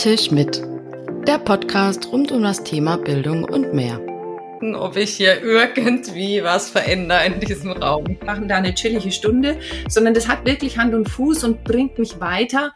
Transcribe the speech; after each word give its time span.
Tisch 0.00 0.30
mit. 0.30 0.62
Der 1.26 1.36
Podcast 1.36 2.10
rund 2.10 2.32
um 2.32 2.42
das 2.42 2.64
Thema 2.64 2.96
Bildung 2.96 3.44
und 3.44 3.74
mehr. 3.74 4.00
Ob 4.74 4.96
ich 4.96 5.10
hier 5.10 5.42
irgendwie 5.42 6.42
was 6.42 6.70
verändere 6.70 7.26
in 7.26 7.38
diesem 7.38 7.72
Raum. 7.72 8.06
Wir 8.06 8.24
machen 8.24 8.48
da 8.48 8.56
eine 8.56 8.72
chillige 8.72 9.12
Stunde, 9.12 9.60
sondern 9.90 10.14
das 10.14 10.26
hat 10.26 10.46
wirklich 10.46 10.78
Hand 10.78 10.94
und 10.94 11.06
Fuß 11.06 11.44
und 11.44 11.64
bringt 11.64 11.98
mich 11.98 12.18
weiter. 12.18 12.72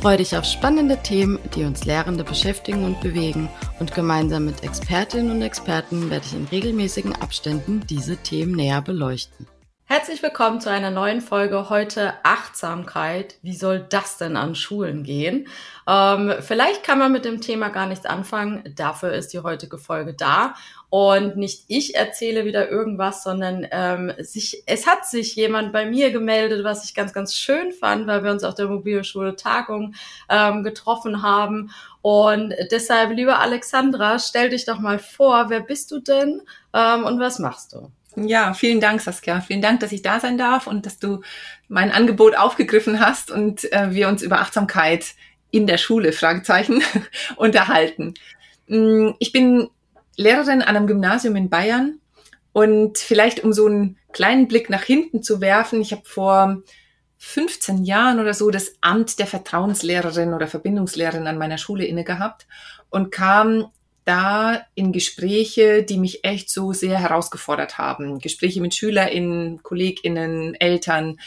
Freue 0.00 0.16
dich 0.16 0.34
auf 0.34 0.46
spannende 0.46 0.96
Themen, 1.02 1.38
die 1.54 1.64
uns 1.64 1.84
Lehrende 1.84 2.24
beschäftigen 2.24 2.84
und 2.84 3.02
bewegen. 3.02 3.50
Und 3.78 3.94
gemeinsam 3.94 4.46
mit 4.46 4.64
Expertinnen 4.64 5.30
und 5.30 5.42
Experten 5.42 6.08
werde 6.08 6.24
ich 6.24 6.32
in 6.32 6.46
regelmäßigen 6.46 7.14
Abständen 7.16 7.82
diese 7.86 8.16
Themen 8.16 8.52
näher 8.52 8.80
beleuchten. 8.80 9.46
Herzlich 9.88 10.20
willkommen 10.20 10.60
zu 10.60 10.68
einer 10.68 10.90
neuen 10.90 11.20
Folge. 11.20 11.70
Heute 11.70 12.14
Achtsamkeit. 12.24 13.36
Wie 13.42 13.54
soll 13.54 13.86
das 13.88 14.18
denn 14.18 14.36
an 14.36 14.56
Schulen 14.56 15.04
gehen? 15.04 15.46
Ähm, 15.86 16.34
vielleicht 16.40 16.82
kann 16.82 16.98
man 16.98 17.12
mit 17.12 17.24
dem 17.24 17.40
Thema 17.40 17.68
gar 17.68 17.86
nichts 17.86 18.04
anfangen. 18.04 18.64
Dafür 18.74 19.12
ist 19.12 19.32
die 19.32 19.38
heutige 19.38 19.78
Folge 19.78 20.12
da. 20.12 20.56
Und 20.90 21.36
nicht 21.36 21.66
ich 21.68 21.94
erzähle 21.94 22.44
wieder 22.44 22.68
irgendwas, 22.68 23.22
sondern 23.22 23.64
ähm, 23.70 24.12
sich, 24.18 24.64
es 24.66 24.88
hat 24.88 25.06
sich 25.06 25.36
jemand 25.36 25.72
bei 25.72 25.86
mir 25.86 26.10
gemeldet, 26.10 26.64
was 26.64 26.84
ich 26.84 26.92
ganz, 26.92 27.12
ganz 27.12 27.36
schön 27.36 27.70
fand, 27.70 28.08
weil 28.08 28.24
wir 28.24 28.32
uns 28.32 28.42
auf 28.42 28.54
der 28.54 28.66
Mobilschule 28.66 29.36
Tagung 29.36 29.94
ähm, 30.28 30.64
getroffen 30.64 31.22
haben. 31.22 31.70
Und 32.02 32.54
deshalb, 32.72 33.12
liebe 33.12 33.38
Alexandra, 33.38 34.18
stell 34.18 34.48
dich 34.48 34.64
doch 34.64 34.80
mal 34.80 34.98
vor, 34.98 35.48
wer 35.48 35.60
bist 35.60 35.92
du 35.92 36.00
denn 36.00 36.42
ähm, 36.72 37.04
und 37.04 37.20
was 37.20 37.38
machst 37.38 37.72
du? 37.72 37.92
Ja, 38.16 38.54
vielen 38.54 38.80
Dank, 38.80 39.02
Saskia. 39.02 39.42
Vielen 39.42 39.60
Dank, 39.60 39.80
dass 39.80 39.92
ich 39.92 40.00
da 40.00 40.20
sein 40.20 40.38
darf 40.38 40.66
und 40.66 40.86
dass 40.86 40.98
du 40.98 41.20
mein 41.68 41.92
Angebot 41.92 42.34
aufgegriffen 42.34 42.98
hast 42.98 43.30
und 43.30 43.70
äh, 43.72 43.92
wir 43.92 44.08
uns 44.08 44.22
über 44.22 44.40
Achtsamkeit 44.40 45.14
in 45.50 45.66
der 45.66 45.76
Schule, 45.76 46.12
Fragezeichen, 46.12 46.82
unterhalten. 47.36 48.14
Mm, 48.68 49.10
ich 49.18 49.32
bin 49.32 49.68
Lehrerin 50.16 50.62
an 50.62 50.76
einem 50.76 50.86
Gymnasium 50.86 51.36
in 51.36 51.50
Bayern 51.50 52.00
und 52.52 52.96
vielleicht 52.96 53.44
um 53.44 53.52
so 53.52 53.66
einen 53.66 53.98
kleinen 54.14 54.48
Blick 54.48 54.70
nach 54.70 54.82
hinten 54.82 55.22
zu 55.22 55.42
werfen, 55.42 55.82
ich 55.82 55.92
habe 55.92 56.02
vor 56.06 56.62
15 57.18 57.84
Jahren 57.84 58.18
oder 58.18 58.32
so 58.32 58.50
das 58.50 58.76
Amt 58.80 59.18
der 59.18 59.26
Vertrauenslehrerin 59.26 60.32
oder 60.32 60.46
Verbindungslehrerin 60.46 61.26
an 61.26 61.38
meiner 61.38 61.58
Schule 61.58 61.84
inne 61.84 62.04
gehabt 62.04 62.46
und 62.88 63.10
kam 63.10 63.66
da 64.06 64.64
in 64.74 64.92
Gespräche, 64.92 65.82
die 65.82 65.98
mich 65.98 66.24
echt 66.24 66.48
so 66.48 66.72
sehr 66.72 66.98
herausgefordert 66.98 67.76
haben. 67.76 68.20
Gespräche 68.20 68.60
mit 68.60 68.74
SchülerInnen, 68.74 69.62
KollegInnen, 69.62 70.54
Eltern. 70.54 71.18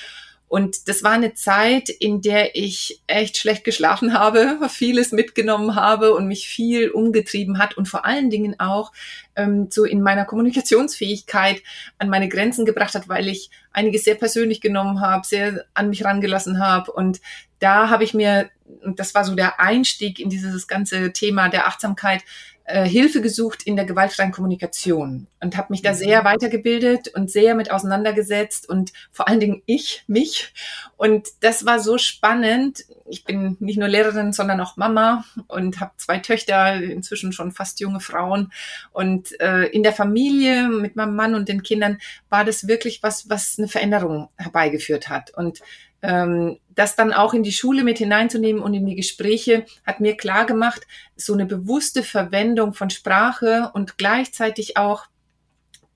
Und 0.48 0.88
das 0.88 1.04
war 1.04 1.12
eine 1.12 1.36
Zeit, 1.36 1.90
in 1.90 2.22
der 2.22 2.56
ich 2.56 3.04
echt 3.06 3.38
schlecht 3.38 3.66
geschlafen 3.66 4.14
habe, 4.14 4.58
vieles 4.70 5.12
mitgenommen 5.12 5.76
habe 5.76 6.14
und 6.14 6.28
mich 6.28 6.48
viel 6.48 6.90
umgetrieben 6.90 7.60
hat 7.60 7.78
und 7.78 7.88
vor 7.88 8.06
allen 8.06 8.30
Dingen 8.30 8.60
auch 8.60 8.94
ähm, 9.36 9.68
so 9.70 9.84
in 9.84 10.02
meiner 10.02 10.26
Kommunikationsfähigkeit 10.26 11.62
an 12.00 12.10
meine 12.10 12.30
Grenzen 12.30 12.66
gebracht 12.66 12.96
hat, 12.96 13.10
weil 13.10 13.28
ich 13.28 13.52
einiges 13.74 14.06
sehr 14.06 14.16
persönlich 14.16 14.62
genommen 14.62 15.02
habe, 15.02 15.28
sehr 15.28 15.66
an 15.74 15.90
mich 15.90 16.04
rangelassen 16.06 16.60
habe. 16.66 16.94
Und 16.94 17.20
da 17.60 17.90
habe 17.90 18.06
ich 18.06 18.14
mir, 18.14 18.50
und 18.84 19.00
das 19.00 19.14
war 19.14 19.26
so 19.26 19.36
der 19.36 19.60
Einstieg 19.60 20.18
in 20.18 20.30
dieses 20.30 20.68
ganze 20.68 21.12
Thema 21.12 21.50
der 21.50 21.68
Achtsamkeit, 21.68 22.24
äh, 22.70 22.88
Hilfe 22.88 23.22
gesucht 23.22 23.64
in 23.64 23.75
der 23.75 23.86
gewaltfreien 23.86 24.31
Kommunikation 24.31 25.25
und 25.42 25.58
habe 25.58 25.67
mich 25.72 25.81
da 25.81 25.92
mhm. 25.92 25.95
sehr 25.95 26.23
weitergebildet 26.23 27.08
und 27.08 27.31
sehr 27.31 27.56
mit 27.56 27.72
auseinandergesetzt 27.72 28.70
und 28.70 28.94
vor 29.11 29.28
allen 29.28 29.39
Dingen 29.39 29.64
ich, 29.66 30.03
mich. 30.06 30.53
Und 30.95 31.30
das 31.39 31.66
war 31.66 31.80
so 31.80 31.98
spannend. 31.98 32.86
Ich 33.09 33.23
bin 33.23 33.58
nicht 33.59 33.80
nur 33.80 33.88
Lehrerin, 33.88 34.34
sondern 34.34 34.61
auch 34.61 34.78
Mama 34.78 35.26
und 35.48 35.80
habe 35.80 35.94
zwei 35.98 36.20
Töchter, 36.20 36.76
inzwischen 36.76 37.34
schon 37.34 37.52
fast 37.52 37.80
junge 37.80 38.02
Frauen. 38.02 38.52
Und 38.92 39.39
äh, 39.42 39.64
in 39.66 39.81
der 39.81 39.94
Familie 39.94 40.67
mit 40.70 40.95
meinem 40.95 41.15
Mann 41.15 41.33
und 41.33 41.49
den 41.49 41.64
Kindern 41.64 41.98
war 42.30 42.45
das 42.45 42.67
wirklich 42.67 43.02
was, 43.02 43.30
was 43.30 43.58
eine 43.58 43.67
Veränderung 43.67 44.30
herbeigeführt 44.38 45.10
hat. 45.10 45.32
Und 45.36 45.61
das 46.02 46.95
dann 46.95 47.11
auch 47.11 47.33
in 47.33 47.43
die 47.43 47.52
Schule 47.52 47.83
mit 47.83 47.98
hineinzunehmen 47.98 48.61
und 48.61 48.73
in 48.73 48.86
die 48.86 48.95
Gespräche 48.95 49.65
hat 49.86 49.99
mir 49.99 50.15
klar 50.15 50.45
gemacht, 50.45 50.87
so 51.17 51.33
eine 51.33 51.45
bewusste 51.45 52.04
Verwendung 52.04 52.73
von 52.73 52.89
Sprache 52.89 53.71
und 53.73 53.98
gleichzeitig 53.98 54.77
auch 54.77 55.08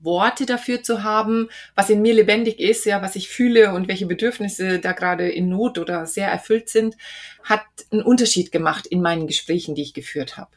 Worte 0.04 0.46
dafür 0.46 0.84
zu 0.84 1.04
haben, 1.04 1.50
was 1.76 1.90
in 1.90 2.02
mir 2.02 2.14
lebendig 2.14 2.60
ist, 2.60 2.86
ja, 2.86 3.02
was 3.02 3.16
ich 3.16 3.30
fühle 3.30 3.74
und 3.74 3.88
welche 3.88 4.06
Bedürfnisse 4.06 4.80
da 4.80 4.92
gerade 4.92 5.30
in 5.30 5.48
Not 5.48 5.78
oder 5.78 6.06
sehr 6.06 6.28
erfüllt 6.28 6.70
sind, 6.70 6.98
hat 7.44 7.62
einen 7.92 8.02
Unterschied 8.02 8.52
gemacht 8.52 8.86
in 8.86 9.02
meinen 9.02 9.28
Gesprächen, 9.28 9.76
die 9.76 9.84
ich 9.84 9.94
geführt 9.94 10.38
habe. 10.38 10.52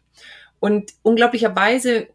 Und 0.66 0.94
unglaublicherweise 1.02 2.08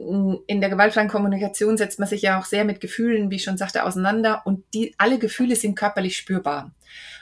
in 0.46 0.60
der 0.60 0.70
gewaltfreien 0.70 1.08
Kommunikation 1.08 1.78
setzt 1.78 2.00
man 2.00 2.10
sich 2.10 2.22
ja 2.22 2.38
auch 2.38 2.44
sehr 2.44 2.66
mit 2.66 2.82
Gefühlen, 2.82 3.32
wie 3.32 3.38
ich 3.38 3.46
schon 3.46 3.56
sagte, 3.56 3.86
auseinander 3.86 4.42
und 4.44 4.66
die, 4.74 4.94
alle 4.98 5.20
Gefühle 5.20 5.56
sind 5.56 5.76
körperlich 5.76 6.18
spürbar. 6.18 6.72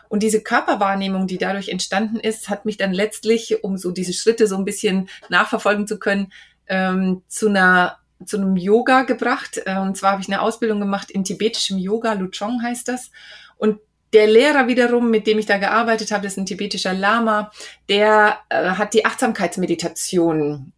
Und 0.08 0.24
diese 0.24 0.42
Körperwahrnehmung, 0.42 1.28
die 1.28 1.38
dadurch 1.38 1.70
entstanden 1.70 2.20
ist, 2.20 2.50
hat 2.50 2.66
mich 2.66 2.78
dann 2.78 2.94
letztlich, 2.94 3.64
um 3.64 3.78
so 3.78 3.92
diese 3.92 4.12
Schritte 4.12 4.48
so 4.48 4.58
ein 4.58 4.66
bisschen 4.66 5.08
nachverfolgen 5.30 5.86
zu 5.86 6.00
können, 6.00 6.34
ähm, 6.66 7.22
zu 7.28 7.50
einer 7.50 8.00
zu 8.26 8.38
einem 8.38 8.58
Yoga 8.58 9.04
gebracht. 9.04 9.62
Äh, 9.68 9.78
und 9.78 9.98
zwar 9.98 10.14
habe 10.14 10.24
ich 10.24 10.30
eine 10.30 10.42
Ausbildung 10.42 10.80
gemacht 10.80 11.12
in 11.12 11.24
tibetischem 11.24 11.78
Yoga, 11.78 12.14
Luchong 12.14 12.64
heißt 12.64 12.88
das. 12.88 13.12
Und 13.56 13.78
der 14.14 14.26
Lehrer 14.26 14.66
wiederum, 14.66 15.12
mit 15.12 15.28
dem 15.28 15.38
ich 15.38 15.46
da 15.46 15.60
gearbeitet 15.60 16.12
habe, 16.12 16.24
das 16.24 16.34
ist 16.34 16.40
ein 16.40 16.48
tibetischer 16.48 16.96
Lama, 16.96 17.52
der 17.88 18.40
äh, 18.50 18.72
hat 18.72 18.96
die 18.96 19.06
Achtsamkeitsmeditation 19.06 20.74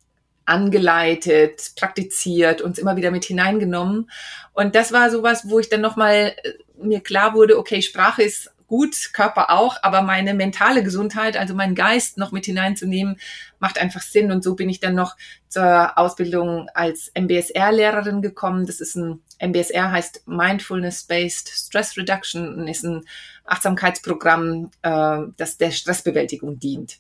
angeleitet, 0.46 1.74
praktiziert, 1.75 2.62
uns 2.62 2.79
immer 2.79 2.96
wieder 2.96 3.12
mit 3.12 3.25
hineingenommen. 3.25 4.09
Und 4.53 4.75
das 4.75 4.91
war 4.91 5.09
sowas, 5.09 5.50
wo 5.50 5.59
ich 5.59 5.69
dann 5.69 5.81
nochmal 5.81 6.34
äh, 6.44 6.53
mir 6.81 7.02
klar 7.02 7.34
wurde, 7.34 7.57
okay, 7.57 7.81
Sprache 7.81 8.24
ist 8.24 8.52
gut, 8.72 9.12
Körper 9.12 9.50
auch, 9.50 9.75
aber 9.81 10.02
meine 10.02 10.34
mentale 10.34 10.81
Gesundheit, 10.81 11.35
also 11.35 11.53
meinen 11.53 11.75
Geist 11.75 12.18
noch 12.18 12.31
mit 12.31 12.46
hineinzunehmen, 12.46 13.19
macht 13.59 13.78
einfach 13.78 14.02
Sinn. 14.02 14.31
Und 14.31 14.46
so 14.46 14.56
bin 14.56 14.69
ich 14.69 14.79
dann 14.79 14.96
noch 14.96 15.18
zur 15.50 15.97
Ausbildung 15.97 16.69
als 16.73 17.12
MBSR-Lehrerin 17.13 18.22
gekommen. 18.22 18.66
Das 18.66 18.79
ist 18.79 18.96
ein 18.96 19.22
MBSR 19.40 19.91
heißt 19.91 20.23
Mindfulness-Based 20.25 21.50
Stress 21.50 21.97
Reduction 21.97 22.56
und 22.56 22.68
ist 22.69 22.84
ein 22.84 23.03
Achtsamkeitsprogramm, 23.44 24.72
äh, 24.84 25.18
das 25.35 25.58
der 25.58 25.72
Stressbewältigung 25.72 26.58
dient. 26.58 27.00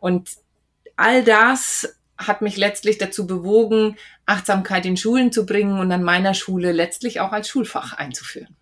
Und 0.00 0.30
all 0.96 1.22
das 1.22 1.99
hat 2.20 2.42
mich 2.42 2.56
letztlich 2.56 2.98
dazu 2.98 3.26
bewogen, 3.26 3.96
Achtsamkeit 4.26 4.86
in 4.86 4.96
Schulen 4.96 5.32
zu 5.32 5.46
bringen 5.46 5.78
und 5.78 5.90
an 5.90 6.02
meiner 6.02 6.34
Schule 6.34 6.72
letztlich 6.72 7.20
auch 7.20 7.32
als 7.32 7.48
Schulfach 7.48 7.94
einzuführen. 7.94 8.56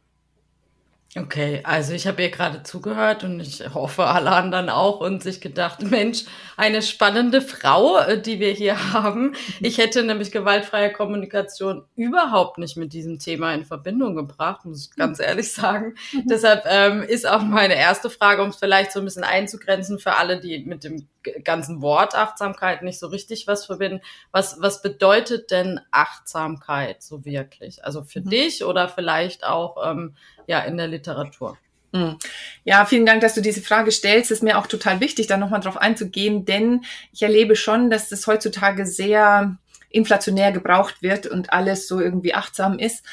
Okay, 1.16 1.62
also 1.64 1.94
ich 1.94 2.06
habe 2.06 2.20
ihr 2.20 2.30
gerade 2.30 2.62
zugehört 2.64 3.24
und 3.24 3.40
ich 3.40 3.62
hoffe 3.72 4.04
alle 4.04 4.30
anderen 4.30 4.68
auch 4.68 5.00
und 5.00 5.22
sich 5.22 5.40
gedacht, 5.40 5.82
Mensch, 5.90 6.24
eine 6.58 6.82
spannende 6.82 7.40
Frau, 7.40 7.98
äh, 7.98 8.20
die 8.20 8.40
wir 8.40 8.52
hier 8.52 8.92
haben. 8.92 9.34
Ich 9.60 9.78
hätte 9.78 10.02
nämlich 10.02 10.30
gewaltfreie 10.32 10.92
Kommunikation 10.92 11.84
überhaupt 11.96 12.58
nicht 12.58 12.76
mit 12.76 12.92
diesem 12.92 13.18
Thema 13.18 13.54
in 13.54 13.64
Verbindung 13.64 14.16
gebracht, 14.16 14.66
muss 14.66 14.84
ich 14.86 14.96
ganz 14.96 15.18
ehrlich 15.18 15.50
sagen. 15.50 15.94
Deshalb 16.24 16.64
ähm, 16.66 17.02
ist 17.02 17.26
auch 17.26 17.42
meine 17.42 17.76
erste 17.76 18.10
Frage, 18.10 18.42
um 18.42 18.50
es 18.50 18.56
vielleicht 18.56 18.92
so 18.92 18.98
ein 18.98 19.06
bisschen 19.06 19.24
einzugrenzen 19.24 19.98
für 19.98 20.14
alle, 20.14 20.38
die 20.38 20.58
mit 20.58 20.84
dem 20.84 21.08
ganzen 21.42 21.80
Wort 21.80 22.14
Achtsamkeit 22.14 22.82
nicht 22.82 22.98
so 22.98 23.06
richtig 23.06 23.46
was 23.46 23.64
verbinden. 23.64 24.02
Was, 24.30 24.60
was 24.60 24.82
bedeutet 24.82 25.50
denn 25.50 25.80
Achtsamkeit 25.90 27.02
so 27.02 27.24
wirklich? 27.24 27.84
Also 27.84 28.02
für 28.02 28.20
mhm. 28.20 28.30
dich 28.30 28.64
oder 28.64 28.88
vielleicht 28.88 29.44
auch 29.44 29.76
ähm, 29.90 30.14
ja 30.48 30.60
in 30.60 30.76
der 30.76 30.88
Literatur? 30.88 31.56
Hm. 31.92 32.16
Ja, 32.64 32.84
vielen 32.84 33.06
Dank, 33.06 33.20
dass 33.20 33.34
du 33.34 33.40
diese 33.40 33.62
Frage 33.62 33.92
stellst. 33.92 34.30
Ist 34.30 34.42
mir 34.42 34.58
auch 34.58 34.66
total 34.66 35.00
wichtig, 35.00 35.26
da 35.26 35.36
nochmal 35.36 35.60
drauf 35.60 35.76
einzugehen, 35.76 36.44
denn 36.44 36.84
ich 37.12 37.22
erlebe 37.22 37.56
schon, 37.56 37.88
dass 37.88 38.08
das 38.08 38.26
heutzutage 38.26 38.84
sehr 38.84 39.56
inflationär 39.90 40.52
gebraucht 40.52 41.02
wird 41.02 41.26
und 41.26 41.52
alles 41.52 41.88
so 41.88 42.00
irgendwie 42.00 42.34
achtsam 42.34 42.78
ist. 42.78 43.04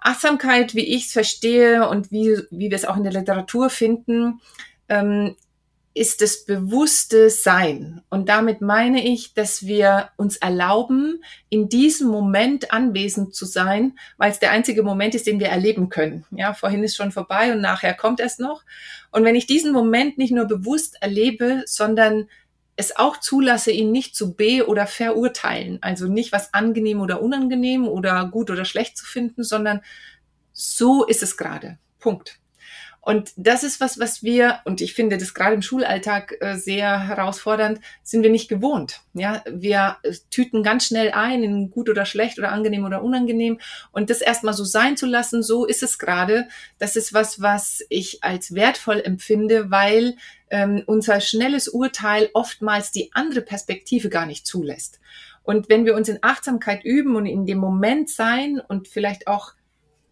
Achtsamkeit, 0.00 0.74
wie 0.74 0.94
ich 0.96 1.06
es 1.06 1.12
verstehe 1.12 1.88
und 1.88 2.10
wie, 2.10 2.38
wie 2.50 2.70
wir 2.70 2.76
es 2.76 2.84
auch 2.84 2.96
in 2.96 3.04
der 3.04 3.12
Literatur 3.12 3.70
finden, 3.70 4.40
ähm, 4.88 5.36
ist 5.94 6.22
das 6.22 6.44
bewusste 6.44 7.28
Sein. 7.28 8.00
Und 8.08 8.28
damit 8.28 8.62
meine 8.62 9.06
ich, 9.06 9.34
dass 9.34 9.66
wir 9.66 10.10
uns 10.16 10.36
erlauben, 10.36 11.22
in 11.50 11.68
diesem 11.68 12.08
Moment 12.08 12.72
anwesend 12.72 13.34
zu 13.34 13.44
sein, 13.44 13.98
weil 14.16 14.30
es 14.30 14.38
der 14.38 14.52
einzige 14.52 14.82
Moment 14.82 15.14
ist, 15.14 15.26
den 15.26 15.38
wir 15.38 15.48
erleben 15.48 15.90
können. 15.90 16.24
Ja, 16.30 16.54
vorhin 16.54 16.82
ist 16.82 16.96
schon 16.96 17.12
vorbei 17.12 17.52
und 17.52 17.60
nachher 17.60 17.94
kommt 17.94 18.20
es 18.20 18.38
noch. 18.38 18.62
Und 19.10 19.24
wenn 19.24 19.34
ich 19.34 19.46
diesen 19.46 19.72
Moment 19.72 20.16
nicht 20.16 20.32
nur 20.32 20.46
bewusst 20.46 20.96
erlebe, 21.00 21.62
sondern 21.66 22.28
es 22.76 22.96
auch 22.96 23.18
zulasse, 23.18 23.70
ihn 23.70 23.92
nicht 23.92 24.16
zu 24.16 24.34
be- 24.34 24.66
oder 24.66 24.86
verurteilen, 24.86 25.78
also 25.82 26.08
nicht 26.08 26.32
was 26.32 26.54
angenehm 26.54 27.02
oder 27.02 27.22
unangenehm 27.22 27.86
oder 27.86 28.26
gut 28.26 28.50
oder 28.50 28.64
schlecht 28.64 28.96
zu 28.96 29.04
finden, 29.04 29.44
sondern 29.44 29.82
so 30.52 31.04
ist 31.04 31.22
es 31.22 31.36
gerade. 31.36 31.78
Punkt. 31.98 32.41
Und 33.04 33.32
das 33.36 33.64
ist 33.64 33.80
was, 33.80 33.98
was 33.98 34.22
wir, 34.22 34.60
und 34.64 34.80
ich 34.80 34.94
finde 34.94 35.18
das 35.18 35.34
gerade 35.34 35.56
im 35.56 35.62
Schulalltag 35.62 36.36
äh, 36.40 36.54
sehr 36.54 37.00
herausfordernd, 37.08 37.80
sind 38.04 38.22
wir 38.22 38.30
nicht 38.30 38.48
gewohnt. 38.48 39.00
Ja, 39.12 39.42
wir 39.50 39.96
äh, 40.04 40.14
tüten 40.30 40.62
ganz 40.62 40.86
schnell 40.86 41.10
ein 41.10 41.42
in 41.42 41.70
gut 41.72 41.90
oder 41.90 42.06
schlecht 42.06 42.38
oder 42.38 42.52
angenehm 42.52 42.84
oder 42.84 43.02
unangenehm. 43.02 43.58
Und 43.90 44.08
das 44.08 44.20
erstmal 44.20 44.54
so 44.54 44.62
sein 44.62 44.96
zu 44.96 45.06
lassen, 45.06 45.42
so 45.42 45.66
ist 45.66 45.82
es 45.82 45.98
gerade. 45.98 46.46
Das 46.78 46.94
ist 46.94 47.12
was, 47.12 47.42
was 47.42 47.84
ich 47.88 48.22
als 48.22 48.54
wertvoll 48.54 49.00
empfinde, 49.00 49.72
weil 49.72 50.14
ähm, 50.50 50.84
unser 50.86 51.20
schnelles 51.20 51.66
Urteil 51.66 52.30
oftmals 52.34 52.92
die 52.92 53.10
andere 53.14 53.40
Perspektive 53.40 54.10
gar 54.10 54.26
nicht 54.26 54.46
zulässt. 54.46 55.00
Und 55.42 55.68
wenn 55.68 55.86
wir 55.86 55.96
uns 55.96 56.08
in 56.08 56.20
Achtsamkeit 56.22 56.84
üben 56.84 57.16
und 57.16 57.26
in 57.26 57.46
dem 57.46 57.58
Moment 57.58 58.10
sein 58.10 58.60
und 58.60 58.86
vielleicht 58.86 59.26
auch 59.26 59.54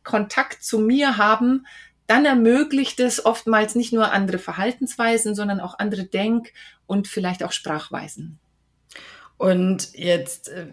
Kontakt 0.02 0.64
zu 0.64 0.80
mir 0.80 1.18
haben, 1.18 1.66
dann 2.10 2.24
ermöglicht 2.24 2.98
es 2.98 3.24
oftmals 3.24 3.76
nicht 3.76 3.92
nur 3.92 4.10
andere 4.10 4.38
Verhaltensweisen, 4.38 5.36
sondern 5.36 5.60
auch 5.60 5.78
andere 5.78 6.04
Denk- 6.04 6.52
und 6.86 7.06
vielleicht 7.06 7.44
auch 7.44 7.52
Sprachweisen. 7.52 8.40
Und 9.40 9.94
jetzt 9.94 10.50
äh, 10.50 10.66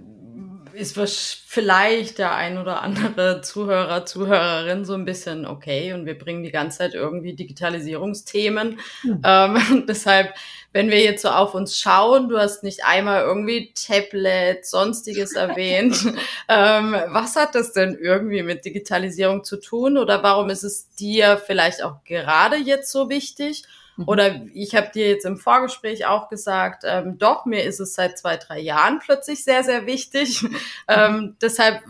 ist 0.74 1.00
vielleicht 1.48 2.18
der 2.18 2.36
ein 2.36 2.58
oder 2.58 2.81
andere 2.81 3.40
Zuhörer, 3.40 4.06
Zuhörerin 4.06 4.84
so 4.84 4.94
ein 4.94 5.06
bisschen 5.06 5.46
okay 5.46 5.94
und 5.94 6.06
wir 6.06 6.18
bringen 6.18 6.44
die 6.44 6.52
ganze 6.52 6.80
Zeit 6.80 6.94
irgendwie 6.94 7.34
Digitalisierungsthemen. 7.34 8.78
Mhm. 9.04 9.22
Ähm, 9.24 9.86
deshalb, 9.88 10.34
wenn 10.74 10.90
wir 10.90 11.00
jetzt 11.00 11.22
so 11.22 11.30
auf 11.30 11.56
uns 11.56 11.80
schauen, 11.80 12.28
du 12.28 12.38
hast 12.38 12.62
nicht 12.64 12.84
einmal 12.84 13.24
irgendwie 13.24 13.74
Tablet, 13.74 14.66
sonstiges 14.66 15.31
erwähnt. 15.36 16.04
ähm, 16.50 16.94
was 17.08 17.38
hat 17.38 17.56
das 17.56 17.72
denn 17.72 17.98
irgendwie 17.98 18.44
mit 18.44 18.66
Digitalisierung 18.66 19.46
zu 19.46 19.62
tun 19.62 19.98
oder 19.98 20.24
warum 20.24 20.50
ist 20.50 20.64
es 20.64 20.94
dir 20.96 21.38
vielleicht 21.38 21.81
auch 21.81 22.04
gerade 22.04 22.58
jetzt 22.58 22.92
so 22.92 23.10
wichtig? 23.10 23.64
Mhm. 23.98 24.08
Oder 24.08 24.42
ich 24.54 24.76
habe 24.76 24.90
dir 24.94 25.10
jetzt 25.10 25.26
im 25.26 25.38
Vorgespräch 25.38 26.06
auch 26.06 26.30
gesagt, 26.30 26.84
ähm, 26.86 27.18
doch, 27.18 27.46
mir 27.46 27.64
ist 27.64 27.80
es 27.80 27.94
seit 27.94 28.18
zwei, 28.18 28.38
drei 28.38 28.60
Jahren 28.60 29.00
plötzlich 29.00 29.44
sehr, 29.44 29.64
sehr 29.64 29.86
wichtig. 29.86 30.46
ähm, 30.88 31.36
deshalb, 31.42 31.84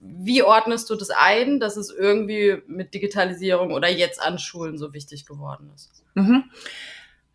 wie 0.00 0.42
ordnest 0.42 0.90
du 0.90 0.96
das 0.96 1.10
ein, 1.10 1.60
dass 1.60 1.76
es 1.76 1.90
irgendwie 1.90 2.62
mit 2.66 2.94
Digitalisierung 2.94 3.72
oder 3.72 3.88
jetzt 3.88 4.20
an 4.20 4.38
Schulen 4.38 4.76
so 4.78 4.92
wichtig 4.92 5.26
geworden 5.26 5.70
ist? 5.74 5.90
Mhm. 6.14 6.44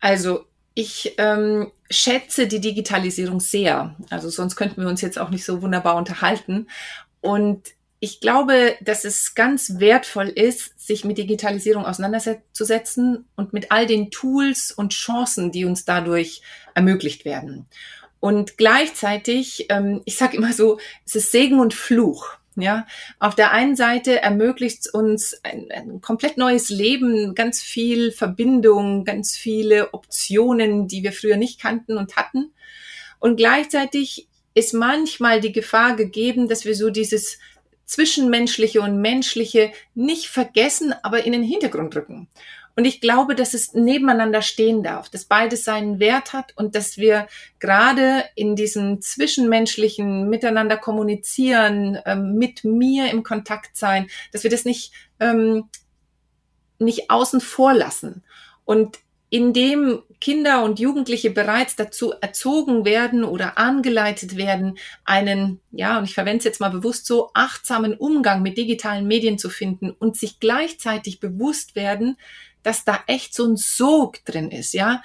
Also 0.00 0.46
ich 0.74 1.14
ähm, 1.18 1.70
schätze 1.90 2.46
die 2.46 2.60
Digitalisierung 2.60 3.40
sehr. 3.40 3.94
Also 4.10 4.30
sonst 4.30 4.56
könnten 4.56 4.80
wir 4.80 4.88
uns 4.88 5.02
jetzt 5.02 5.18
auch 5.18 5.30
nicht 5.30 5.44
so 5.44 5.60
wunderbar 5.62 5.96
unterhalten. 5.96 6.68
Und 7.20 7.68
ich 8.04 8.18
glaube, 8.18 8.74
dass 8.80 9.04
es 9.04 9.36
ganz 9.36 9.78
wertvoll 9.78 10.26
ist, 10.26 10.84
sich 10.84 11.04
mit 11.04 11.18
Digitalisierung 11.18 11.86
auseinanderzusetzen 11.86 13.26
und 13.36 13.52
mit 13.52 13.70
all 13.70 13.86
den 13.86 14.10
Tools 14.10 14.72
und 14.72 14.92
Chancen, 14.92 15.52
die 15.52 15.64
uns 15.64 15.84
dadurch 15.84 16.42
ermöglicht 16.74 17.24
werden. 17.24 17.66
Und 18.18 18.58
gleichzeitig, 18.58 19.66
ähm, 19.68 20.02
ich 20.04 20.16
sage 20.16 20.36
immer 20.36 20.52
so, 20.52 20.80
es 21.06 21.14
ist 21.14 21.30
Segen 21.30 21.60
und 21.60 21.74
Fluch. 21.74 22.26
Ja, 22.56 22.88
auf 23.20 23.36
der 23.36 23.52
einen 23.52 23.76
Seite 23.76 24.20
ermöglicht 24.20 24.80
es 24.80 24.86
uns 24.88 25.40
ein, 25.44 25.70
ein, 25.70 26.00
komplett 26.00 26.36
neues 26.36 26.70
Leben, 26.70 27.36
ganz 27.36 27.62
viel 27.62 28.10
Verbindung, 28.10 29.04
ganz 29.04 29.36
viele 29.36 29.94
Optionen, 29.94 30.88
die 30.88 31.04
wir 31.04 31.12
früher 31.12 31.36
nicht 31.36 31.60
kannten 31.60 31.96
und 31.96 32.16
hatten. 32.16 32.52
Und 33.20 33.36
gleichzeitig 33.36 34.26
ist 34.54 34.74
manchmal 34.74 35.40
die 35.40 35.52
Gefahr 35.52 35.96
gegeben, 35.96 36.48
dass 36.48 36.64
wir 36.64 36.74
so 36.74 36.90
dieses 36.90 37.38
Zwischenmenschliche 37.84 38.80
und 38.80 39.00
Menschliche 39.00 39.72
nicht 39.94 40.28
vergessen, 40.28 40.94
aber 41.02 41.24
in 41.24 41.32
den 41.32 41.42
Hintergrund 41.42 41.94
rücken. 41.94 42.28
Und 42.74 42.86
ich 42.86 43.00
glaube, 43.00 43.34
dass 43.34 43.52
es 43.52 43.74
nebeneinander 43.74 44.40
stehen 44.40 44.82
darf, 44.82 45.10
dass 45.10 45.26
beides 45.26 45.64
seinen 45.64 45.98
Wert 46.00 46.32
hat 46.32 46.56
und 46.56 46.74
dass 46.74 46.96
wir 46.96 47.26
gerade 47.58 48.24
in 48.34 48.56
diesem 48.56 49.02
zwischenmenschlichen 49.02 50.30
Miteinander 50.30 50.78
kommunizieren, 50.78 51.98
ähm, 52.06 52.36
mit 52.36 52.64
mir 52.64 53.10
im 53.10 53.22
Kontakt 53.22 53.76
sein, 53.76 54.08
dass 54.32 54.42
wir 54.42 54.50
das 54.50 54.64
nicht, 54.64 54.92
ähm, 55.20 55.68
nicht 56.78 57.10
außen 57.10 57.42
vor 57.42 57.74
lassen. 57.74 58.24
Und 58.64 59.00
indem 59.32 60.02
Kinder 60.20 60.62
und 60.62 60.78
Jugendliche 60.78 61.30
bereits 61.30 61.74
dazu 61.74 62.12
erzogen 62.20 62.84
werden 62.84 63.24
oder 63.24 63.56
angeleitet 63.56 64.36
werden, 64.36 64.76
einen, 65.06 65.58
ja, 65.70 65.96
und 65.96 66.04
ich 66.04 66.12
verwende 66.12 66.40
es 66.40 66.44
jetzt 66.44 66.60
mal 66.60 66.68
bewusst 66.68 67.06
so, 67.06 67.30
achtsamen 67.32 67.94
Umgang 67.94 68.42
mit 68.42 68.58
digitalen 68.58 69.06
Medien 69.06 69.38
zu 69.38 69.48
finden 69.48 69.90
und 69.90 70.18
sich 70.18 70.38
gleichzeitig 70.38 71.18
bewusst 71.18 71.76
werden, 71.76 72.18
dass 72.62 72.84
da 72.84 73.00
echt 73.06 73.34
so 73.34 73.46
ein 73.46 73.56
Sog 73.56 74.22
drin 74.26 74.50
ist, 74.50 74.74
ja 74.74 75.02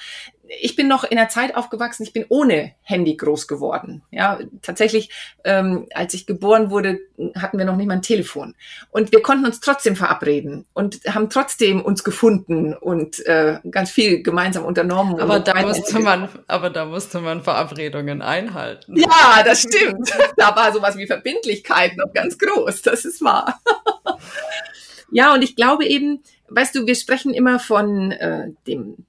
ich 0.59 0.75
bin 0.75 0.88
noch 0.88 1.03
in 1.03 1.17
der 1.17 1.29
Zeit 1.29 1.55
aufgewachsen, 1.55 2.03
ich 2.03 2.13
bin 2.13 2.25
ohne 2.29 2.73
Handy 2.83 3.15
groß 3.15 3.47
geworden. 3.47 4.03
Ja, 4.11 4.39
tatsächlich, 4.61 5.09
ähm, 5.44 5.88
als 5.94 6.13
ich 6.13 6.25
geboren 6.25 6.69
wurde, 6.69 6.99
hatten 7.35 7.57
wir 7.57 7.65
noch 7.65 7.75
nicht 7.75 7.88
mal 7.88 7.95
ein 7.95 8.01
Telefon. 8.01 8.55
Und 8.89 9.11
wir 9.11 9.21
konnten 9.21 9.45
uns 9.45 9.59
trotzdem 9.59 9.95
verabreden 9.95 10.65
und 10.73 11.01
haben 11.07 11.29
trotzdem 11.29 11.81
uns 11.81 12.03
gefunden 12.03 12.73
und 12.73 13.25
äh, 13.25 13.59
ganz 13.69 13.91
viel 13.91 14.23
gemeinsam 14.23 14.65
unternommen. 14.65 15.19
Aber 15.19 15.39
da 15.39 15.61
musste 15.61 15.99
man, 15.99 16.29
aber 16.47 16.69
da 16.69 16.85
musste 16.85 17.19
man 17.19 17.43
Verabredungen 17.43 18.21
einhalten. 18.21 18.95
Ja, 18.97 19.43
das 19.43 19.61
stimmt. 19.61 20.11
da 20.38 20.55
war 20.55 20.71
sowas 20.71 20.97
wie 20.97 21.07
Verbindlichkeit 21.07 21.97
noch 21.97 22.13
ganz 22.13 22.38
groß. 22.38 22.81
Das 22.83 23.05
ist 23.05 23.21
wahr. 23.21 23.59
ja, 25.11 25.33
und 25.33 25.43
ich 25.43 25.55
glaube 25.55 25.85
eben, 25.85 26.23
weißt 26.50 26.75
du, 26.75 26.85
wir 26.85 26.95
sprechen 26.95 27.33
immer 27.33 27.59
von 27.59 28.11
äh, 28.11 28.50
dem 28.67 29.06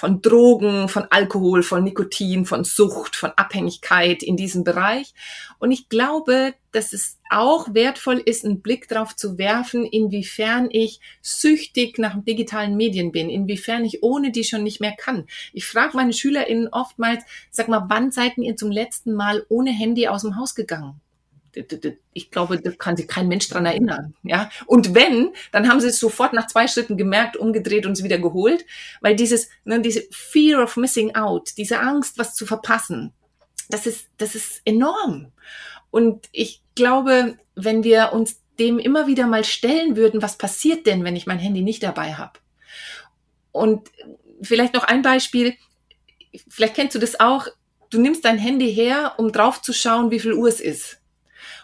von 0.00 0.22
Drogen, 0.22 0.88
von 0.88 1.06
Alkohol, 1.10 1.62
von 1.62 1.84
Nikotin, 1.84 2.46
von 2.46 2.64
Sucht, 2.64 3.16
von 3.16 3.32
Abhängigkeit 3.36 4.22
in 4.22 4.38
diesem 4.38 4.64
Bereich. 4.64 5.12
Und 5.58 5.72
ich 5.72 5.90
glaube, 5.90 6.54
dass 6.72 6.94
es 6.94 7.18
auch 7.28 7.74
wertvoll 7.74 8.16
ist, 8.16 8.46
einen 8.46 8.62
Blick 8.62 8.88
darauf 8.88 9.14
zu 9.14 9.36
werfen, 9.36 9.84
inwiefern 9.84 10.68
ich 10.70 11.00
süchtig 11.20 11.98
nach 11.98 12.16
digitalen 12.24 12.78
Medien 12.78 13.12
bin, 13.12 13.28
inwiefern 13.28 13.84
ich 13.84 14.02
ohne 14.02 14.32
die 14.32 14.44
schon 14.44 14.62
nicht 14.62 14.80
mehr 14.80 14.96
kann. 14.96 15.26
Ich 15.52 15.66
frage 15.66 15.98
meine 15.98 16.14
SchülerInnen 16.14 16.68
oftmals, 16.68 17.22
sag 17.50 17.68
mal, 17.68 17.84
wann 17.90 18.10
seid 18.10 18.38
ihr 18.38 18.56
zum 18.56 18.70
letzten 18.70 19.12
Mal 19.12 19.44
ohne 19.50 19.70
Handy 19.70 20.08
aus 20.08 20.22
dem 20.22 20.38
Haus 20.38 20.54
gegangen? 20.54 20.98
Ich 22.12 22.30
glaube, 22.30 22.60
da 22.60 22.70
kann 22.72 22.96
sich 22.96 23.08
kein 23.08 23.28
Mensch 23.28 23.48
dran 23.48 23.66
erinnern. 23.66 24.14
Ja, 24.22 24.50
und 24.66 24.94
wenn, 24.94 25.32
dann 25.52 25.68
haben 25.68 25.80
sie 25.80 25.88
es 25.88 25.98
sofort 25.98 26.32
nach 26.32 26.46
zwei 26.46 26.66
Schritten 26.66 26.96
gemerkt, 26.96 27.36
umgedreht 27.36 27.86
und 27.86 27.92
es 27.92 28.04
wieder 28.04 28.18
geholt, 28.18 28.64
weil 29.00 29.16
dieses, 29.16 29.48
ne, 29.64 29.80
diese 29.80 30.02
Fear 30.10 30.62
of 30.62 30.76
Missing 30.76 31.14
Out, 31.14 31.50
diese 31.56 31.80
Angst, 31.80 32.18
was 32.18 32.34
zu 32.34 32.46
verpassen, 32.46 33.12
das 33.68 33.86
ist, 33.86 34.08
das 34.18 34.34
ist 34.34 34.62
enorm. 34.64 35.32
Und 35.90 36.28
ich 36.32 36.62
glaube, 36.74 37.38
wenn 37.54 37.84
wir 37.84 38.12
uns 38.12 38.40
dem 38.58 38.78
immer 38.78 39.06
wieder 39.06 39.26
mal 39.26 39.44
stellen 39.44 39.96
würden, 39.96 40.22
was 40.22 40.36
passiert 40.36 40.86
denn, 40.86 41.04
wenn 41.04 41.16
ich 41.16 41.26
mein 41.26 41.38
Handy 41.38 41.62
nicht 41.62 41.82
dabei 41.82 42.14
habe? 42.14 42.38
Und 43.52 43.90
vielleicht 44.42 44.74
noch 44.74 44.84
ein 44.84 45.02
Beispiel, 45.02 45.54
vielleicht 46.48 46.74
kennst 46.74 46.94
du 46.94 46.98
das 46.98 47.18
auch, 47.18 47.48
du 47.90 48.00
nimmst 48.00 48.24
dein 48.24 48.38
Handy 48.38 48.72
her, 48.72 49.14
um 49.18 49.32
drauf 49.32 49.62
zu 49.62 49.72
schauen, 49.72 50.10
wie 50.10 50.20
viel 50.20 50.32
Uhr 50.32 50.48
es 50.48 50.60
ist. 50.60 50.99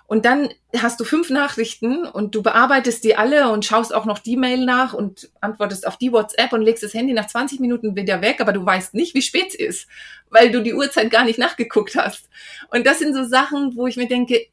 Und 0.06 0.24
dann 0.24 0.50
hast 0.76 1.00
du 1.00 1.04
fünf 1.04 1.30
Nachrichten 1.30 2.06
und 2.06 2.34
du 2.34 2.42
bearbeitest 2.42 3.02
die 3.02 3.16
alle 3.16 3.50
und 3.50 3.64
schaust 3.64 3.92
auch 3.92 4.04
noch 4.04 4.20
die 4.20 4.36
Mail 4.36 4.64
nach 4.64 4.94
und 4.94 5.30
antwortest 5.40 5.86
auf 5.86 5.96
die 5.96 6.12
WhatsApp 6.12 6.52
und 6.52 6.62
legst 6.62 6.84
das 6.84 6.94
Handy 6.94 7.12
nach 7.12 7.26
20 7.26 7.58
Minuten 7.58 7.96
wieder 7.96 8.22
weg, 8.22 8.40
aber 8.40 8.52
du 8.52 8.64
weißt 8.64 8.94
nicht, 8.94 9.14
wie 9.14 9.22
spät 9.22 9.48
es 9.48 9.54
ist, 9.56 9.88
weil 10.30 10.52
du 10.52 10.62
die 10.62 10.74
Uhrzeit 10.74 11.10
gar 11.10 11.24
nicht 11.24 11.38
nachgeguckt 11.38 11.96
hast. 11.96 12.28
Und 12.70 12.86
das 12.86 13.00
sind 13.00 13.14
so 13.14 13.24
Sachen, 13.24 13.76
wo 13.76 13.88
ich 13.88 13.96
mir 13.96 14.06
denke, 14.06 14.46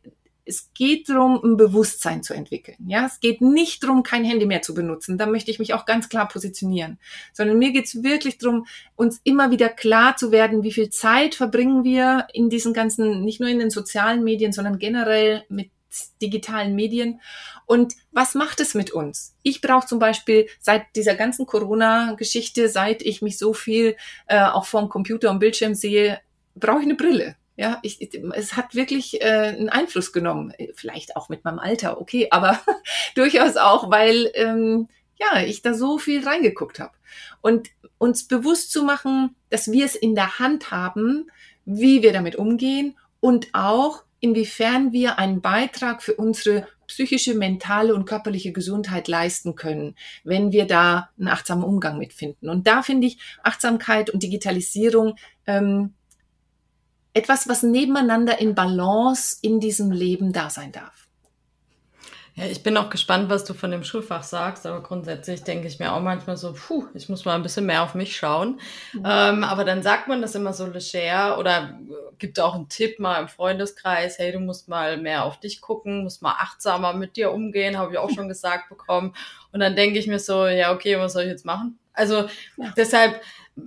es 0.45 0.73
geht 0.73 1.09
darum, 1.09 1.39
ein 1.43 1.57
Bewusstsein 1.57 2.23
zu 2.23 2.33
entwickeln. 2.33 2.77
Ja, 2.87 3.05
es 3.05 3.19
geht 3.19 3.41
nicht 3.41 3.83
darum, 3.83 4.03
kein 4.03 4.25
Handy 4.25 4.45
mehr 4.45 4.61
zu 4.61 4.73
benutzen. 4.73 5.17
Da 5.17 5.25
möchte 5.25 5.51
ich 5.51 5.59
mich 5.59 5.73
auch 5.73 5.85
ganz 5.85 6.09
klar 6.09 6.27
positionieren. 6.27 6.99
Sondern 7.31 7.57
mir 7.57 7.71
geht 7.71 7.85
es 7.85 8.03
wirklich 8.03 8.37
darum, 8.37 8.65
uns 8.95 9.21
immer 9.23 9.51
wieder 9.51 9.69
klar 9.69 10.17
zu 10.17 10.31
werden, 10.31 10.63
wie 10.63 10.73
viel 10.73 10.89
Zeit 10.89 11.35
verbringen 11.35 11.83
wir 11.83 12.27
in 12.33 12.49
diesen 12.49 12.73
ganzen, 12.73 13.23
nicht 13.23 13.39
nur 13.39 13.49
in 13.49 13.59
den 13.59 13.69
sozialen 13.69 14.23
Medien, 14.23 14.51
sondern 14.51 14.79
generell 14.79 15.43
mit 15.49 15.71
digitalen 16.21 16.75
Medien. 16.75 17.21
Und 17.65 17.93
was 18.11 18.35
macht 18.35 18.59
es 18.59 18.73
mit 18.73 18.91
uns? 18.91 19.35
Ich 19.43 19.61
brauche 19.61 19.87
zum 19.87 19.99
Beispiel 19.99 20.47
seit 20.59 20.83
dieser 20.95 21.15
ganzen 21.15 21.45
Corona-Geschichte, 21.45 22.67
seit 22.67 23.01
ich 23.01 23.21
mich 23.21 23.37
so 23.37 23.53
viel 23.53 23.95
äh, 24.27 24.43
auch 24.43 24.65
vorm 24.65 24.89
Computer 24.89 25.31
und 25.31 25.39
Bildschirm 25.39 25.75
sehe, 25.75 26.19
brauche 26.55 26.79
ich 26.79 26.85
eine 26.85 26.95
Brille. 26.95 27.35
Ja, 27.55 27.79
ich, 27.83 27.99
es 28.33 28.55
hat 28.55 28.73
wirklich 28.73 29.21
äh, 29.21 29.25
einen 29.25 29.69
Einfluss 29.69 30.11
genommen. 30.11 30.53
Vielleicht 30.73 31.15
auch 31.15 31.29
mit 31.29 31.43
meinem 31.43 31.59
Alter, 31.59 32.01
okay, 32.01 32.27
aber 32.31 32.59
durchaus 33.15 33.57
auch, 33.57 33.91
weil 33.91 34.31
ähm, 34.33 34.87
ja, 35.17 35.41
ich 35.43 35.61
da 35.61 35.73
so 35.73 35.97
viel 35.97 36.27
reingeguckt 36.27 36.79
habe. 36.79 36.93
Und 37.41 37.69
uns 37.97 38.27
bewusst 38.27 38.71
zu 38.71 38.83
machen, 38.83 39.35
dass 39.49 39.71
wir 39.71 39.85
es 39.85 39.95
in 39.95 40.15
der 40.15 40.39
Hand 40.39 40.71
haben, 40.71 41.29
wie 41.65 42.01
wir 42.01 42.11
damit 42.11 42.35
umgehen 42.35 42.97
und 43.19 43.47
auch 43.53 44.03
inwiefern 44.19 44.91
wir 44.91 45.19
einen 45.19 45.41
Beitrag 45.41 46.01
für 46.01 46.15
unsere 46.15 46.67
psychische, 46.87 47.33
mentale 47.33 47.93
und 47.93 48.05
körperliche 48.05 48.51
Gesundheit 48.51 49.07
leisten 49.07 49.55
können, 49.55 49.95
wenn 50.23 50.51
wir 50.51 50.65
da 50.65 51.09
einen 51.17 51.27
achtsamen 51.27 51.63
Umgang 51.63 51.97
mitfinden. 51.97 52.49
Und 52.49 52.67
da 52.67 52.83
finde 52.83 53.07
ich 53.07 53.19
Achtsamkeit 53.43 54.09
und 54.09 54.23
Digitalisierung 54.23 55.15
ähm, 55.47 55.93
etwas, 57.13 57.47
was 57.47 57.63
nebeneinander 57.63 58.39
in 58.39 58.55
Balance 58.55 59.37
in 59.41 59.59
diesem 59.59 59.91
Leben 59.91 60.33
da 60.33 60.49
sein 60.49 60.71
darf. 60.71 61.03
Ja, 62.35 62.45
ich 62.45 62.63
bin 62.63 62.75
auch 62.77 62.89
gespannt, 62.89 63.29
was 63.29 63.43
du 63.43 63.53
von 63.53 63.69
dem 63.69 63.83
Schulfach 63.83 64.23
sagst, 64.23 64.65
aber 64.65 64.81
grundsätzlich 64.81 65.43
denke 65.43 65.67
ich 65.67 65.77
mir 65.77 65.93
auch 65.93 66.01
manchmal 66.01 66.35
so, 66.35 66.53
puh, 66.53 66.87
ich 66.95 67.07
muss 67.07 67.25
mal 67.25 67.35
ein 67.35 67.43
bisschen 67.43 67.67
mehr 67.67 67.83
auf 67.83 67.93
mich 67.93 68.15
schauen. 68.15 68.59
Mhm. 68.93 69.03
Ähm, 69.05 69.43
aber 69.43 69.63
dann 69.65 69.83
sagt 69.83 70.07
man 70.07 70.19
das 70.19 70.33
immer 70.33 70.51
so 70.51 70.65
leger 70.65 71.37
oder 71.37 71.77
gibt 72.17 72.39
auch 72.39 72.55
einen 72.55 72.69
Tipp 72.69 72.99
mal 72.99 73.21
im 73.21 73.27
Freundeskreis, 73.27 74.17
hey, 74.17 74.31
du 74.31 74.39
musst 74.39 74.67
mal 74.67 74.97
mehr 74.97 75.25
auf 75.25 75.39
dich 75.39 75.61
gucken, 75.61 76.03
musst 76.03 76.23
mal 76.23 76.35
achtsamer 76.39 76.93
mit 76.93 77.17
dir 77.17 77.31
umgehen, 77.31 77.77
habe 77.77 77.91
ich 77.91 77.97
auch 77.99 78.09
schon 78.09 78.27
gesagt 78.29 78.67
bekommen. 78.67 79.13
Und 79.51 79.59
dann 79.59 79.75
denke 79.75 79.99
ich 79.99 80.07
mir 80.07 80.17
so, 80.17 80.47
ja, 80.47 80.73
okay, 80.73 80.97
was 80.97 81.13
soll 81.13 81.23
ich 81.23 81.29
jetzt 81.29 81.45
machen? 81.45 81.77
Also 81.93 82.27
ja. 82.57 82.73
deshalb, 82.75 83.21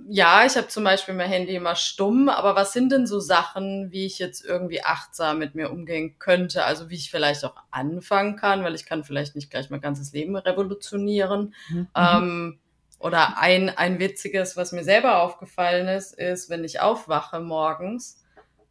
ja, 0.09 0.45
ich 0.45 0.57
habe 0.57 0.67
zum 0.67 0.83
Beispiel 0.83 1.13
mein 1.13 1.29
Handy 1.29 1.55
immer 1.55 1.75
stumm, 1.75 2.27
aber 2.27 2.55
was 2.55 2.73
sind 2.73 2.91
denn 2.91 3.07
so 3.07 3.19
Sachen, 3.19 3.91
wie 3.91 4.05
ich 4.05 4.19
jetzt 4.19 4.43
irgendwie 4.43 4.83
achtsam 4.83 5.39
mit 5.39 5.55
mir 5.55 5.71
umgehen 5.71 6.19
könnte? 6.19 6.65
Also 6.65 6.89
wie 6.89 6.95
ich 6.95 7.09
vielleicht 7.09 7.45
auch 7.45 7.55
anfangen 7.71 8.35
kann, 8.35 8.63
weil 8.63 8.75
ich 8.75 8.85
kann 8.85 9.05
vielleicht 9.05 9.35
nicht 9.35 9.49
gleich 9.49 9.69
mein 9.69 9.79
ganzes 9.79 10.11
Leben 10.11 10.35
revolutionieren. 10.35 11.53
Mhm. 11.69 11.87
Ähm, 11.95 12.59
oder 12.99 13.37
ein, 13.37 13.69
ein 13.69 13.99
witziges, 13.99 14.57
was 14.57 14.71
mir 14.71 14.83
selber 14.83 15.21
aufgefallen 15.21 15.87
ist, 15.87 16.17
ist, 16.17 16.49
wenn 16.49 16.63
ich 16.63 16.81
aufwache 16.81 17.39
morgens, 17.39 18.23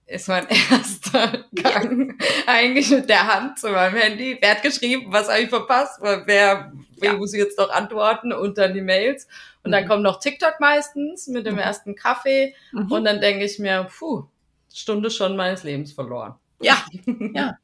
ist 0.06 0.28
mein 0.28 0.46
erster 0.70 1.44
Gang 1.54 2.14
eigentlich 2.46 2.90
mit 2.90 3.08
der 3.08 3.26
Hand 3.26 3.58
zu 3.58 3.70
meinem 3.70 3.96
Handy. 3.96 4.38
Wer 4.40 4.52
hat 4.52 4.62
geschrieben, 4.62 5.06
was 5.12 5.28
habe 5.28 5.40
ich 5.40 5.48
verpasst? 5.48 5.98
Wer, 6.00 6.24
wer 6.26 6.72
ja. 7.00 7.12
muss 7.16 7.34
ich 7.34 7.40
jetzt 7.40 7.58
noch 7.58 7.70
antworten? 7.70 8.32
Und 8.32 8.58
dann 8.58 8.74
die 8.74 8.82
Mails. 8.82 9.26
Und 9.64 9.72
dann 9.72 9.84
mhm. 9.84 9.88
kommt 9.88 10.02
noch 10.02 10.20
TikTok 10.20 10.60
meistens 10.60 11.26
mit 11.26 11.46
dem 11.46 11.54
mhm. 11.54 11.60
ersten 11.60 11.94
Kaffee. 11.96 12.54
Mhm. 12.72 12.92
Und 12.92 13.04
dann 13.04 13.20
denke 13.20 13.44
ich 13.44 13.58
mir, 13.58 13.88
puh, 13.98 14.24
Stunde 14.72 15.10
schon 15.10 15.36
meines 15.36 15.64
Lebens 15.64 15.92
verloren. 15.92 16.34
Ja, 16.60 16.82
ja. 17.34 17.58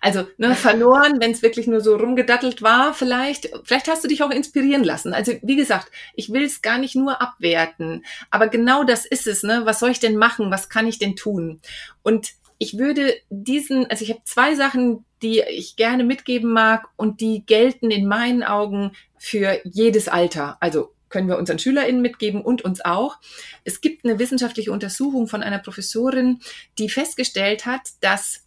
Also 0.00 0.26
ne, 0.38 0.54
verloren, 0.54 1.20
wenn 1.20 1.32
es 1.32 1.42
wirklich 1.42 1.66
nur 1.66 1.80
so 1.80 1.96
rumgedattelt 1.96 2.62
war, 2.62 2.94
vielleicht. 2.94 3.50
Vielleicht 3.64 3.88
hast 3.88 4.04
du 4.04 4.08
dich 4.08 4.22
auch 4.22 4.30
inspirieren 4.30 4.84
lassen. 4.84 5.12
Also 5.12 5.32
wie 5.42 5.56
gesagt, 5.56 5.90
ich 6.14 6.32
will 6.32 6.44
es 6.44 6.62
gar 6.62 6.78
nicht 6.78 6.94
nur 6.94 7.20
abwerten, 7.20 8.04
aber 8.30 8.48
genau 8.48 8.84
das 8.84 9.04
ist 9.04 9.26
es. 9.26 9.42
Ne? 9.42 9.62
Was 9.64 9.80
soll 9.80 9.90
ich 9.90 10.00
denn 10.00 10.16
machen? 10.16 10.50
Was 10.50 10.68
kann 10.68 10.86
ich 10.86 10.98
denn 10.98 11.16
tun? 11.16 11.60
Und 12.02 12.30
ich 12.58 12.78
würde 12.78 13.14
diesen, 13.30 13.86
also 13.90 14.04
ich 14.04 14.10
habe 14.10 14.22
zwei 14.24 14.54
Sachen, 14.54 15.04
die 15.22 15.40
ich 15.40 15.76
gerne 15.76 16.04
mitgeben 16.04 16.52
mag 16.52 16.88
und 16.96 17.20
die 17.20 17.44
gelten 17.44 17.90
in 17.90 18.06
meinen 18.06 18.42
Augen 18.42 18.92
für 19.18 19.60
jedes 19.64 20.08
Alter. 20.08 20.56
Also 20.60 20.92
können 21.08 21.28
wir 21.28 21.38
unseren 21.38 21.58
SchülerInnen 21.58 22.02
mitgeben 22.02 22.42
und 22.42 22.62
uns 22.62 22.84
auch. 22.84 23.18
Es 23.64 23.80
gibt 23.80 24.04
eine 24.04 24.18
wissenschaftliche 24.18 24.72
Untersuchung 24.72 25.28
von 25.28 25.42
einer 25.42 25.58
Professorin, 25.58 26.40
die 26.78 26.88
festgestellt 26.88 27.66
hat, 27.66 27.90
dass 28.00 28.44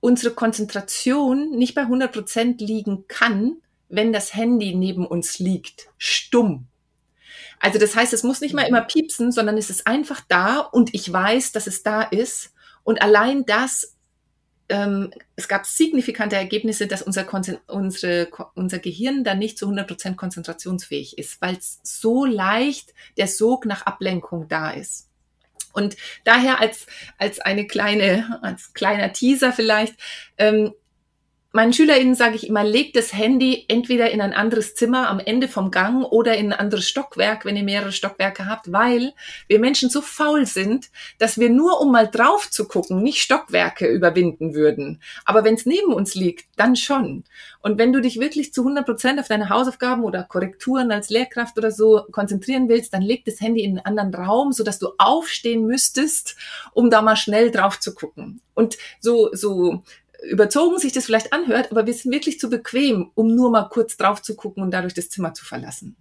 unsere 0.00 0.34
Konzentration 0.34 1.50
nicht 1.50 1.74
bei 1.74 1.82
100 1.82 2.12
Prozent 2.12 2.60
liegen 2.60 3.06
kann, 3.08 3.56
wenn 3.88 4.12
das 4.12 4.34
Handy 4.34 4.74
neben 4.74 5.06
uns 5.06 5.38
liegt, 5.38 5.88
stumm. 5.98 6.66
Also 7.60 7.78
das 7.78 7.94
heißt, 7.94 8.12
es 8.12 8.24
muss 8.24 8.40
nicht 8.40 8.54
mal 8.54 8.66
immer 8.66 8.80
piepsen, 8.80 9.30
sondern 9.30 9.56
es 9.56 9.70
ist 9.70 9.86
einfach 9.86 10.20
da 10.26 10.58
und 10.58 10.94
ich 10.94 11.12
weiß, 11.12 11.52
dass 11.52 11.68
es 11.68 11.84
da 11.84 12.02
ist. 12.02 12.52
Und 12.82 13.00
allein 13.00 13.46
das 13.46 13.96
ähm, 14.72 15.10
es 15.36 15.48
gab 15.48 15.66
signifikante 15.66 16.34
Ergebnisse, 16.34 16.86
dass 16.86 17.02
unser, 17.02 17.26
unsere, 17.66 18.28
unser 18.54 18.78
Gehirn 18.78 19.22
dann 19.22 19.38
nicht 19.38 19.58
zu 19.58 19.68
100% 19.68 20.16
konzentrationsfähig 20.16 21.18
ist, 21.18 21.42
weil 21.42 21.58
so 21.60 22.24
leicht 22.24 22.94
der 23.18 23.26
Sog 23.26 23.66
nach 23.66 23.84
Ablenkung 23.84 24.48
da 24.48 24.70
ist. 24.70 25.10
Und 25.74 25.96
daher 26.24 26.58
als, 26.60 26.86
als 27.18 27.38
eine 27.38 27.66
kleine, 27.66 28.40
als 28.42 28.72
kleiner 28.72 29.12
Teaser 29.12 29.52
vielleicht, 29.52 29.94
ähm, 30.38 30.72
meinen 31.52 31.72
SchülerInnen 31.72 32.14
sage 32.14 32.36
ich 32.36 32.46
immer, 32.46 32.64
legt 32.64 32.96
das 32.96 33.12
Handy 33.12 33.64
entweder 33.68 34.10
in 34.10 34.20
ein 34.20 34.32
anderes 34.32 34.74
Zimmer 34.74 35.08
am 35.08 35.20
Ende 35.20 35.48
vom 35.48 35.70
Gang 35.70 36.04
oder 36.04 36.36
in 36.36 36.52
ein 36.52 36.58
anderes 36.58 36.88
Stockwerk, 36.88 37.44
wenn 37.44 37.56
ihr 37.56 37.62
mehrere 37.62 37.92
Stockwerke 37.92 38.46
habt, 38.46 38.72
weil 38.72 39.12
wir 39.48 39.58
Menschen 39.58 39.90
so 39.90 40.00
faul 40.00 40.46
sind, 40.46 40.90
dass 41.18 41.38
wir 41.38 41.50
nur, 41.50 41.80
um 41.80 41.92
mal 41.92 42.08
drauf 42.08 42.50
zu 42.50 42.66
gucken, 42.66 43.02
nicht 43.02 43.22
Stockwerke 43.22 43.86
überwinden 43.86 44.54
würden. 44.54 45.02
Aber 45.24 45.44
wenn 45.44 45.54
es 45.54 45.66
neben 45.66 45.92
uns 45.92 46.14
liegt, 46.14 46.46
dann 46.56 46.74
schon. 46.74 47.24
Und 47.60 47.78
wenn 47.78 47.92
du 47.92 48.00
dich 48.00 48.18
wirklich 48.18 48.52
zu 48.52 48.62
100 48.62 48.84
Prozent 48.84 49.20
auf 49.20 49.28
deine 49.28 49.48
Hausaufgaben 49.48 50.02
oder 50.04 50.24
Korrekturen 50.24 50.90
als 50.90 51.10
Lehrkraft 51.10 51.56
oder 51.58 51.70
so 51.70 52.02
konzentrieren 52.10 52.68
willst, 52.68 52.92
dann 52.92 53.02
leg 53.02 53.24
das 53.24 53.40
Handy 53.40 53.62
in 53.62 53.78
einen 53.78 53.98
anderen 53.98 54.26
Raum, 54.26 54.52
sodass 54.52 54.78
du 54.78 54.90
aufstehen 54.98 55.66
müsstest, 55.66 56.36
um 56.72 56.90
da 56.90 57.02
mal 57.02 57.16
schnell 57.16 57.50
drauf 57.50 57.78
zu 57.78 57.94
gucken. 57.94 58.40
Und 58.54 58.76
so, 59.00 59.30
so 59.32 59.82
überzogen 60.22 60.78
sich 60.78 60.92
das 60.92 61.06
vielleicht 61.06 61.32
anhört, 61.32 61.70
aber 61.70 61.86
wir 61.86 61.94
sind 61.94 62.12
wirklich 62.12 62.38
zu 62.38 62.48
bequem, 62.48 63.10
um 63.14 63.34
nur 63.34 63.50
mal 63.50 63.68
kurz 63.68 63.96
drauf 63.96 64.22
zu 64.22 64.36
gucken 64.36 64.62
und 64.62 64.70
dadurch 64.70 64.94
das 64.94 65.10
Zimmer 65.10 65.34
zu 65.34 65.44
verlassen. 65.44 65.96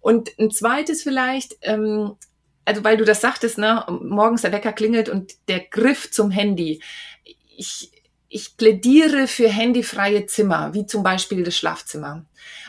Und 0.00 0.30
ein 0.38 0.50
zweites 0.50 1.02
vielleicht, 1.02 1.56
ähm, 1.62 2.16
also 2.64 2.84
weil 2.84 2.96
du 2.96 3.04
das 3.04 3.20
sagtest, 3.20 3.58
ne, 3.58 3.84
morgens 4.02 4.42
der 4.42 4.52
Wecker 4.52 4.72
klingelt 4.72 5.08
und 5.08 5.34
der 5.48 5.60
Griff 5.60 6.10
zum 6.10 6.30
Handy. 6.30 6.82
Ich, 7.56 7.90
ich 8.32 8.56
plädiere 8.56 9.26
für 9.26 9.48
handyfreie 9.48 10.24
Zimmer, 10.26 10.72
wie 10.72 10.86
zum 10.86 11.02
Beispiel 11.02 11.44
das 11.44 11.54
Schlafzimmer. 11.54 12.24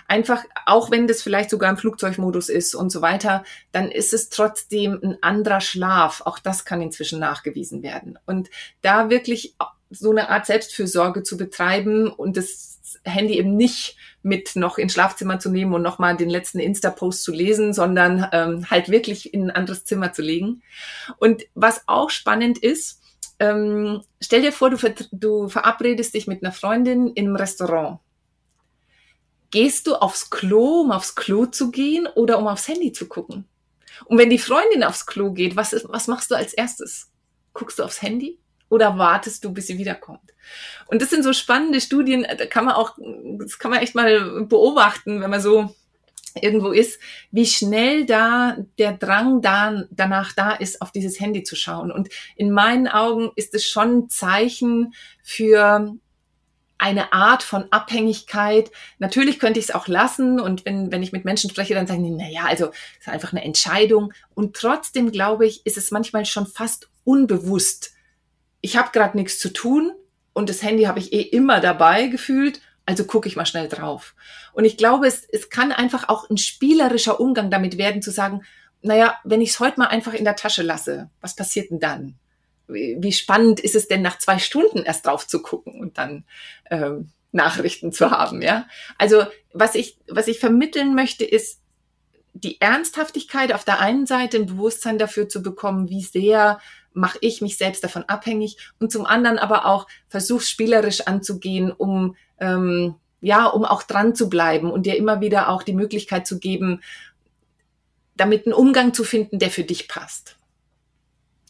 Einfach, 0.09 0.43
auch 0.65 0.91
wenn 0.91 1.07
das 1.07 1.21
vielleicht 1.21 1.49
sogar 1.49 1.69
im 1.69 1.77
Flugzeugmodus 1.77 2.49
ist 2.49 2.75
und 2.75 2.91
so 2.91 3.01
weiter, 3.01 3.45
dann 3.71 3.89
ist 3.89 4.13
es 4.13 4.29
trotzdem 4.29 4.99
ein 5.01 5.17
anderer 5.21 5.61
Schlaf. 5.61 6.21
Auch 6.25 6.37
das 6.37 6.65
kann 6.65 6.81
inzwischen 6.81 7.19
nachgewiesen 7.19 7.81
werden. 7.81 8.19
Und 8.25 8.49
da 8.81 9.09
wirklich 9.09 9.55
so 9.89 10.11
eine 10.11 10.29
Art 10.29 10.45
Selbstfürsorge 10.45 11.23
zu 11.23 11.37
betreiben 11.37 12.11
und 12.11 12.35
das 12.35 12.99
Handy 13.05 13.37
eben 13.37 13.55
nicht 13.55 13.95
mit 14.21 14.55
noch 14.55 14.77
ins 14.77 14.93
Schlafzimmer 14.93 15.39
zu 15.39 15.49
nehmen 15.49 15.73
und 15.73 15.81
nochmal 15.81 16.17
den 16.17 16.29
letzten 16.29 16.59
Insta-Post 16.59 17.23
zu 17.23 17.31
lesen, 17.31 17.73
sondern 17.73 18.27
ähm, 18.33 18.69
halt 18.69 18.89
wirklich 18.89 19.33
in 19.33 19.45
ein 19.45 19.51
anderes 19.51 19.85
Zimmer 19.85 20.11
zu 20.11 20.21
legen. 20.21 20.61
Und 21.19 21.43
was 21.53 21.83
auch 21.87 22.09
spannend 22.09 22.57
ist, 22.57 23.02
ähm, 23.43 24.01
stell 24.21 24.41
dir 24.41 24.51
vor, 24.51 24.69
du, 24.69 24.77
ver 24.77 24.93
du 25.11 25.49
verabredest 25.49 26.13
dich 26.13 26.27
mit 26.27 26.43
einer 26.43 26.53
Freundin 26.53 27.07
im 27.13 27.35
Restaurant. 27.35 27.99
Gehst 29.51 29.85
du 29.87 29.95
aufs 29.95 30.29
Klo, 30.29 30.81
um 30.81 30.91
aufs 30.91 31.15
Klo 31.15 31.45
zu 31.45 31.69
gehen 31.69 32.07
oder 32.07 32.39
um 32.39 32.47
aufs 32.47 32.67
Handy 32.67 32.91
zu 32.91 33.07
gucken? 33.07 33.45
Und 34.05 34.17
wenn 34.17 34.29
die 34.29 34.39
Freundin 34.39 34.83
aufs 34.83 35.05
Klo 35.05 35.31
geht, 35.31 35.55
was, 35.55 35.73
ist, 35.73 35.85
was 35.89 36.07
machst 36.07 36.31
du 36.31 36.35
als 36.35 36.53
erstes? 36.53 37.11
Guckst 37.53 37.77
du 37.77 37.83
aufs 37.83 38.01
Handy 38.01 38.39
oder 38.69 38.97
wartest 38.97 39.43
du, 39.43 39.53
bis 39.53 39.67
sie 39.67 39.77
wiederkommt? 39.77 40.33
Und 40.87 41.01
das 41.01 41.09
sind 41.09 41.23
so 41.23 41.33
spannende 41.33 41.81
Studien, 41.81 42.25
da 42.37 42.45
kann 42.45 42.65
man 42.65 42.75
auch, 42.75 42.97
das 43.39 43.59
kann 43.59 43.71
man 43.71 43.81
echt 43.81 43.93
mal 43.93 44.45
beobachten, 44.45 45.21
wenn 45.21 45.29
man 45.29 45.41
so 45.41 45.75
irgendwo 46.41 46.71
ist, 46.71 46.99
wie 47.31 47.45
schnell 47.45 48.05
da 48.05 48.57
der 48.77 48.93
Drang 48.93 49.41
da, 49.41 49.83
danach 49.91 50.33
da 50.33 50.51
ist, 50.51 50.81
auf 50.81 50.91
dieses 50.91 51.19
Handy 51.19 51.43
zu 51.43 51.55
schauen. 51.55 51.91
Und 51.91 52.09
in 52.35 52.51
meinen 52.51 52.87
Augen 52.87 53.31
ist 53.35 53.53
es 53.53 53.65
schon 53.65 53.97
ein 53.97 54.09
Zeichen 54.09 54.93
für 55.21 55.95
eine 56.77 57.13
Art 57.13 57.43
von 57.43 57.65
Abhängigkeit. 57.71 58.71
Natürlich 58.99 59.39
könnte 59.39 59.59
ich 59.59 59.67
es 59.67 59.75
auch 59.75 59.87
lassen 59.87 60.39
und 60.39 60.65
wenn, 60.65 60.91
wenn 60.91 61.03
ich 61.03 61.13
mit 61.13 61.23
Menschen 61.23 61.49
spreche, 61.49 61.73
dann 61.73 61.87
sagen 61.87 62.03
die, 62.03 62.09
na 62.09 62.27
ja, 62.27 62.43
also 62.43 62.71
ist 62.99 63.07
einfach 63.07 63.31
eine 63.31 63.43
Entscheidung. 63.43 64.11
Und 64.33 64.55
trotzdem 64.55 65.11
glaube 65.11 65.45
ich, 65.45 65.65
ist 65.65 65.77
es 65.77 65.91
manchmal 65.91 66.25
schon 66.25 66.45
fast 66.45 66.89
unbewusst, 67.05 67.93
ich 68.65 68.77
habe 68.77 68.91
gerade 68.93 69.17
nichts 69.17 69.39
zu 69.39 69.51
tun 69.51 69.91
und 70.31 70.49
das 70.49 70.63
Handy 70.63 70.83
habe 70.83 70.97
ich 70.99 71.11
eh 71.11 71.21
immer 71.21 71.59
dabei 71.59 72.07
gefühlt, 72.07 72.61
also 72.85 73.05
gucke 73.05 73.27
ich 73.27 73.35
mal 73.35 73.45
schnell 73.45 73.67
drauf. 73.67 74.15
Und 74.53 74.65
ich 74.65 74.77
glaube, 74.77 75.07
es, 75.07 75.25
es 75.31 75.49
kann 75.49 75.71
einfach 75.71 76.09
auch 76.09 76.29
ein 76.29 76.37
spielerischer 76.37 77.19
Umgang 77.19 77.49
damit 77.49 77.77
werden, 77.77 78.01
zu 78.01 78.11
sagen, 78.11 78.43
naja, 78.81 79.17
wenn 79.23 79.41
ich 79.41 79.51
es 79.51 79.59
heute 79.59 79.79
mal 79.79 79.87
einfach 79.87 80.13
in 80.13 80.25
der 80.25 80.35
Tasche 80.35 80.63
lasse, 80.63 81.09
was 81.21 81.35
passiert 81.35 81.71
denn 81.71 81.79
dann? 81.79 82.15
Wie, 82.67 83.11
spannend 83.11 83.59
ist 83.59 83.75
es 83.75 83.87
denn, 83.87 84.01
nach 84.01 84.17
zwei 84.19 84.39
Stunden 84.39 84.79
erst 84.79 85.05
drauf 85.05 85.27
zu 85.27 85.41
gucken 85.41 85.79
und 85.79 85.97
dann 85.97 86.25
ähm, 86.69 87.11
Nachrichten 87.31 87.91
zu 87.91 88.11
haben, 88.11 88.41
ja? 88.41 88.67
Also 88.97 89.25
was 89.53 89.75
ich, 89.75 89.97
was 90.07 90.27
ich 90.27 90.39
vermitteln 90.39 90.95
möchte, 90.95 91.25
ist 91.25 91.61
die 92.33 92.59
Ernsthaftigkeit 92.61 93.53
auf 93.53 93.63
der 93.63 93.79
einen 93.79 94.05
Seite, 94.05 94.37
ein 94.37 94.45
Bewusstsein 94.45 94.97
dafür 94.97 95.29
zu 95.29 95.43
bekommen, 95.43 95.89
wie 95.89 96.01
sehr 96.01 96.59
mache 96.93 97.17
ich 97.21 97.41
mich 97.41 97.57
selbst 97.57 97.83
davon 97.83 98.03
abhängig 98.03 98.57
und 98.79 98.91
zum 98.91 99.05
anderen 99.05 99.39
aber 99.39 99.65
auch 99.65 99.87
versuch 100.07 100.41
spielerisch 100.41 101.01
anzugehen, 101.01 101.71
um 101.71 102.15
ähm, 102.43 102.95
ja, 103.21 103.45
um 103.45 103.63
auch 103.63 103.83
dran 103.83 104.15
zu 104.15 104.29
bleiben 104.29 104.69
und 104.69 104.85
dir 104.85 104.97
immer 104.97 105.21
wieder 105.21 105.49
auch 105.49 105.63
die 105.63 105.73
Möglichkeit 105.73 106.27
zu 106.27 106.39
geben, 106.39 106.81
damit 108.15 108.45
einen 108.45 108.53
Umgang 108.53 108.93
zu 108.93 109.03
finden, 109.03 109.39
der 109.39 109.49
für 109.49 109.63
dich 109.63 109.87
passt. 109.87 110.35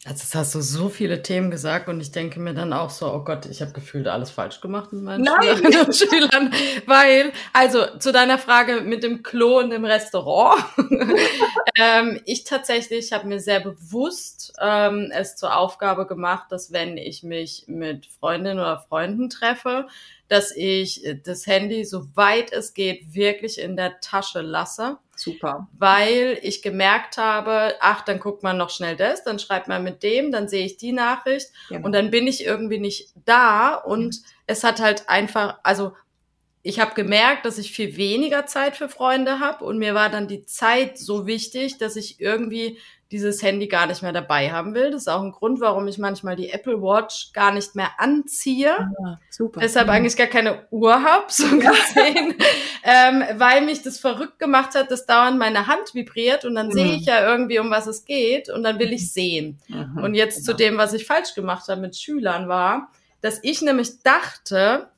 Also 0.05 0.23
jetzt 0.23 0.35
hast 0.35 0.53
du 0.53 0.59
so 0.59 0.89
viele 0.89 1.23
Themen 1.23 1.50
gesagt 1.50 1.88
und 1.88 2.01
ich 2.01 2.12
denke 2.12 2.38
mir 2.38 2.53
dann 2.53 2.73
auch 2.73 2.89
so, 2.89 3.09
oh 3.09 3.23
Gott, 3.23 3.45
ich 3.45 3.62
habe 3.62 3.71
gefühlt 3.71 4.09
alles 4.09 4.31
falsch 4.31 4.59
gemacht 4.59 4.91
mit 4.91 5.01
meinen 5.01 5.23
Nein. 5.23 5.41
Schülerinnen 5.41 5.85
und 5.85 5.95
Schülern. 5.95 6.53
Weil, 6.85 7.31
also 7.53 7.85
zu 8.00 8.12
deiner 8.12 8.38
Frage 8.38 8.81
mit 8.81 9.01
dem 9.01 9.23
Klo 9.23 9.59
und 9.59 9.69
dem 9.69 9.85
Restaurant. 9.85 10.62
ähm, 11.79 12.19
ich 12.25 12.43
tatsächlich 12.43 13.13
habe 13.13 13.27
mir 13.27 13.39
sehr 13.39 13.62
bewusst 13.62 14.53
ähm, 14.62 15.09
es 15.13 15.38
zur 15.38 15.55
Aufgabe 15.55 16.05
gemacht, 16.05 16.47
dass 16.51 16.73
wenn 16.73 16.97
ich 16.97 17.23
mich 17.23 17.63
mit 17.67 18.05
Freundinnen 18.05 18.59
oder 18.59 18.79
Freunden 18.89 19.29
treffe, 19.29 19.88
dass 20.27 20.55
ich 20.55 21.03
das 21.23 21.45
Handy, 21.47 21.83
soweit 21.85 22.51
es 22.51 22.73
geht, 22.73 23.13
wirklich 23.13 23.59
in 23.59 23.75
der 23.75 23.99
Tasche 23.99 24.41
lasse. 24.41 24.97
Super. 25.15 25.67
Weil 25.77 26.39
ich 26.41 26.61
gemerkt 26.63 27.17
habe, 27.17 27.75
ach, 27.81 28.03
dann 28.03 28.19
guckt 28.19 28.41
man 28.41 28.57
noch 28.57 28.71
schnell 28.71 28.95
das, 28.95 29.23
dann 29.23 29.37
schreibt 29.37 29.67
man 29.67 29.83
mit 29.83 30.01
dem, 30.01 30.31
dann 30.31 30.47
sehe 30.47 30.65
ich 30.65 30.77
die 30.77 30.91
Nachricht 30.91 31.47
Genau. 31.69 31.85
und 31.85 31.91
dann 31.91 32.09
bin 32.09 32.25
ich 32.25 32.43
irgendwie 32.45 32.79
nicht 32.79 33.09
da 33.25 33.75
und 33.75 34.21
es 34.47 34.63
hat 34.63 34.81
halt 34.81 35.07
einfach, 35.09 35.59
also 35.63 35.93
ich 36.63 36.79
habe 36.79 36.95
gemerkt, 36.95 37.45
dass 37.45 37.57
ich 37.57 37.73
viel 37.73 37.97
weniger 37.97 38.45
Zeit 38.47 38.75
für 38.77 38.89
Freunde 38.89 39.39
habe 39.39 39.65
und 39.65 39.77
mir 39.77 39.93
war 39.93 40.09
dann 40.09 40.27
die 40.27 40.45
Zeit 40.45 40.97
so 40.97 41.27
wichtig, 41.27 41.77
dass 41.77 41.95
ich 41.95 42.19
irgendwie 42.19 42.79
dieses 43.13 43.41
Handy 43.43 43.67
gar 43.67 43.86
nicht 43.86 44.01
mehr 44.01 44.12
dabei 44.12 44.51
haben 44.51 44.74
will. 44.74 44.91
Das 44.91 45.03
ist 45.03 45.08
auch 45.08 45.22
ein 45.22 45.32
Grund, 45.32 45.62
warum 45.62 45.88
ich 45.88 45.98
manchmal 46.00 46.36
die 46.36 46.50
Apple 46.50 46.82
Watch 46.82 47.32
gar 47.32 47.51
nicht 47.53 47.75
mehr 47.75 47.91
anziehe. 48.00 48.75
Ja, 49.00 49.20
super. 49.29 49.62
Deshalb 49.62 49.88
Mhm. 49.88 49.93
eigentlich 49.93 50.17
gar 50.17 50.27
keine 50.27 50.65
Uhr 50.72 51.01
hab, 51.01 51.32
so 51.32 51.46
gesehen, 51.46 52.36
ähm, 52.84 53.24
weil 53.38 53.62
mich 53.62 53.82
das 53.84 54.00
verrückt 54.00 54.39
gemacht 54.39 54.75
hat, 54.75 54.91
dass 54.91 55.05
dauernd 55.05 55.38
meine 55.38 55.67
Hand 55.67 55.93
vibriert 55.93 56.43
und 56.43 56.55
dann 56.55 56.67
Mhm. 56.67 56.72
sehe 56.74 56.96
ich 56.96 57.05
ja 57.05 57.25
irgendwie, 57.25 57.60
um 57.60 57.70
was 57.72 57.88
es 57.88 58.03
geht 58.03 58.50
und 58.50 58.63
dann 58.63 58.79
will 58.79 58.91
ich 58.91 59.13
sehen. 59.13 59.60
Mhm. 59.70 60.03
Und 60.03 60.15
jetzt 60.15 60.43
zu 60.43 60.53
Genau. 60.55 60.58
dem, 60.72 60.77
was 60.77 60.93
ich 60.93 61.05
falsch 61.05 61.36
gemacht 61.36 61.67
habe 61.70 61.79
mit 61.79 61.96
Schülern 61.96 62.50
war, 62.50 62.89
dass 63.22 63.39
ich 63.43 63.62
nämlich 63.62 64.01
dachte, 64.03 64.89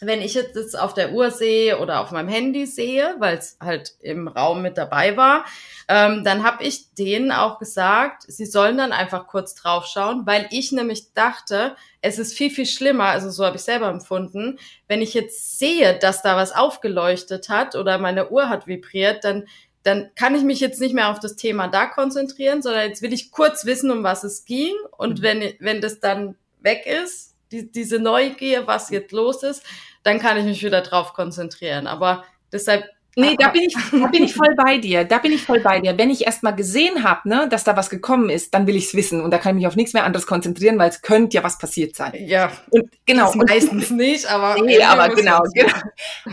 wenn 0.00 0.20
ich 0.20 0.34
jetzt 0.34 0.56
das 0.56 0.74
auf 0.74 0.94
der 0.94 1.12
Uhr 1.12 1.30
sehe 1.30 1.78
oder 1.78 2.00
auf 2.00 2.10
meinem 2.10 2.28
Handy 2.28 2.66
sehe, 2.66 3.14
weil 3.18 3.38
es 3.38 3.56
halt 3.60 3.94
im 4.00 4.28
Raum 4.28 4.62
mit 4.62 4.76
dabei 4.76 5.16
war, 5.16 5.44
ähm, 5.88 6.22
dann 6.24 6.42
habe 6.44 6.64
ich 6.64 6.92
denen 6.94 7.32
auch 7.32 7.58
gesagt, 7.58 8.24
sie 8.26 8.46
sollen 8.46 8.76
dann 8.76 8.92
einfach 8.92 9.26
kurz 9.26 9.54
draufschauen, 9.54 10.26
weil 10.26 10.46
ich 10.50 10.72
nämlich 10.72 11.12
dachte, 11.14 11.76
es 12.02 12.18
ist 12.18 12.34
viel, 12.34 12.50
viel 12.50 12.66
schlimmer, 12.66 13.04
also 13.04 13.30
so 13.30 13.44
habe 13.44 13.56
ich 13.56 13.62
selber 13.62 13.88
empfunden, 13.88 14.58
wenn 14.88 15.02
ich 15.02 15.14
jetzt 15.14 15.58
sehe, 15.58 15.98
dass 15.98 16.22
da 16.22 16.36
was 16.36 16.52
aufgeleuchtet 16.52 17.48
hat 17.48 17.74
oder 17.74 17.98
meine 17.98 18.30
Uhr 18.30 18.48
hat 18.48 18.66
vibriert, 18.66 19.24
dann 19.24 19.46
dann 19.82 20.10
kann 20.16 20.34
ich 20.34 20.42
mich 20.42 20.58
jetzt 20.58 20.80
nicht 20.80 20.94
mehr 20.94 21.10
auf 21.10 21.20
das 21.20 21.36
Thema 21.36 21.68
da 21.68 21.86
konzentrieren, 21.86 22.60
sondern 22.60 22.88
jetzt 22.88 23.02
will 23.02 23.12
ich 23.12 23.30
kurz 23.30 23.66
wissen, 23.66 23.92
um 23.92 24.02
was 24.02 24.24
es 24.24 24.44
ging. 24.44 24.74
Und 24.96 25.20
Mhm. 25.20 25.22
wenn, 25.22 25.54
wenn 25.60 25.80
das 25.80 26.00
dann 26.00 26.34
weg 26.60 26.86
ist, 26.86 27.25
die, 27.52 27.70
diese 27.70 27.98
Neugier, 27.98 28.66
was 28.66 28.90
jetzt 28.90 29.12
los 29.12 29.42
ist, 29.42 29.62
dann 30.02 30.18
kann 30.18 30.36
ich 30.36 30.44
mich 30.44 30.62
wieder 30.62 30.82
drauf 30.82 31.12
konzentrieren. 31.12 31.86
Aber 31.86 32.24
deshalb. 32.52 32.84
Nee, 33.18 33.34
da 33.38 33.48
bin 33.48 33.62
ich, 33.62 33.74
da 33.92 34.08
bin 34.08 34.24
ich 34.24 34.34
voll 34.34 34.54
bei 34.54 34.76
dir. 34.76 35.04
Da 35.04 35.16
bin 35.18 35.32
ich 35.32 35.42
voll 35.42 35.60
bei 35.60 35.80
dir. 35.80 35.96
Wenn 35.96 36.10
ich 36.10 36.26
erst 36.26 36.42
mal 36.42 36.50
gesehen 36.50 37.02
habe, 37.02 37.26
ne, 37.26 37.48
dass 37.48 37.64
da 37.64 37.74
was 37.74 37.88
gekommen 37.88 38.28
ist, 38.28 38.52
dann 38.52 38.66
will 38.66 38.76
ich 38.76 38.88
es 38.88 38.94
wissen 38.94 39.22
und 39.22 39.30
da 39.30 39.38
kann 39.38 39.56
ich 39.56 39.62
mich 39.62 39.66
auf 39.66 39.74
nichts 39.74 39.94
mehr 39.94 40.04
anderes 40.04 40.26
konzentrieren, 40.26 40.78
weil 40.78 40.90
es 40.90 41.00
könnte 41.00 41.34
ja 41.34 41.42
was 41.42 41.56
passiert 41.56 41.96
sein. 41.96 42.12
Ja, 42.18 42.52
Und 42.68 42.90
genau. 43.06 43.24
das 43.24 43.34
meistens 43.36 43.90
nicht, 43.90 44.26
aber. 44.26 44.62
Nee, 44.62 44.82
aber 44.82 45.08
genau, 45.14 45.40
genau. 45.54 45.78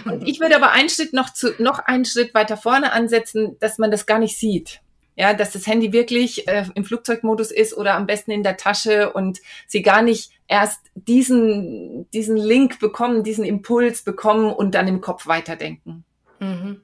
Und 0.04 0.28
ich 0.28 0.42
würde 0.42 0.58
aber 0.58 0.72
einen 0.72 0.90
Schritt 0.90 1.14
noch 1.14 1.32
zu, 1.32 1.54
noch 1.58 1.80
einen 1.80 2.04
Schritt 2.04 2.34
weiter 2.34 2.58
vorne 2.58 2.92
ansetzen, 2.92 3.56
dass 3.62 3.78
man 3.78 3.90
das 3.90 4.06
gar 4.06 4.20
nicht 4.20 4.38
sieht. 4.38 4.82
Ja, 5.16 5.34
dass 5.34 5.52
das 5.52 5.68
Handy 5.68 5.94
wirklich 5.94 6.48
äh, 6.48 6.66
im 6.74 6.86
Flugzeugmodus 6.86 7.52
ist 7.52 7.78
oder 7.78 7.96
am 7.96 8.08
besten 8.08 8.32
in 8.32 8.44
der 8.44 8.58
Tasche 8.58 9.14
und 9.14 9.42
sie 9.68 9.82
gar 9.82 10.02
nicht 10.02 10.32
erst 10.48 10.80
diesen, 10.96 12.10
diesen 12.12 12.38
Link 12.38 12.80
bekommen, 12.80 13.24
diesen 13.24 13.46
Impuls 13.46 14.02
bekommen 14.04 14.52
und 14.52 14.74
dann 14.76 14.88
im 14.88 15.02
Kopf 15.02 15.28
weiterdenken. 15.28 16.04
Mhm. 16.40 16.82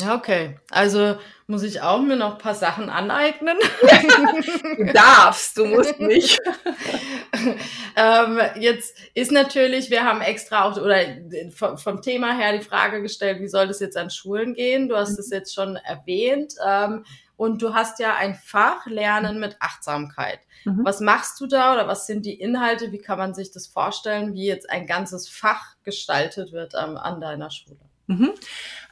Ja, 0.00 0.16
okay. 0.16 0.58
Also 0.70 1.16
muss 1.46 1.62
ich 1.62 1.80
auch 1.80 2.00
mir 2.00 2.16
noch 2.16 2.32
ein 2.32 2.38
paar 2.38 2.54
Sachen 2.54 2.88
aneignen. 2.88 3.56
Du 4.76 4.92
darfst, 4.92 5.56
du 5.56 5.66
musst 5.66 6.00
nicht. 6.00 6.40
ähm, 7.96 8.40
jetzt 8.58 8.96
ist 9.14 9.30
natürlich, 9.30 9.90
wir 9.90 10.04
haben 10.04 10.20
extra 10.20 10.64
auch 10.64 10.76
oder 10.76 10.98
vom, 11.54 11.78
vom 11.78 12.02
Thema 12.02 12.36
her 12.36 12.58
die 12.58 12.64
Frage 12.64 13.02
gestellt, 13.02 13.40
wie 13.40 13.48
soll 13.48 13.68
das 13.68 13.78
jetzt 13.78 13.96
an 13.96 14.10
Schulen 14.10 14.54
gehen? 14.54 14.88
Du 14.88 14.96
hast 14.96 15.16
es 15.18 15.30
jetzt 15.30 15.54
schon 15.54 15.76
erwähnt. 15.76 16.54
Ähm, 16.66 17.04
und 17.36 17.62
du 17.62 17.74
hast 17.74 17.98
ja 17.98 18.14
ein 18.14 18.34
Fach 18.34 18.86
Lernen 18.86 19.40
mit 19.40 19.56
Achtsamkeit. 19.60 20.40
Mhm. 20.64 20.84
Was 20.84 21.00
machst 21.00 21.40
du 21.40 21.46
da 21.46 21.74
oder 21.74 21.88
was 21.88 22.06
sind 22.06 22.26
die 22.26 22.40
Inhalte? 22.40 22.92
Wie 22.92 23.00
kann 23.00 23.18
man 23.18 23.34
sich 23.34 23.50
das 23.50 23.66
vorstellen, 23.66 24.34
wie 24.34 24.46
jetzt 24.46 24.70
ein 24.70 24.86
ganzes 24.86 25.28
Fach 25.28 25.74
gestaltet 25.82 26.52
wird 26.52 26.74
ähm, 26.74 26.96
an 26.96 27.20
deiner 27.20 27.50
Schule? 27.50 27.78
Mhm. 28.06 28.32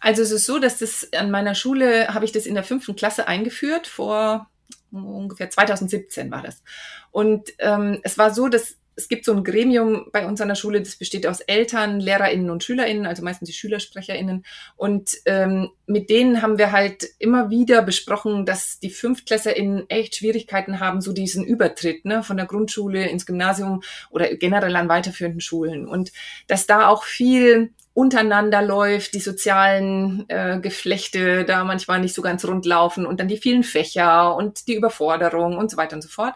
Also 0.00 0.22
es 0.22 0.30
ist 0.30 0.46
so, 0.46 0.58
dass 0.58 0.78
das 0.78 1.08
an 1.12 1.30
meiner 1.30 1.54
Schule 1.54 2.08
habe 2.08 2.24
ich 2.24 2.32
das 2.32 2.46
in 2.46 2.54
der 2.54 2.64
fünften 2.64 2.96
Klasse 2.96 3.28
eingeführt, 3.28 3.86
vor 3.86 4.48
ungefähr 4.90 5.48
2017 5.48 6.30
war 6.30 6.42
das. 6.42 6.62
Und 7.10 7.50
ähm, 7.58 8.00
es 8.02 8.18
war 8.18 8.32
so, 8.32 8.48
dass 8.48 8.76
es 8.94 9.08
gibt 9.08 9.24
so 9.24 9.32
ein 9.32 9.44
Gremium 9.44 10.06
bei 10.12 10.26
uns 10.26 10.40
an 10.40 10.48
der 10.48 10.54
Schule, 10.54 10.80
das 10.82 10.96
besteht 10.96 11.26
aus 11.26 11.40
Eltern, 11.40 11.98
LehrerInnen 11.98 12.50
und 12.50 12.62
SchülerInnen, 12.62 13.06
also 13.06 13.22
meistens 13.22 13.46
die 13.46 13.54
SchülersprecherInnen. 13.54 14.44
Und 14.76 15.16
ähm, 15.24 15.70
mit 15.86 16.10
denen 16.10 16.42
haben 16.42 16.58
wir 16.58 16.72
halt 16.72 17.08
immer 17.18 17.48
wieder 17.48 17.82
besprochen, 17.82 18.44
dass 18.44 18.80
die 18.80 18.90
FünftklässerInnen 18.90 19.88
echt 19.88 20.16
Schwierigkeiten 20.16 20.78
haben, 20.78 21.00
so 21.00 21.12
diesen 21.12 21.44
Übertritt 21.44 22.04
ne, 22.04 22.22
von 22.22 22.36
der 22.36 22.46
Grundschule 22.46 23.08
ins 23.08 23.24
Gymnasium 23.24 23.82
oder 24.10 24.34
generell 24.34 24.76
an 24.76 24.88
weiterführenden 24.88 25.40
Schulen. 25.40 25.88
Und 25.88 26.12
dass 26.46 26.66
da 26.66 26.88
auch 26.88 27.04
viel 27.04 27.72
untereinander 27.94 28.62
läuft, 28.62 29.14
die 29.14 29.20
sozialen 29.20 30.24
äh, 30.28 30.58
Geflechte 30.60 31.44
da 31.44 31.64
manchmal 31.64 32.00
nicht 32.00 32.14
so 32.14 32.22
ganz 32.22 32.44
rund 32.44 32.64
laufen 32.64 33.04
und 33.06 33.20
dann 33.20 33.28
die 33.28 33.36
vielen 33.36 33.64
Fächer 33.64 34.34
und 34.34 34.66
die 34.68 34.74
Überforderung 34.74 35.58
und 35.58 35.70
so 35.70 35.76
weiter 35.76 35.96
und 35.96 36.02
so 36.02 36.08
fort. 36.08 36.34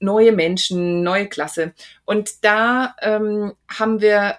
Neue 0.00 0.32
Menschen, 0.32 1.02
neue 1.02 1.28
Klasse. 1.28 1.72
Und 2.04 2.44
da 2.44 2.94
ähm, 3.00 3.54
haben 3.68 4.00
wir 4.00 4.36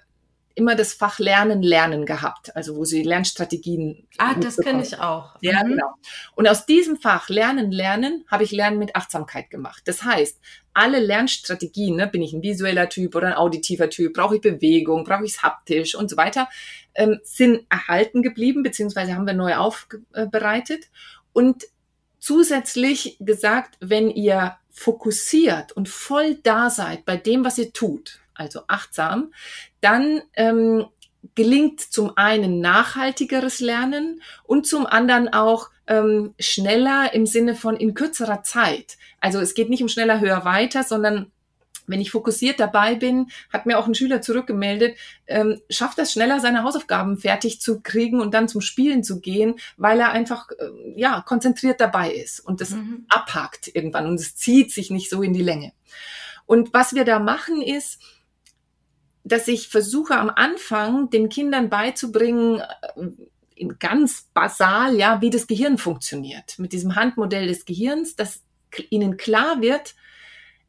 immer 0.54 0.76
das 0.76 0.94
Fach 0.94 1.20
Lernen, 1.20 1.62
Lernen 1.62 2.06
gehabt, 2.06 2.56
also 2.56 2.76
wo 2.76 2.84
sie 2.84 3.04
Lernstrategien. 3.04 4.08
Ah, 4.18 4.34
das 4.34 4.58
kenne 4.58 4.82
ich 4.82 5.00
auch. 5.00 5.36
Ja, 5.42 5.63
Mhm. 5.63 5.70
genau. 5.70 5.94
Und 6.36 6.48
aus 6.48 6.66
diesem 6.66 6.98
Fach 6.98 7.30
Lernen, 7.30 7.72
Lernen 7.72 8.26
habe 8.28 8.44
ich 8.44 8.52
Lernen 8.52 8.80
mit 8.80 8.96
Achtsamkeit 8.96 9.50
gemacht. 9.52 9.84
Das 9.86 10.04
heißt, 10.04 10.40
alle 10.78 11.00
Lernstrategien, 11.00 11.96
ne, 11.96 12.08
bin 12.08 12.22
ich 12.22 12.34
ein 12.34 12.44
visueller 12.44 12.88
Typ 12.88 13.16
oder 13.16 13.28
ein 13.28 13.34
auditiver 13.34 13.90
Typ, 13.90 14.13
brauche 14.13 14.36
ich 14.36 14.42
Bewegung, 14.42 15.04
brauche 15.04 15.26
ich 15.26 15.34
es 15.34 15.44
haptisch? 15.44 15.96
Und 15.96 16.10
so 16.10 16.18
weiter, 16.18 16.48
ähm, 16.94 17.20
sind 17.24 17.66
erhalten 17.70 18.22
geblieben, 18.22 18.62
beziehungsweise 18.62 19.16
haben 19.16 19.26
wir 19.26 19.34
neu 19.34 19.56
aufbereitet. 19.56 20.86
Und 21.34 21.66
zusätzlich 22.20 23.18
gesagt, 23.20 23.78
wenn 23.80 24.10
ihr 24.10 24.58
fokussiert 24.70 25.72
und 25.72 25.90
voll 25.90 26.36
da 26.36 26.70
seid 26.70 27.06
bei 27.06 27.18
dem, 27.18 27.44
was 27.44 27.58
ihr 27.58 27.74
tut, 27.74 28.20
also 28.36 28.62
achtsam, 28.68 29.34
dann 29.82 30.22
ähm, 30.36 30.86
gelingt 31.34 31.82
zum 31.82 32.16
einen 32.18 32.60
nachhaltigeres 32.60 33.62
Lernen 33.62 34.22
und 34.44 34.68
zum 34.68 34.86
anderen 34.86 35.34
auch 35.34 35.70
ähm, 35.88 36.34
schneller 36.39 37.13
im 37.13 37.26
Sinne 37.26 37.56
von 37.56 37.76
in 37.78 37.93
kürzerer 37.93 38.43
Zeit. 38.43 38.97
Also 39.19 39.39
es 39.39 39.54
geht 39.54 39.69
nicht 39.69 39.82
um 39.82 39.89
schneller, 39.89 40.19
höher, 40.19 40.45
weiter, 40.45 40.84
sondern 40.84 41.32
wenn 41.88 42.02
ich 42.02 42.12
fokussiert 42.12 42.60
dabei 42.60 42.95
bin, 42.95 43.28
hat 43.52 43.65
mir 43.65 43.80
auch 43.80 43.88
ein 43.88 43.95
Schüler 43.95 44.21
zurückgemeldet, 44.21 44.97
ähm, 45.26 45.62
schafft 45.69 45.97
es 46.00 46.12
schneller, 46.12 46.41
seine 46.41 46.63
Hausaufgaben 46.63 47.17
fertig 47.17 47.62
zu 47.62 47.80
kriegen 47.82 48.19
und 48.19 48.34
dann 48.34 48.50
zum 48.50 48.60
Spielen 48.62 49.04
zu 49.04 49.21
gehen, 49.21 49.56
weil 49.78 50.00
er 50.00 50.12
einfach 50.12 50.50
äh, 50.52 51.00
ja 51.00 51.21
konzentriert 51.21 51.80
dabei 51.80 52.12
ist 52.12 52.41
und 52.41 52.60
das 52.60 52.71
Mhm. 52.71 53.06
abhakt 53.08 53.73
irgendwann 53.73 54.08
und 54.08 54.15
es 54.19 54.36
zieht 54.36 54.73
sich 54.73 54.91
nicht 54.91 55.10
so 55.10 55.21
in 55.21 55.34
die 55.34 55.41
Länge. 55.41 55.71
Und 56.45 56.73
was 56.73 56.93
wir 56.93 57.06
da 57.06 57.19
machen 57.19 57.62
ist, 57.62 58.02
dass 59.23 59.47
ich 59.47 59.67
versuche 59.69 60.17
am 60.17 60.30
Anfang 60.30 61.10
den 61.10 61.30
Kindern 61.30 61.69
beizubringen, 61.69 62.60
äh, 62.60 63.08
in 63.58 63.80
ganz 63.80 64.30
basal, 64.34 64.96
ja, 64.96 65.22
wie 65.22 65.30
das 65.30 65.48
Gehirn 65.48 65.78
funktioniert. 65.78 66.58
Mit 66.60 66.74
diesem 66.74 66.96
Handmodell 66.96 67.48
des 67.48 67.65
Gehirns, 67.65 68.15
dass 68.15 68.43
ihnen 68.89 69.17
klar 69.17 69.62
wird, 69.62 69.96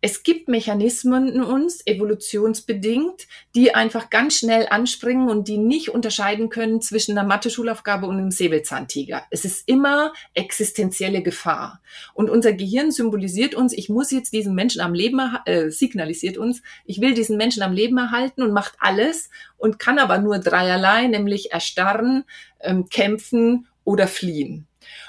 es 0.01 0.23
gibt 0.23 0.47
Mechanismen 0.47 1.29
in 1.29 1.43
uns, 1.43 1.85
evolutionsbedingt, 1.85 3.27
die 3.57 3.75
einfach 3.75 4.11
ganz 4.11 4.39
schnell 4.39 4.69
anspringen 4.71 5.29
und 5.29 5.49
die 5.49 5.59
nicht 5.59 5.89
unterscheiden 5.89 6.51
können 6.51 6.81
zwischen 6.81 7.19
einer 7.19 7.27
Mathe-Schulaufgabe 7.27 8.07
und 8.07 8.17
einem 8.17 8.31
Säbelzahntiger. 8.31 9.25
Es 9.31 9.45
ist 9.45 9.69
immer 9.69 10.13
existenzielle 10.35 11.21
Gefahr. 11.21 11.83
Und 12.15 12.31
unser 12.31 12.53
Gehirn 12.53 12.93
symbolisiert 12.93 13.57
uns, 13.57 13.73
ich 13.73 13.89
muss 13.89 14.13
jetzt 14.13 14.33
diesen 14.33 14.55
Menschen 14.55 14.83
am 14.83 14.95
Leben, 14.95 15.21
äh, 15.47 15.71
signalisiert 15.71 16.39
uns, 16.39 16.63
ich 16.85 17.01
will 17.01 17.15
diesen 17.15 17.37
Menschen 17.37 17.65
am 17.65 17.73
Leben 17.73 17.99
erhalten 17.99 18.43
und 18.43 18.53
macht 18.53 18.75
alles 18.79 19.31
und 19.57 19.81
kann 19.81 19.99
aber 19.99 20.19
nur 20.19 20.39
dreierlei, 20.39 21.09
nämlich 21.09 21.51
erstarren, 21.51 22.23
ähm, 22.61 22.89
kämpfen 22.89 23.67
oder 23.85 24.07
fliehen. 24.07 24.67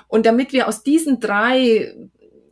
Und 0.07 0.25
damit 0.25 0.53
wir 0.53 0.67
aus 0.67 0.83
diesen 0.83 1.19
drei 1.19 1.95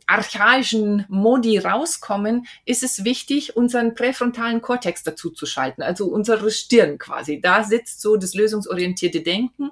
archaischen 0.06 1.04
Modi 1.08 1.58
rauskommen, 1.58 2.46
ist 2.64 2.82
es 2.82 3.04
wichtig, 3.04 3.56
unseren 3.56 3.94
präfrontalen 3.94 4.62
Kortex 4.62 5.02
dazu 5.02 5.30
zu 5.30 5.44
schalten, 5.44 5.82
also 5.82 6.06
unsere 6.06 6.50
Stirn 6.50 6.98
quasi. 6.98 7.40
Da 7.40 7.62
sitzt 7.62 8.00
so 8.00 8.16
das 8.16 8.34
lösungsorientierte 8.34 9.20
Denken, 9.20 9.70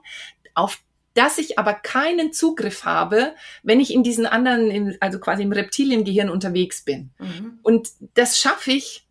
auf 0.55 0.79
das 1.15 1.39
ich 1.39 1.59
aber 1.59 1.73
keinen 1.73 2.35
Zugriff 2.35 2.85
habe, 2.85 3.35
wenn 3.63 3.81
ich 3.81 3.93
in 3.93 4.03
diesen 4.03 4.27
anderen, 4.27 4.97
also 5.01 5.19
quasi 5.19 5.43
im 5.43 5.53
Reptiliengehirn 5.53 6.29
unterwegs 6.29 6.83
bin. 6.85 7.11
Mhm. 7.19 7.59
Und 7.63 7.89
das 8.13 8.39
schaffe 8.39 8.73
ich, 8.73 9.07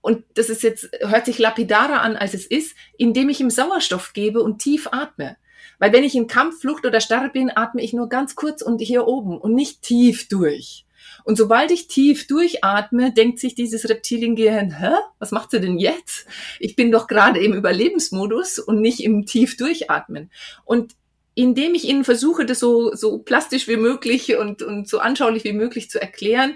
und 0.00 0.24
das 0.34 0.48
ist 0.48 0.62
jetzt, 0.62 0.88
hört 1.00 1.26
sich 1.26 1.40
lapidarer 1.40 2.00
an, 2.02 2.16
als 2.16 2.34
es 2.34 2.46
ist, 2.46 2.76
indem 2.96 3.28
ich 3.28 3.40
ihm 3.40 3.50
Sauerstoff 3.50 4.12
gebe 4.12 4.40
und 4.40 4.60
tief 4.60 4.86
atme. 4.92 5.36
Weil 5.78 5.92
wenn 5.92 6.04
ich 6.04 6.14
in 6.14 6.26
Kampf, 6.26 6.60
Flucht 6.60 6.84
oder 6.86 7.00
Starre 7.00 7.30
bin, 7.30 7.50
atme 7.54 7.82
ich 7.82 7.92
nur 7.92 8.08
ganz 8.08 8.34
kurz 8.34 8.62
und 8.62 8.80
hier 8.80 9.06
oben 9.06 9.38
und 9.38 9.54
nicht 9.54 9.82
tief 9.82 10.28
durch. 10.28 10.84
Und 11.24 11.36
sobald 11.36 11.70
ich 11.70 11.88
tief 11.88 12.26
durchatme, 12.26 13.12
denkt 13.12 13.38
sich 13.38 13.54
dieses 13.54 13.88
Reptiliengehirn, 13.88 14.78
hä, 14.80 14.94
was 15.18 15.30
macht 15.30 15.50
sie 15.50 15.60
denn 15.60 15.78
jetzt? 15.78 16.26
Ich 16.58 16.76
bin 16.76 16.90
doch 16.90 17.06
gerade 17.06 17.40
im 17.40 17.52
Überlebensmodus 17.52 18.58
und 18.58 18.80
nicht 18.80 19.00
im 19.00 19.26
tief 19.26 19.56
durchatmen. 19.56 20.30
Und 20.64 20.94
indem 21.34 21.74
ich 21.74 21.84
ihnen 21.84 22.04
versuche, 22.04 22.44
das 22.44 22.58
so, 22.58 22.94
so 22.94 23.18
plastisch 23.18 23.68
wie 23.68 23.76
möglich 23.76 24.36
und, 24.36 24.62
und 24.62 24.88
so 24.88 24.98
anschaulich 24.98 25.44
wie 25.44 25.52
möglich 25.52 25.90
zu 25.90 26.00
erklären, 26.00 26.54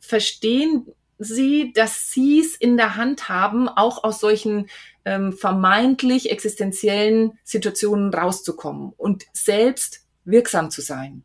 verstehen 0.00 0.86
sie, 1.18 1.72
dass 1.72 2.10
sie 2.10 2.40
es 2.40 2.56
in 2.56 2.76
der 2.76 2.96
Hand 2.96 3.28
haben, 3.28 3.68
auch 3.68 4.04
aus 4.04 4.20
solchen 4.20 4.68
ähm, 5.04 5.32
vermeintlich 5.32 6.30
existenziellen 6.30 7.38
Situationen 7.44 8.12
rauszukommen 8.12 8.92
und 8.96 9.24
selbst 9.32 10.06
wirksam 10.24 10.70
zu 10.70 10.80
sein. 10.80 11.24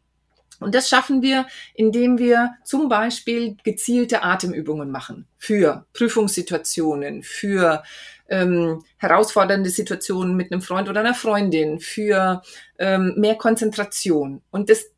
Und 0.59 0.75
das 0.75 0.89
schaffen 0.89 1.21
wir, 1.21 1.47
indem 1.73 2.17
wir 2.17 2.55
zum 2.65 2.89
Beispiel 2.89 3.55
gezielte 3.63 4.23
Atemübungen 4.23 4.91
machen 4.91 5.25
für 5.37 5.85
Prüfungssituationen, 5.93 7.23
für 7.23 7.83
ähm, 8.27 8.83
herausfordernde 8.97 9.69
Situationen 9.69 10.35
mit 10.35 10.51
einem 10.51 10.61
Freund 10.61 10.89
oder 10.89 10.99
einer 10.99 11.13
Freundin, 11.13 11.79
für 11.79 12.41
ähm, 12.77 13.13
mehr 13.17 13.35
Konzentration. 13.35 14.41
Und 14.51 14.69
das 14.69 14.91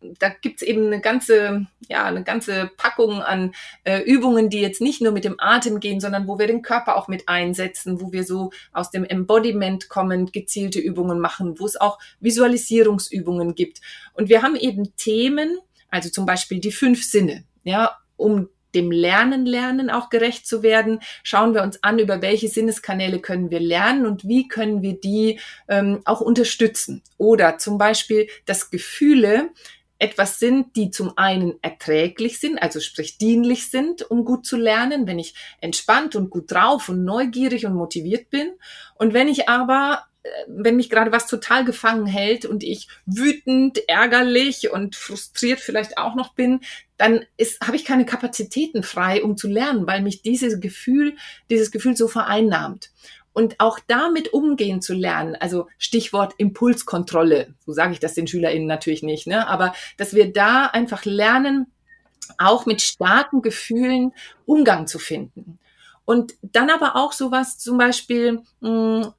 da 0.00 0.28
gibt's 0.28 0.62
eben 0.62 0.86
eine 0.86 1.00
ganze, 1.00 1.66
ja, 1.88 2.04
eine 2.04 2.22
ganze 2.22 2.70
Packung 2.76 3.22
an 3.22 3.54
äh, 3.84 4.00
Übungen, 4.02 4.50
die 4.50 4.60
jetzt 4.60 4.80
nicht 4.80 5.00
nur 5.00 5.12
mit 5.12 5.24
dem 5.24 5.36
Atem 5.38 5.80
gehen, 5.80 6.00
sondern 6.00 6.28
wo 6.28 6.38
wir 6.38 6.46
den 6.46 6.62
Körper 6.62 6.96
auch 6.96 7.08
mit 7.08 7.28
einsetzen, 7.28 8.00
wo 8.00 8.12
wir 8.12 8.24
so 8.24 8.50
aus 8.72 8.90
dem 8.90 9.04
Embodiment 9.04 9.88
kommend 9.88 10.32
gezielte 10.32 10.78
Übungen 10.80 11.20
machen, 11.20 11.58
wo 11.58 11.66
es 11.66 11.80
auch 11.80 11.98
Visualisierungsübungen 12.20 13.54
gibt. 13.54 13.80
Und 14.14 14.28
wir 14.28 14.42
haben 14.42 14.56
eben 14.56 14.94
Themen, 14.96 15.58
also 15.90 16.10
zum 16.10 16.26
Beispiel 16.26 16.60
die 16.60 16.72
fünf 16.72 17.04
Sinne, 17.04 17.44
ja, 17.64 17.96
um 18.16 18.48
dem 18.74 18.90
Lernen 18.90 19.46
lernen 19.46 19.90
auch 19.90 20.10
gerecht 20.10 20.46
zu 20.46 20.62
werden, 20.62 21.00
schauen 21.22 21.54
wir 21.54 21.62
uns 21.62 21.82
an, 21.82 21.98
über 21.98 22.22
welche 22.22 22.48
Sinneskanäle 22.48 23.20
können 23.20 23.50
wir 23.50 23.60
lernen 23.60 24.06
und 24.06 24.28
wie 24.28 24.46
können 24.46 24.82
wir 24.82 25.00
die 25.00 25.40
ähm, 25.68 26.02
auch 26.04 26.20
unterstützen. 26.20 27.02
Oder 27.16 27.58
zum 27.58 27.78
Beispiel, 27.78 28.28
dass 28.44 28.70
Gefühle 28.70 29.50
etwas 29.98 30.38
sind, 30.38 30.76
die 30.76 30.90
zum 30.90 31.16
einen 31.16 31.54
erträglich 31.62 32.38
sind, 32.38 32.58
also 32.62 32.80
sprich 32.80 33.18
dienlich 33.18 33.70
sind, 33.70 34.08
um 34.10 34.24
gut 34.24 34.46
zu 34.46 34.56
lernen, 34.56 35.06
wenn 35.06 35.18
ich 35.18 35.34
entspannt 35.60 36.14
und 36.14 36.30
gut 36.30 36.52
drauf 36.52 36.88
und 36.88 37.04
neugierig 37.04 37.66
und 37.66 37.74
motiviert 37.74 38.30
bin. 38.30 38.52
Und 38.94 39.12
wenn 39.12 39.26
ich 39.26 39.48
aber, 39.48 40.04
äh, 40.22 40.28
wenn 40.46 40.76
mich 40.76 40.88
gerade 40.88 41.10
was 41.10 41.26
total 41.26 41.64
gefangen 41.64 42.06
hält 42.06 42.44
und 42.44 42.62
ich 42.62 42.88
wütend, 43.06 43.88
ärgerlich 43.88 44.70
und 44.70 44.94
frustriert 44.94 45.58
vielleicht 45.58 45.98
auch 45.98 46.14
noch 46.14 46.34
bin, 46.34 46.60
dann 46.96 47.24
habe 47.62 47.76
ich 47.76 47.84
keine 47.84 48.06
Kapazitäten 48.06 48.82
frei, 48.82 49.22
um 49.22 49.36
zu 49.36 49.48
lernen, 49.48 49.86
weil 49.86 50.02
mich 50.02 50.22
dieses 50.22 50.60
Gefühl, 50.60 51.16
dieses 51.50 51.70
Gefühl 51.70 51.96
so 51.96 52.08
vereinnahmt 52.08 52.90
und 53.32 53.60
auch 53.60 53.78
damit 53.86 54.32
umgehen 54.32 54.82
zu 54.82 54.94
lernen. 54.94 55.36
Also 55.36 55.68
Stichwort 55.78 56.34
Impulskontrolle. 56.38 57.54
So 57.64 57.72
sage 57.72 57.92
ich 57.92 58.00
das 58.00 58.14
den 58.14 58.26
SchülerInnen 58.26 58.66
natürlich 58.66 59.02
nicht, 59.02 59.26
ne? 59.26 59.46
Aber 59.48 59.74
dass 59.96 60.14
wir 60.14 60.32
da 60.32 60.66
einfach 60.66 61.04
lernen, 61.04 61.66
auch 62.36 62.66
mit 62.66 62.82
starken 62.82 63.42
Gefühlen 63.42 64.12
Umgang 64.44 64.86
zu 64.86 64.98
finden. 64.98 65.58
Und 66.04 66.34
dann 66.42 66.70
aber 66.70 66.96
auch 66.96 67.12
sowas 67.12 67.58
zum 67.58 67.78
Beispiel 67.78 68.42
mh, 68.60 69.04
hm, 69.04 69.12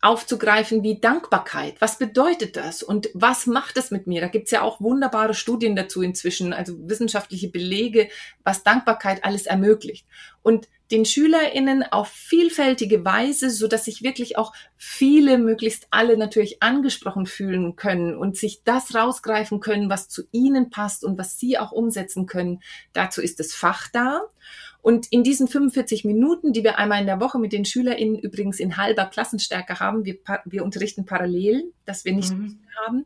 aufzugreifen 0.00 0.82
wie 0.84 1.00
Dankbarkeit. 1.00 1.80
Was 1.80 1.98
bedeutet 1.98 2.56
das 2.56 2.82
und 2.82 3.08
was 3.14 3.46
macht 3.46 3.76
es 3.76 3.90
mit 3.90 4.06
mir? 4.06 4.20
Da 4.20 4.28
gibt's 4.28 4.52
ja 4.52 4.62
auch 4.62 4.80
wunderbare 4.80 5.34
Studien 5.34 5.74
dazu 5.74 6.02
inzwischen, 6.02 6.52
also 6.52 6.74
wissenschaftliche 6.88 7.48
Belege, 7.48 8.08
was 8.44 8.62
Dankbarkeit 8.62 9.24
alles 9.24 9.46
ermöglicht. 9.46 10.06
Und 10.42 10.68
den 10.90 11.04
SchülerInnen 11.04 11.82
auf 11.82 12.08
vielfältige 12.08 13.04
Weise, 13.04 13.50
so 13.50 13.66
dass 13.66 13.84
sich 13.84 14.02
wirklich 14.02 14.38
auch 14.38 14.52
viele, 14.76 15.36
möglichst 15.36 15.88
alle 15.90 16.16
natürlich 16.16 16.62
angesprochen 16.62 17.26
fühlen 17.26 17.76
können 17.76 18.16
und 18.16 18.36
sich 18.36 18.62
das 18.64 18.94
rausgreifen 18.94 19.60
können, 19.60 19.90
was 19.90 20.08
zu 20.08 20.22
ihnen 20.30 20.70
passt 20.70 21.04
und 21.04 21.18
was 21.18 21.38
sie 21.38 21.58
auch 21.58 21.72
umsetzen 21.72 22.26
können. 22.26 22.62
Dazu 22.92 23.20
ist 23.20 23.40
das 23.40 23.52
Fach 23.52 23.88
da. 23.92 24.22
Und 24.88 25.12
in 25.12 25.22
diesen 25.22 25.48
45 25.48 26.06
Minuten, 26.06 26.54
die 26.54 26.64
wir 26.64 26.78
einmal 26.78 27.02
in 27.02 27.06
der 27.06 27.20
Woche 27.20 27.38
mit 27.38 27.52
den 27.52 27.66
SchülerInnen 27.66 28.18
übrigens 28.18 28.58
in 28.58 28.78
halber 28.78 29.04
Klassenstärke 29.04 29.80
haben, 29.80 30.06
wir, 30.06 30.16
wir 30.46 30.64
unterrichten 30.64 31.04
parallel, 31.04 31.74
dass 31.84 32.06
wir 32.06 32.14
nicht 32.14 32.32
mhm. 32.32 32.58
haben, 32.86 33.04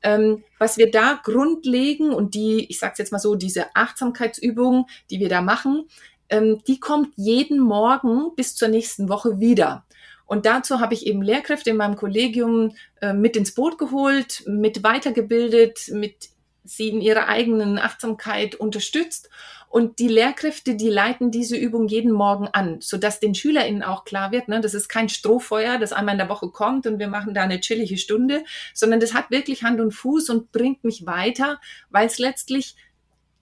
ähm, 0.00 0.42
was 0.56 0.78
wir 0.78 0.90
da 0.90 1.20
grundlegen 1.22 2.14
und 2.14 2.32
die, 2.34 2.64
ich 2.70 2.78
sage 2.78 2.94
jetzt 2.96 3.12
mal 3.12 3.18
so, 3.18 3.34
diese 3.34 3.66
Achtsamkeitsübung, 3.76 4.86
die 5.10 5.20
wir 5.20 5.28
da 5.28 5.42
machen, 5.42 5.90
ähm, 6.30 6.62
die 6.66 6.80
kommt 6.80 7.12
jeden 7.16 7.60
Morgen 7.60 8.34
bis 8.34 8.56
zur 8.56 8.68
nächsten 8.68 9.10
Woche 9.10 9.40
wieder. 9.40 9.84
Und 10.24 10.46
dazu 10.46 10.80
habe 10.80 10.94
ich 10.94 11.06
eben 11.06 11.20
Lehrkräfte 11.20 11.68
in 11.68 11.76
meinem 11.76 11.96
Kollegium 11.96 12.74
äh, 13.02 13.12
mit 13.12 13.36
ins 13.36 13.52
Boot 13.54 13.76
geholt, 13.76 14.42
mit 14.46 14.82
weitergebildet, 14.82 15.90
mit 15.92 16.30
sie 16.70 16.88
in 16.88 17.00
ihrer 17.00 17.28
eigenen 17.28 17.78
Achtsamkeit 17.78 18.54
unterstützt. 18.54 19.28
Und 19.68 19.98
die 20.00 20.08
Lehrkräfte, 20.08 20.74
die 20.74 20.88
leiten 20.88 21.30
diese 21.30 21.56
Übung 21.56 21.86
jeden 21.86 22.10
Morgen 22.10 22.48
an, 22.48 22.80
sodass 22.80 23.20
den 23.20 23.34
SchülerInnen 23.34 23.84
auch 23.84 24.04
klar 24.04 24.32
wird, 24.32 24.48
ne, 24.48 24.60
das 24.60 24.74
ist 24.74 24.88
kein 24.88 25.08
Strohfeuer, 25.08 25.78
das 25.78 25.92
einmal 25.92 26.14
in 26.14 26.18
der 26.18 26.28
Woche 26.28 26.48
kommt 26.48 26.86
und 26.88 26.98
wir 26.98 27.06
machen 27.06 27.34
da 27.34 27.42
eine 27.42 27.60
chillige 27.60 27.96
Stunde, 27.96 28.42
sondern 28.74 28.98
das 28.98 29.14
hat 29.14 29.30
wirklich 29.30 29.62
Hand 29.62 29.80
und 29.80 29.92
Fuß 29.92 30.28
und 30.30 30.50
bringt 30.50 30.82
mich 30.82 31.06
weiter, 31.06 31.60
weil 31.88 32.06
es 32.06 32.18
letztlich 32.18 32.74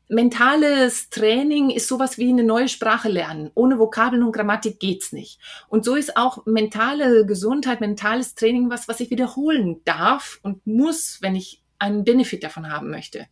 mentales 0.08 1.10
Training 1.10 1.70
ist 1.70 1.88
sowas 1.88 2.18
wie 2.18 2.30
eine 2.30 2.44
neue 2.44 2.68
Sprache 2.68 3.08
lernen. 3.08 3.50
Ohne 3.54 3.78
Vokabeln 3.78 4.22
und 4.22 4.32
Grammatik 4.32 4.80
geht's 4.80 5.12
nicht. 5.12 5.38
Und 5.68 5.84
so 5.84 5.94
ist 5.94 6.16
auch 6.16 6.44
mentale 6.46 7.26
Gesundheit, 7.26 7.80
mentales 7.80 8.34
Training 8.34 8.70
was, 8.70 8.88
was 8.88 9.00
ich 9.00 9.10
wiederholen 9.10 9.82
darf 9.84 10.40
und 10.42 10.66
muss, 10.66 11.18
wenn 11.20 11.36
ich 11.36 11.62
einen 11.78 12.04
Benefit 12.04 12.42
davon 12.42 12.70
haben 12.70 12.90
möchte. 12.90 13.26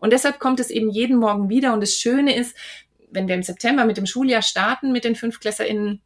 Und 0.00 0.12
deshalb 0.12 0.38
kommt 0.38 0.60
es 0.60 0.70
eben 0.70 0.90
jeden 0.90 1.16
Morgen 1.16 1.48
wieder. 1.48 1.72
Und 1.72 1.80
das 1.80 1.94
Schöne 1.94 2.36
ist, 2.36 2.56
wenn 3.10 3.28
wir 3.28 3.34
im 3.34 3.42
September 3.42 3.84
mit 3.84 3.96
dem 3.96 4.06
Schuljahr 4.06 4.42
starten 4.42 4.92
mit 4.92 5.04
den 5.04 5.16
FünftklässerInnen, 5.16 6.02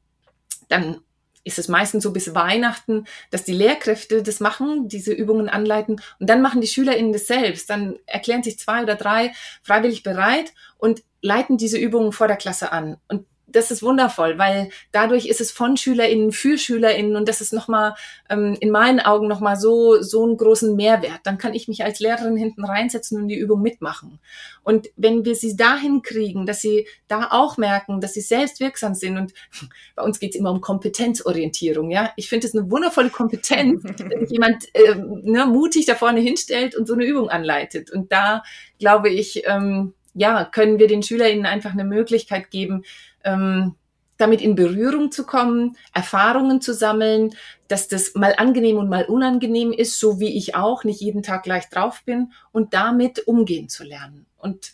dann 0.69 1.01
ist 1.43 1.59
es 1.59 1.69
meistens 1.69 2.03
so 2.03 2.13
bis 2.13 2.35
Weihnachten, 2.35 3.07
dass 3.31 3.45
die 3.45 3.55
Lehrkräfte 3.55 4.23
das 4.23 4.41
machen, 4.41 4.89
diese 4.89 5.13
Übungen 5.13 5.49
anleiten 5.49 6.01
und 6.19 6.29
dann 6.29 6.43
machen 6.43 6.61
die 6.61 6.67
SchülerInnen 6.67 7.13
das 7.13 7.27
selbst. 7.27 7.71
Dann 7.71 7.99
erklären 8.07 8.43
sich 8.43 8.59
zwei 8.59 8.83
oder 8.83 8.95
drei 8.95 9.33
freiwillig 9.63 10.03
bereit 10.03 10.53
und 10.77 11.03
leiten 11.23 11.57
diese 11.57 11.79
Übungen 11.79 12.13
vor 12.13 12.29
der 12.29 12.37
Klasse 12.37 12.73
an. 12.73 12.99
Und 13.09 13.27
das 13.53 13.71
ist 13.71 13.83
wundervoll, 13.83 14.39
weil 14.39 14.71
dadurch 14.93 15.27
ist 15.27 15.41
es 15.41 15.51
von 15.51 15.77
SchülerInnen 15.77 16.33
für 16.33 16.59
SchülerInnen 16.59 17.17
und 17.17 17.29
das 17.29 17.41
ist 17.41 17.53
nochmal 17.53 17.95
ähm, 18.29 18.57
in 18.61 18.71
meinen 18.71 19.01
Augen 19.01 19.29
nochmal 19.29 19.57
so, 19.57 20.01
so 20.03 20.25
einen 20.25 20.37
großen 20.37 20.77
Mehrwert. 20.77 21.21
Dann 21.25 21.39
kann 21.39 21.55
ich 21.55 21.69
mich 21.69 21.85
als 21.85 22.01
Lehrerin 22.01 22.37
hinten 22.37 22.65
reinsetzen 22.65 23.21
und 23.21 23.29
die 23.29 23.39
Übung 23.39 23.63
mitmachen. 23.63 24.19
Und 24.63 24.89
wenn 24.97 25.25
wir 25.25 25.35
sie 25.35 25.57
dahin 25.57 26.03
kriegen, 26.03 26.47
dass 26.47 26.61
sie 26.61 26.87
da 27.09 27.29
auch 27.31 27.57
merken, 27.57 28.01
dass 28.01 28.15
sie 28.15 28.21
selbst 28.21 28.61
wirksam 28.61 28.95
sind 28.95 29.17
und 29.17 29.33
bei 29.97 30.03
uns 30.03 30.21
geht 30.21 30.35
es 30.35 30.41
immer 30.41 30.51
um 30.51 30.61
Kompetenzorientierung, 30.61 31.91
ja. 31.91 32.13
Ich 32.17 32.29
finde 32.29 32.47
es 32.47 32.55
eine 32.55 32.71
wundervolle 32.71 33.11
Kompetenz, 33.11 33.83
wenn 33.99 34.21
sich 34.21 34.31
jemand 34.31 34.75
äh, 34.75 34.95
ne, 34.95 35.47
mutig 35.47 35.87
da 35.87 35.95
vorne 35.95 36.21
hinstellt 36.21 36.77
und 36.77 36.87
so 36.87 36.95
eine 36.95 37.05
Übung 37.05 37.29
anleitet. 37.29 37.91
Und 37.91 38.13
da 38.13 38.43
glaube 38.79 39.09
ich, 39.11 39.43
ähm, 39.47 39.95
ja, 40.15 40.45
können 40.45 40.79
wir 40.79 40.89
den 40.89 41.03
SchülerInnen 41.03 41.47
einfach 41.47 41.73
eine 41.73 41.85
Möglichkeit 41.85 42.51
geben, 42.51 42.85
ähm, 43.25 43.75
damit 44.21 44.41
in 44.41 44.55
Berührung 44.55 45.11
zu 45.11 45.25
kommen, 45.25 45.77
Erfahrungen 45.95 46.61
zu 46.61 46.75
sammeln, 46.75 47.35
dass 47.69 47.89
das 47.89 48.15
mal 48.15 48.35
angenehm 48.37 48.77
und 48.77 48.89
mal 48.89 49.05
unangenehm 49.05 49.73
ist, 49.73 49.99
so 49.99 50.21
wie 50.21 50.37
ich 50.37 50.55
auch 50.55 50.85
nicht 50.85 51.01
jeden 51.01 51.23
Tag 51.23 51.43
gleich 51.43 51.69
drauf 51.71 52.03
bin 52.05 52.33
und 52.53 52.75
damit 52.75 53.27
umgehen 53.27 53.69
zu 53.69 53.85
lernen. 53.85 54.27
Und 54.37 54.73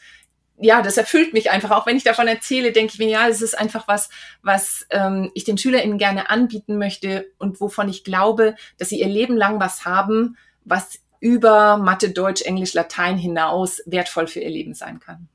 ja, 0.58 0.82
das 0.82 0.96
erfüllt 0.96 1.32
mich 1.32 1.50
einfach. 1.50 1.70
Auch 1.70 1.86
wenn 1.86 1.96
ich 1.96 2.04
davon 2.04 2.28
erzähle, 2.28 2.72
denke 2.72 2.94
ich 2.94 2.98
mir, 2.98 3.08
ja, 3.08 3.28
es 3.28 3.42
ist 3.42 3.58
einfach 3.58 3.86
was, 3.88 4.08
was 4.42 4.86
ähm, 4.90 5.30
ich 5.34 5.44
den 5.44 5.58
SchülerInnen 5.58 5.98
gerne 5.98 6.30
anbieten 6.30 6.78
möchte 6.78 7.26
und 7.38 7.60
wovon 7.60 7.88
ich 7.88 8.04
glaube, 8.04 8.56
dass 8.78 8.88
sie 8.88 9.00
ihr 9.00 9.08
Leben 9.08 9.36
lang 9.36 9.60
was 9.60 9.84
haben, 9.84 10.36
was 10.64 11.00
über 11.20 11.76
Mathe, 11.76 12.10
Deutsch, 12.10 12.42
Englisch, 12.42 12.74
Latein 12.74 13.18
hinaus 13.18 13.82
wertvoll 13.86 14.26
für 14.26 14.40
ihr 14.40 14.50
Leben 14.50 14.74
sein 14.74 15.00
kann. 15.00 15.28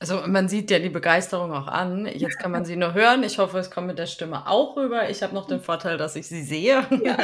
Also 0.00 0.22
man 0.26 0.48
sieht 0.48 0.70
ja 0.70 0.78
die 0.78 0.90
Begeisterung 0.90 1.52
auch 1.52 1.68
an. 1.68 2.06
Jetzt 2.06 2.38
kann 2.38 2.50
man 2.50 2.64
sie 2.64 2.76
nur 2.76 2.94
hören. 2.94 3.22
Ich 3.22 3.38
hoffe, 3.38 3.58
es 3.58 3.70
kommt 3.70 3.86
mit 3.86 3.98
der 3.98 4.06
Stimme 4.06 4.48
auch 4.48 4.76
rüber. 4.76 5.08
Ich 5.08 5.22
habe 5.22 5.34
noch 5.34 5.46
den 5.46 5.60
Vorteil, 5.60 5.96
dass 5.96 6.16
ich 6.16 6.26
sie 6.26 6.42
sehe. 6.42 6.84
Ja. 7.04 7.16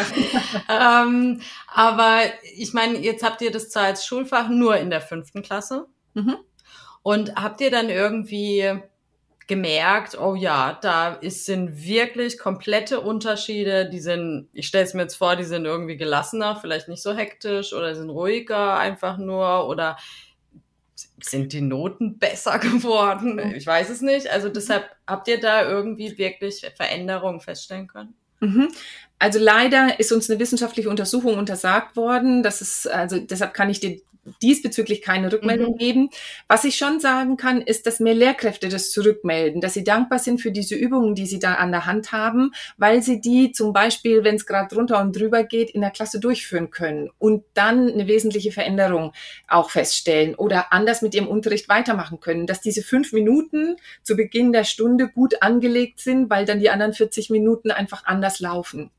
ähm, 1.05 1.41
aber 1.67 2.21
ich 2.57 2.73
meine, 2.73 2.99
jetzt 2.99 3.25
habt 3.25 3.43
ihr 3.43 3.51
das 3.51 3.71
zwar 3.71 3.85
als 3.85 4.07
Schulfach 4.07 4.49
nur 4.49 4.77
in 4.77 4.91
der 4.91 5.01
fünften 5.01 5.43
Klasse. 5.43 5.87
Mhm. 6.15 6.37
Und 7.03 7.35
habt 7.35 7.61
ihr 7.61 7.71
dann 7.71 7.89
irgendwie 7.89 8.81
gemerkt, 9.51 10.17
oh 10.17 10.37
ja, 10.37 10.79
da 10.81 11.15
ist, 11.15 11.45
sind 11.45 11.85
wirklich 11.85 12.39
komplette 12.39 13.01
Unterschiede. 13.01 13.91
Die 13.91 13.99
sind, 13.99 14.49
ich 14.53 14.69
stelle 14.69 14.85
es 14.85 14.95
mir 14.95 15.03
jetzt 15.03 15.17
vor, 15.17 15.35
die 15.35 15.45
sind 15.45 15.65
irgendwie 15.65 15.97
gelassener, 15.97 16.55
vielleicht 16.55 16.87
nicht 16.87 17.03
so 17.03 17.15
hektisch 17.15 17.73
oder 17.73 17.97
sind 17.97 18.11
ruhiger 18.11 18.79
einfach 18.79 19.19
nur 19.19 19.67
oder 19.67 19.97
sind 21.25 21.53
die 21.53 21.61
Noten 21.61 22.19
besser 22.19 22.59
geworden? 22.59 23.39
Ich 23.55 23.67
weiß 23.67 23.91
es 23.91 24.01
nicht. 24.01 24.31
Also 24.31 24.49
deshalb 24.49 24.89
habt 25.07 25.29
ihr 25.29 25.41
da 25.41 25.69
irgendwie 25.69 26.17
wirklich 26.19 26.67
Veränderungen 26.77 27.41
feststellen 27.41 27.87
können? 27.87 28.15
Mhm. 28.41 28.69
Also 29.19 29.39
leider 29.39 30.01
ist 30.01 30.13
uns 30.13 30.31
eine 30.31 30.41
wissenschaftliche 30.41 30.89
Untersuchung 30.89 31.37
untersagt 31.37 31.97
worden. 31.97 32.43
Das 32.43 32.63
ist, 32.63 32.89
also 32.89 33.19
deshalb 33.19 33.53
kann 33.53 33.69
ich 33.69 33.81
dir 33.81 34.01
diesbezüglich 34.43 35.03
keine 35.03 35.33
Rückmeldung 35.33 35.73
mhm. 35.73 35.79
geben. 35.79 36.11
Was 36.49 36.65
ich 36.65 36.77
schon 36.77 37.01
sagen 37.01 37.37
kann, 37.37 37.61
ist, 37.61 37.87
dass 37.87 38.01
mehr 38.01 38.15
Lehrkräfte 38.15 38.69
das 38.69 38.91
zurückmelden, 38.91 39.61
dass 39.61 39.75
sie 39.75 39.85
dankbar 39.85 40.19
sind 40.19 40.41
für 40.41 40.53
diese 40.53 40.75
Übungen, 40.75 41.15
die 41.15 41.27
sie 41.27 41.39
da 41.39 41.55
an 41.55 41.71
der 41.71 41.87
Hand 41.87 42.13
haben, 42.13 42.53
weil 42.77 43.03
sie 43.03 43.21
die 43.21 43.53
zum 43.53 43.73
Beispiel, 43.73 44.25
wenn 44.25 44.37
es 44.37 44.47
gerade 44.47 44.75
drunter 44.75 45.01
und 45.01 45.17
drüber 45.17 45.45
geht, 45.45 45.71
in 45.71 45.81
der 45.81 45.91
Klasse 45.91 46.21
durchführen 46.21 46.71
können 46.71 47.11
und 47.19 47.45
dann 47.55 47.91
eine 47.91 48.07
wesentliche 48.07 48.53
Veränderung 48.53 49.13
auch 49.49 49.71
feststellen 49.71 50.35
oder 50.35 50.73
anders 50.73 51.03
mit 51.03 51.15
ihrem 51.15 51.29
Unterricht 51.29 51.69
weitermachen 51.69 52.21
können, 52.21 52.47
dass 52.47 52.61
diese 52.61 52.83
fünf 52.83 53.13
Minuten 53.13 53.77
zu 54.03 54.17
Beginn 54.17 54.53
der 54.53 54.65
Stunde 54.65 55.09
gut 55.09 55.43
angelegt 55.43 56.01
sind, 56.01 56.31
weil 56.31 56.45
dann 56.45 56.61
die 56.61 56.71
anderen 56.71 56.93
40 56.93 57.31
Minuten 57.31 57.71
einfach 57.71 58.05
anders 58.05 58.41
laufen. 58.41 58.91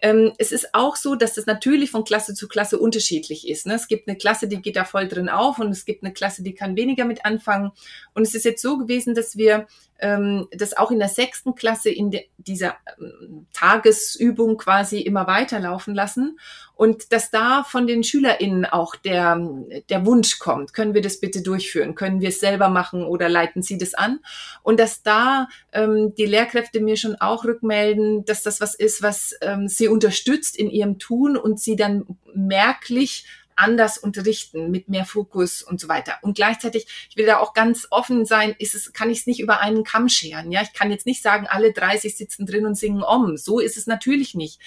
Ähm, 0.00 0.32
es 0.38 0.52
ist 0.52 0.74
auch 0.74 0.96
so, 0.96 1.14
dass 1.14 1.34
das 1.34 1.46
natürlich 1.46 1.90
von 1.90 2.04
Klasse 2.04 2.34
zu 2.34 2.48
Klasse 2.48 2.78
unterschiedlich 2.78 3.48
ist. 3.48 3.66
Ne? 3.66 3.74
Es 3.74 3.88
gibt 3.88 4.08
eine 4.08 4.16
Klasse, 4.16 4.46
die 4.46 4.60
geht 4.60 4.76
da 4.76 4.84
voll 4.84 5.08
drin 5.08 5.28
auf 5.28 5.58
und 5.58 5.70
es 5.70 5.84
gibt 5.84 6.04
eine 6.04 6.12
Klasse, 6.12 6.42
die 6.42 6.54
kann 6.54 6.76
weniger 6.76 7.04
mit 7.04 7.24
anfangen. 7.24 7.72
Und 8.14 8.22
es 8.22 8.34
ist 8.34 8.44
jetzt 8.44 8.60
so 8.60 8.76
gewesen, 8.76 9.14
dass 9.14 9.36
wir 9.36 9.66
ähm, 9.98 10.48
das 10.52 10.76
auch 10.76 10.90
in 10.90 10.98
der 10.98 11.08
sechsten 11.08 11.54
Klasse 11.54 11.90
in 11.90 12.10
de, 12.10 12.24
dieser 12.36 12.76
ähm, 12.98 13.46
Tagesübung 13.52 14.58
quasi 14.58 15.00
immer 15.00 15.26
weiterlaufen 15.26 15.94
lassen 15.94 16.38
und 16.76 17.12
dass 17.12 17.30
da 17.30 17.64
von 17.64 17.86
den 17.86 18.04
SchülerInnen 18.04 18.66
auch 18.66 18.94
der, 18.96 19.40
der 19.88 20.06
Wunsch 20.06 20.38
kommt, 20.38 20.74
können 20.74 20.94
wir 20.94 21.00
das 21.00 21.18
bitte 21.18 21.42
durchführen, 21.42 21.94
können 21.94 22.20
wir 22.20 22.28
es 22.28 22.38
selber 22.38 22.68
machen 22.68 23.02
oder 23.02 23.28
leiten 23.28 23.62
Sie 23.62 23.78
das 23.78 23.94
an 23.94 24.20
und 24.62 24.78
dass 24.78 25.02
da 25.02 25.48
ähm, 25.72 26.14
die 26.14 26.26
Lehrkräfte 26.26 26.80
mir 26.80 26.96
schon 26.96 27.16
auch 27.16 27.44
rückmelden, 27.44 28.24
dass 28.26 28.42
das 28.42 28.60
was 28.60 28.74
ist, 28.74 29.02
was 29.02 29.34
ähm, 29.40 29.68
sie 29.68 29.88
unterstützt 29.88 30.56
in 30.56 30.70
ihrem 30.70 30.98
Tun 30.98 31.36
und 31.36 31.58
sie 31.58 31.76
dann 31.76 32.06
merklich 32.34 33.24
anders 33.56 33.96
unterrichten, 33.98 34.70
mit 34.70 34.88
mehr 34.88 35.06
Fokus 35.06 35.62
und 35.62 35.80
so 35.80 35.88
weiter. 35.88 36.18
Und 36.22 36.36
gleichzeitig, 36.36 36.86
ich 37.08 37.16
will 37.16 37.26
da 37.26 37.38
auch 37.38 37.54
ganz 37.54 37.86
offen 37.90 38.26
sein, 38.26 38.54
ist 38.58 38.74
es, 38.74 38.92
kann 38.92 39.10
ich 39.10 39.20
es 39.20 39.26
nicht 39.26 39.40
über 39.40 39.60
einen 39.60 39.82
Kamm 39.82 40.08
scheren. 40.08 40.52
Ja, 40.52 40.60
ich 40.62 40.74
kann 40.74 40.90
jetzt 40.90 41.06
nicht 41.06 41.22
sagen, 41.22 41.46
alle 41.48 41.72
30 41.72 42.16
sitzen 42.16 42.46
drin 42.46 42.66
und 42.66 42.74
singen 42.74 43.02
om. 43.02 43.36
So 43.38 43.58
ist 43.58 43.78
es 43.78 43.86
natürlich 43.86 44.34
nicht. 44.34 44.60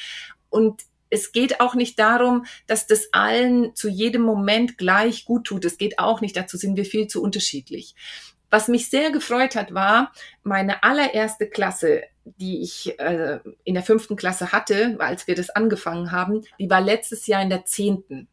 Und 0.49 0.81
es 1.09 1.31
geht 1.31 1.59
auch 1.59 1.75
nicht 1.75 1.99
darum, 1.99 2.45
dass 2.67 2.87
das 2.87 3.09
allen 3.11 3.75
zu 3.75 3.89
jedem 3.89 4.21
Moment 4.21 4.77
gleich 4.77 5.25
gut 5.25 5.45
tut. 5.45 5.65
Es 5.65 5.77
geht 5.77 5.99
auch 5.99 6.21
nicht, 6.21 6.35
dazu 6.35 6.57
sind 6.57 6.75
wir 6.75 6.85
viel 6.85 7.07
zu 7.07 7.21
unterschiedlich. 7.21 7.95
Was 8.49 8.67
mich 8.67 8.89
sehr 8.89 9.11
gefreut 9.11 9.55
hat, 9.55 9.73
war 9.73 10.11
meine 10.43 10.83
allererste 10.83 11.47
Klasse, 11.47 12.03
die 12.25 12.61
ich 12.61 12.99
äh, 12.99 13.39
in 13.63 13.75
der 13.75 13.83
fünften 13.83 14.15
Klasse 14.15 14.51
hatte, 14.51 14.95
als 14.99 15.27
wir 15.27 15.35
das 15.35 15.49
angefangen 15.49 16.11
haben, 16.11 16.43
die 16.59 16.69
war 16.69 16.81
letztes 16.81 17.27
Jahr 17.27 17.41
in 17.41 17.49
der 17.49 17.65
zehnten. 17.65 18.27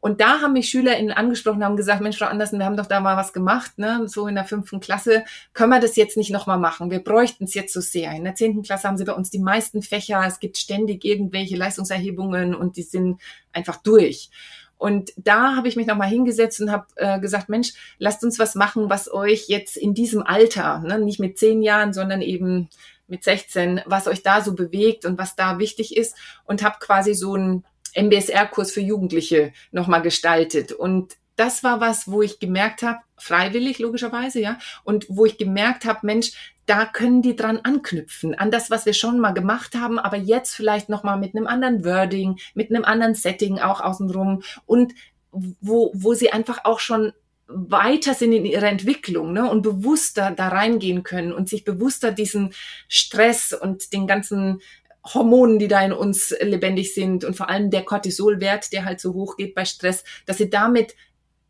Und 0.00 0.20
da 0.20 0.40
haben 0.40 0.52
mich 0.52 0.68
SchülerInnen 0.68 1.12
angesprochen, 1.12 1.64
haben 1.64 1.76
gesagt, 1.76 2.00
Mensch, 2.00 2.18
Frau 2.18 2.26
Andersen, 2.26 2.58
wir 2.58 2.66
haben 2.66 2.76
doch 2.76 2.86
da 2.86 3.00
mal 3.00 3.16
was 3.16 3.32
gemacht, 3.32 3.78
ne? 3.78 4.02
so 4.06 4.26
in 4.26 4.34
der 4.34 4.44
fünften 4.44 4.80
Klasse, 4.80 5.24
können 5.52 5.70
wir 5.70 5.80
das 5.80 5.96
jetzt 5.96 6.16
nicht 6.16 6.30
nochmal 6.30 6.58
machen? 6.58 6.90
Wir 6.90 7.02
bräuchten 7.02 7.44
es 7.44 7.54
jetzt 7.54 7.72
so 7.72 7.80
sehr. 7.80 8.12
In 8.12 8.24
der 8.24 8.34
zehnten 8.34 8.62
Klasse 8.62 8.88
haben 8.88 8.96
sie 8.96 9.04
bei 9.04 9.12
uns 9.12 9.30
die 9.30 9.38
meisten 9.38 9.82
Fächer, 9.82 10.22
es 10.26 10.40
gibt 10.40 10.58
ständig 10.58 11.04
irgendwelche 11.04 11.56
Leistungserhebungen 11.56 12.54
und 12.54 12.76
die 12.76 12.82
sind 12.82 13.20
einfach 13.52 13.76
durch. 13.76 14.30
Und 14.76 15.12
da 15.16 15.56
habe 15.56 15.68
ich 15.68 15.76
mich 15.76 15.86
nochmal 15.86 16.08
hingesetzt 16.08 16.60
und 16.60 16.70
habe 16.70 16.86
äh, 16.96 17.18
gesagt, 17.20 17.48
Mensch, 17.48 17.72
lasst 17.98 18.24
uns 18.24 18.38
was 18.38 18.54
machen, 18.54 18.90
was 18.90 19.10
euch 19.10 19.48
jetzt 19.48 19.76
in 19.76 19.94
diesem 19.94 20.22
Alter, 20.22 20.80
ne, 20.80 20.98
nicht 20.98 21.20
mit 21.20 21.38
zehn 21.38 21.62
Jahren, 21.62 21.92
sondern 21.92 22.20
eben 22.20 22.68
mit 23.06 23.24
16, 23.24 23.82
was 23.86 24.08
euch 24.08 24.22
da 24.22 24.40
so 24.40 24.54
bewegt 24.54 25.04
und 25.04 25.18
was 25.18 25.36
da 25.36 25.58
wichtig 25.58 25.96
ist. 25.96 26.16
Und 26.44 26.62
habe 26.62 26.76
quasi 26.80 27.14
so 27.14 27.36
ein 27.36 27.64
MBSR-Kurs 27.94 28.72
für 28.72 28.80
Jugendliche 28.80 29.52
nochmal 29.72 30.02
gestaltet. 30.02 30.72
Und 30.72 31.16
das 31.36 31.64
war 31.64 31.80
was, 31.80 32.10
wo 32.10 32.22
ich 32.22 32.38
gemerkt 32.38 32.82
habe, 32.82 32.98
freiwillig 33.16 33.78
logischerweise, 33.78 34.40
ja, 34.40 34.58
und 34.84 35.06
wo 35.08 35.24
ich 35.24 35.38
gemerkt 35.38 35.84
habe, 35.84 36.00
Mensch, 36.02 36.54
da 36.66 36.86
können 36.86 37.22
die 37.22 37.36
dran 37.36 37.60
anknüpfen, 37.62 38.34
an 38.34 38.50
das, 38.50 38.70
was 38.70 38.86
wir 38.86 38.94
schon 38.94 39.20
mal 39.20 39.32
gemacht 39.32 39.74
haben, 39.74 39.98
aber 39.98 40.16
jetzt 40.16 40.54
vielleicht 40.54 40.88
nochmal 40.88 41.18
mit 41.18 41.34
einem 41.34 41.46
anderen 41.46 41.84
Wording, 41.84 42.38
mit 42.54 42.70
einem 42.70 42.84
anderen 42.84 43.14
Setting 43.14 43.58
auch 43.58 43.80
außenrum 43.80 44.42
und 44.64 44.94
wo, 45.30 45.90
wo 45.94 46.14
sie 46.14 46.32
einfach 46.32 46.64
auch 46.64 46.78
schon 46.78 47.12
weiter 47.46 48.14
sind 48.14 48.32
in 48.32 48.46
ihrer 48.46 48.68
Entwicklung 48.68 49.32
ne, 49.32 49.50
und 49.50 49.62
bewusster 49.62 50.30
da 50.30 50.48
reingehen 50.48 51.02
können 51.02 51.32
und 51.32 51.48
sich 51.48 51.64
bewusster 51.64 52.10
diesen 52.10 52.54
Stress 52.88 53.52
und 53.52 53.92
den 53.92 54.06
ganzen 54.06 54.62
Hormonen, 55.12 55.58
die 55.58 55.68
da 55.68 55.84
in 55.84 55.92
uns 55.92 56.34
lebendig 56.40 56.94
sind 56.94 57.24
und 57.24 57.36
vor 57.36 57.48
allem 57.48 57.70
der 57.70 57.84
Cortisolwert, 57.84 58.72
der 58.72 58.84
halt 58.84 59.00
so 59.00 59.12
hoch 59.12 59.36
geht 59.36 59.54
bei 59.54 59.64
Stress, 59.64 60.04
dass 60.26 60.38
sie 60.38 60.50
damit 60.50 60.94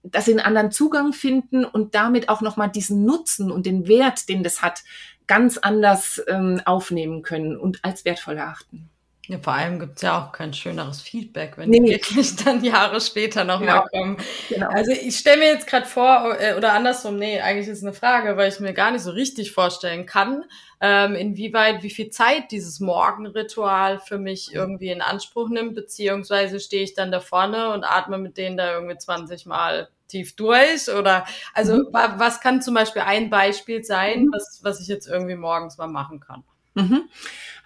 dass 0.07 0.27
sie 0.27 0.33
einen 0.33 0.41
anderen 0.41 0.71
Zugang 0.71 1.15
finden 1.15 1.65
und 1.65 1.95
damit 1.95 2.29
auch 2.29 2.43
nochmal 2.43 2.71
diesen 2.71 3.07
Nutzen 3.07 3.51
und 3.51 3.65
den 3.65 3.89
Wert, 3.89 4.29
den 4.29 4.43
das 4.43 4.61
hat, 4.61 4.85
ganz 5.27 5.57
anders 5.57 6.23
ähm, 6.29 6.61
aufnehmen 6.67 7.23
können 7.23 7.57
und 7.57 7.83
als 7.83 8.05
wertvoll 8.05 8.37
erachten. 8.37 8.91
Ja, 9.27 9.39
vor 9.39 9.55
allem 9.55 9.79
gibt's 9.79 10.03
ja 10.03 10.23
auch 10.23 10.33
kein 10.33 10.53
schöneres 10.53 11.01
Feedback, 11.01 11.57
wenn 11.57 11.71
nee. 11.71 11.81
die 11.81 11.93
wirklich 11.93 12.37
dann 12.45 12.63
Jahre 12.63 13.01
später 13.01 13.45
nochmal 13.45 13.85
genau. 13.91 14.05
kommen. 14.05 14.17
Genau. 14.49 14.69
Also 14.69 14.93
ich 14.93 15.17
stelle 15.17 15.39
mir 15.39 15.47
jetzt 15.47 15.67
gerade 15.67 15.87
vor, 15.87 16.37
äh, 16.39 16.55
oder 16.55 16.75
andersrum, 16.75 17.19
nee, 17.19 17.41
eigentlich 17.41 17.69
ist 17.69 17.79
es 17.79 17.85
eine 17.85 17.95
Frage, 17.95 18.37
weil 18.37 18.51
ich 18.51 18.61
mir 18.61 18.75
gar 18.75 18.91
nicht 18.91 19.03
so 19.03 19.11
richtig 19.11 19.53
vorstellen 19.53 20.05
kann, 20.05 20.45
ähm, 20.81 21.15
inwieweit, 21.15 21.83
wie 21.83 21.91
viel 21.91 22.11
Zeit 22.11 22.51
dieses 22.51 22.81
Morgenritual 22.81 23.99
für 23.99 24.19
mich 24.19 24.53
irgendwie 24.53 24.91
in 24.91 25.01
Anspruch 25.01 25.49
nimmt, 25.49 25.75
beziehungsweise 25.75 26.61
stehe 26.61 26.83
ich 26.83 26.93
dann 26.93 27.11
da 27.11 27.21
vorne 27.21 27.73
und 27.73 27.85
atme 27.85 28.19
mit 28.19 28.37
denen 28.37 28.59
da 28.59 28.75
irgendwie 28.75 28.99
20 28.99 29.47
Mal 29.47 29.89
tief 30.09 30.37
durch 30.37 30.91
oder 30.91 31.27
also 31.55 31.77
mhm. 31.77 31.87
was 31.91 32.41
kann 32.41 32.61
zum 32.61 32.75
Beispiel 32.75 33.03
ein 33.03 33.31
Beispiel 33.31 33.83
sein, 33.83 34.27
mhm. 34.27 34.33
was, 34.33 34.61
was 34.63 34.81
ich 34.81 34.89
jetzt 34.89 35.07
irgendwie 35.07 35.37
morgens 35.37 35.79
mal 35.79 35.87
machen 35.87 36.21
kann? 36.21 36.45
Mhm. 36.75 37.09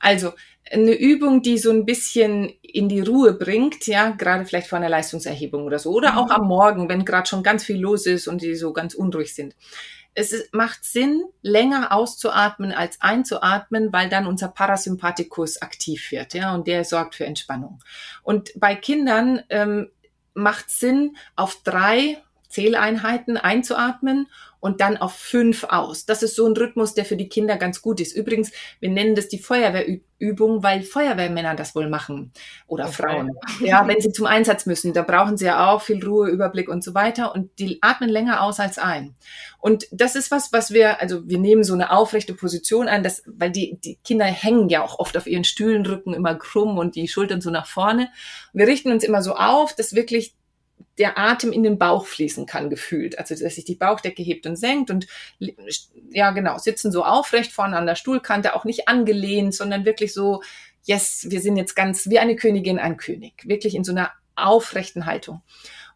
Also 0.01 0.33
eine 0.73 0.95
Übung, 0.95 1.43
die 1.43 1.59
so 1.59 1.71
ein 1.71 1.85
bisschen 1.85 2.53
in 2.63 2.89
die 2.89 3.01
Ruhe 3.01 3.33
bringt, 3.33 3.87
ja, 3.87 4.11
gerade 4.11 4.45
vielleicht 4.45 4.69
vor 4.69 4.79
einer 4.79 4.89
Leistungserhebung 4.89 5.65
oder 5.65 5.79
so, 5.79 5.93
oder 5.93 6.19
auch 6.19 6.27
mhm. 6.27 6.33
am 6.33 6.49
Morgen, 6.49 6.89
wenn 6.89 7.05
gerade 7.05 7.29
schon 7.29 7.43
ganz 7.43 7.65
viel 7.65 7.79
los 7.79 8.07
ist 8.07 8.29
und 8.29 8.43
die 8.43 8.55
so 8.55 8.73
ganz 8.73 8.95
unruhig 8.95 9.35
sind. 9.35 9.55
Es 10.15 10.33
ist, 10.33 10.53
macht 10.53 10.85
Sinn, 10.85 11.23
länger 11.43 11.93
auszuatmen 11.93 12.73
als 12.73 13.01
einzuatmen, 13.01 13.93
weil 13.93 14.09
dann 14.09 14.27
unser 14.27 14.49
Parasympathikus 14.49 15.63
aktiv 15.63 16.11
wird, 16.11 16.35
ja, 16.35 16.55
und 16.55 16.67
der 16.67 16.85
sorgt 16.85 17.15
für 17.15 17.27
Entspannung. 17.27 17.83
Und 18.23 18.51
bei 18.57 18.75
Kindern 18.75 19.43
ähm, 19.49 19.91
macht 20.35 20.71
Sinn, 20.71 21.17
auf 21.37 21.63
drei 21.63 22.23
Zähleinheiten 22.49 23.37
einzuatmen 23.37 24.27
und 24.61 24.81
dann 24.81 24.97
auf 24.97 25.13
fünf 25.13 25.65
aus. 25.65 26.05
Das 26.05 26.23
ist 26.23 26.35
so 26.35 26.47
ein 26.47 26.57
Rhythmus, 26.57 26.95
der 26.95 27.05
für 27.05 27.17
die 27.17 27.29
Kinder 27.29 27.57
ganz 27.57 27.81
gut 27.81 28.01
ist. 28.01 28.13
Übrigens, 28.17 28.51
wir 28.81 28.91
nennen 28.91 29.15
das 29.15 29.29
die 29.29 29.39
Feuerwehrübung, 29.39 30.63
weil 30.63 30.83
Feuerwehrmänner 30.83 31.55
das 31.55 31.75
wohl 31.77 31.89
machen 31.89 32.33
oder 32.67 32.87
okay. 32.87 33.03
Frauen. 33.03 33.37
Ja, 33.61 33.87
wenn 33.87 34.01
sie 34.01 34.13
zum 34.13 34.27
Einsatz 34.27 34.67
müssen, 34.67 34.93
da 34.93 35.03
brauchen 35.03 35.37
sie 35.37 35.45
ja 35.45 35.71
auch 35.71 35.83
viel 35.83 36.05
Ruhe, 36.05 36.29
Überblick 36.29 36.69
und 36.69 36.83
so 36.83 36.95
weiter 36.95 37.35
und 37.35 37.57
die 37.59 37.79
atmen 37.83 38.09
länger 38.09 38.43
aus 38.43 38.59
als 38.59 38.79
ein. 38.79 39.15
Und 39.61 39.87
das 39.93 40.17
ist 40.17 40.31
was, 40.31 40.53
was 40.53 40.73
wir, 40.73 41.01
also 41.01 41.29
wir 41.29 41.39
nehmen 41.39 41.63
so 41.63 41.75
eine 41.75 41.93
aufrechte 41.93 42.35
Position 42.35 42.89
ein, 42.89 43.03
das, 43.03 43.23
weil 43.27 43.53
die, 43.53 43.79
die 43.85 43.99
Kinder 44.03 44.25
hängen 44.25 44.69
ja 44.69 44.83
auch 44.83 44.99
oft 44.99 45.17
auf 45.17 45.27
ihren 45.27 45.45
Stühlen, 45.45 45.87
rücken 45.87 46.15
immer 46.15 46.35
krumm 46.35 46.79
und 46.79 46.97
die 46.97 47.09
Schultern 47.09 47.41
so 47.41 47.51
nach 47.51 47.67
vorne. 47.67 48.09
Wir 48.53 48.67
richten 48.67 48.91
uns 48.91 49.05
immer 49.05 49.23
so 49.23 49.35
auf, 49.35 49.75
dass 49.75 49.95
wirklich 49.95 50.35
der 50.99 51.19
Atem 51.19 51.53
in 51.53 51.63
den 51.63 51.79
Bauch 51.79 52.07
fließen 52.07 52.47
kann, 52.47 52.71
gefühlt. 52.71 53.19
Also, 53.19 53.35
dass 53.35 53.55
sich 53.55 53.65
die 53.65 53.75
Bauchdecke 53.75 54.23
hebt 54.23 54.47
und 54.47 54.57
senkt 54.57 54.91
und, 54.91 55.07
ja, 56.11 56.31
genau, 56.33 56.59
sitzen 56.59 56.93
so 56.93 57.05
aufrecht 57.05 57.53
vorne 57.53 57.77
an 57.77 57.87
der 57.87 57.95
Stuhlkante, 57.95 58.55
auch 58.55 58.65
nicht 58.65 58.89
angelehnt, 58.89 59.55
sondern 59.55 59.85
wirklich 59.85 60.13
so, 60.13 60.43
yes, 60.83 61.27
wir 61.29 61.41
sind 61.41 61.57
jetzt 61.57 61.77
ganz 61.77 62.09
wie 62.09 62.19
eine 62.19 62.37
Königin, 62.37 62.79
ein 62.79 62.97
König. 62.97 63.35
Wirklich 63.45 63.75
in 63.75 63.85
so 63.85 63.93
einer 63.93 64.11
aufrechten 64.35 65.07
Haltung. 65.07 65.43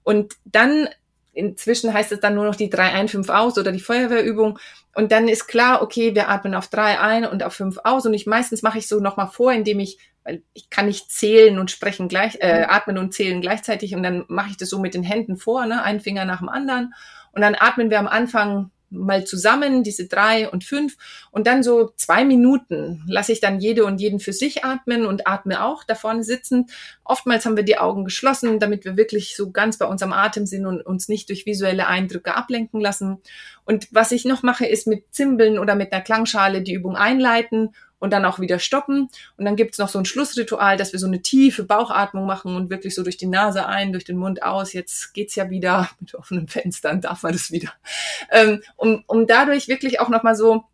Und 0.03 0.35
dann 0.45 0.89
inzwischen 1.33 1.93
heißt 1.93 2.13
es 2.13 2.21
dann 2.21 2.35
nur 2.35 2.45
noch 2.45 2.57
die 2.57 2.71
3 2.71 2.93
ein, 2.93 3.09
5 3.09 3.29
aus 3.31 3.59
oder 3.59 3.73
die 3.73 3.81
Feuerwehrübung. 3.81 4.59
Und 4.95 5.13
dann 5.13 5.29
ist 5.29 5.47
klar, 5.47 5.83
okay, 5.83 6.15
wir 6.15 6.29
atmen 6.29 6.55
auf 6.55 6.69
3 6.69 7.01
ein 7.01 7.25
und 7.25 7.43
auf 7.43 7.55
5 7.55 7.79
aus. 7.85 8.05
Und 8.07 8.15
ich 8.15 8.27
meistens 8.27 8.63
mache 8.63 8.79
ich 8.79 8.87
so 8.87 9.01
nochmal 9.01 9.29
vor, 9.29 9.53
indem 9.53 9.81
ich, 9.81 9.99
weil 10.25 10.43
ich 10.53 10.71
kann 10.71 10.87
nicht 10.87 11.11
zählen 11.11 11.59
und 11.59 11.71
sprechen 11.71 12.09
gleich, 12.09 12.37
äh, 12.41 12.65
atmen 12.69 12.99
und 12.99 13.13
zählen 13.13 13.41
gleichzeitig. 13.41 13.95
Und 13.95 14.03
dann 14.03 14.25
mache 14.29 14.51
ich 14.51 14.57
das 14.57 14.71
so 14.71 14.79
mit 14.79 14.95
den 14.95 15.03
Händen 15.03 15.37
vor, 15.37 15.67
ne? 15.67 15.83
ein 15.83 16.01
Finger 16.01 16.25
nach 16.25 16.39
dem 16.39 16.49
anderen. 16.49 16.95
Und 17.33 17.43
dann 17.43 17.57
atmen 17.59 17.91
wir 17.91 17.99
am 17.99 18.09
Anfang 18.09 18.71
mal 18.93 19.25
zusammen, 19.25 19.83
diese 19.83 20.07
drei 20.07 20.49
und 20.49 20.65
fünf. 20.65 20.97
Und 21.31 21.47
dann 21.47 21.63
so 21.63 21.93
zwei 21.97 22.25
Minuten 22.25 23.03
lasse 23.07 23.33
ich 23.33 23.41
dann 23.41 23.61
jede 23.61 23.85
und 23.85 24.01
jeden 24.01 24.21
für 24.21 24.33
sich 24.33 24.65
atmen 24.65 25.07
und 25.07 25.27
atme 25.27 25.65
auch 25.65 25.85
da 25.85 25.95
vorne 25.95 26.23
sitzend. 26.23 26.71
Oftmals 27.05 27.45
haben 27.45 27.57
wir 27.57 27.65
die 27.65 27.79
Augen 27.79 28.05
geschlossen, 28.05 28.61
damit 28.61 28.85
wir 28.85 28.97
wirklich 28.97 29.37
so 29.37 29.51
ganz 29.51 29.79
bei 29.79 29.87
unserem 29.87 30.13
Atem 30.13 30.47
sind 30.47 30.67
und 30.67 30.83
uns 30.83 31.09
nicht 31.09 31.29
durch 31.31 31.47
visuelle 31.47 31.87
Eindrücke 31.87 32.35
ablenken 32.35 32.81
lassen. 32.81 33.19
Und 33.65 33.89
was 33.91 34.13
ich 34.13 34.25
noch 34.25 34.43
mache, 34.43 34.67
ist 34.67 34.87
mit 34.87 35.05
Zimbeln 35.15 35.59
oder 35.59 35.75
mit 35.75 35.93
einer 35.93 36.03
Klangschale 36.03 36.63
die 36.63 36.75
Übung 36.75 36.97
einleiten 36.97 37.71
und 38.03 38.11
dann 38.11 38.25
auch 38.25 38.41
wieder 38.41 38.59
stoppen. 38.59 39.09
Und 39.37 39.45
dann 39.45 39.55
gibt's 39.55 39.79
noch 39.79 39.89
so 39.89 39.97
ein 39.97 40.05
Schlussritual, 40.05 40.77
dass 40.77 40.93
wir 40.93 40.99
so 40.99 41.07
eine 41.07 41.23
tiefe 41.23 41.63
Bauchatmung 41.63 42.27
machen 42.27 42.57
und 42.57 42.69
wirklich 42.69 42.97
so 42.97 43.05
durch 43.05 43.17
die 43.17 43.29
Nase 43.29 43.67
ein, 43.67 43.93
durch 43.93 44.03
den 44.03 44.17
Mund 44.17 44.43
aus. 44.43 44.73
Jetzt 44.73 45.15
geht's 45.15 45.37
ja 45.37 45.51
wieder 45.51 45.89
mit 46.01 46.17
offenen 46.17 46.49
Fenstern, 46.49 47.01
darf 47.01 47.23
man 47.23 47.33
das 47.33 47.53
wieder. 47.53 47.73
Ähm, 48.29 48.61
um, 48.75 49.05
um 49.07 49.29
dadurch 49.29 49.69
wirklich 49.69 50.01
auch 50.01 50.09
nochmal 50.09 50.35
so 50.35 50.65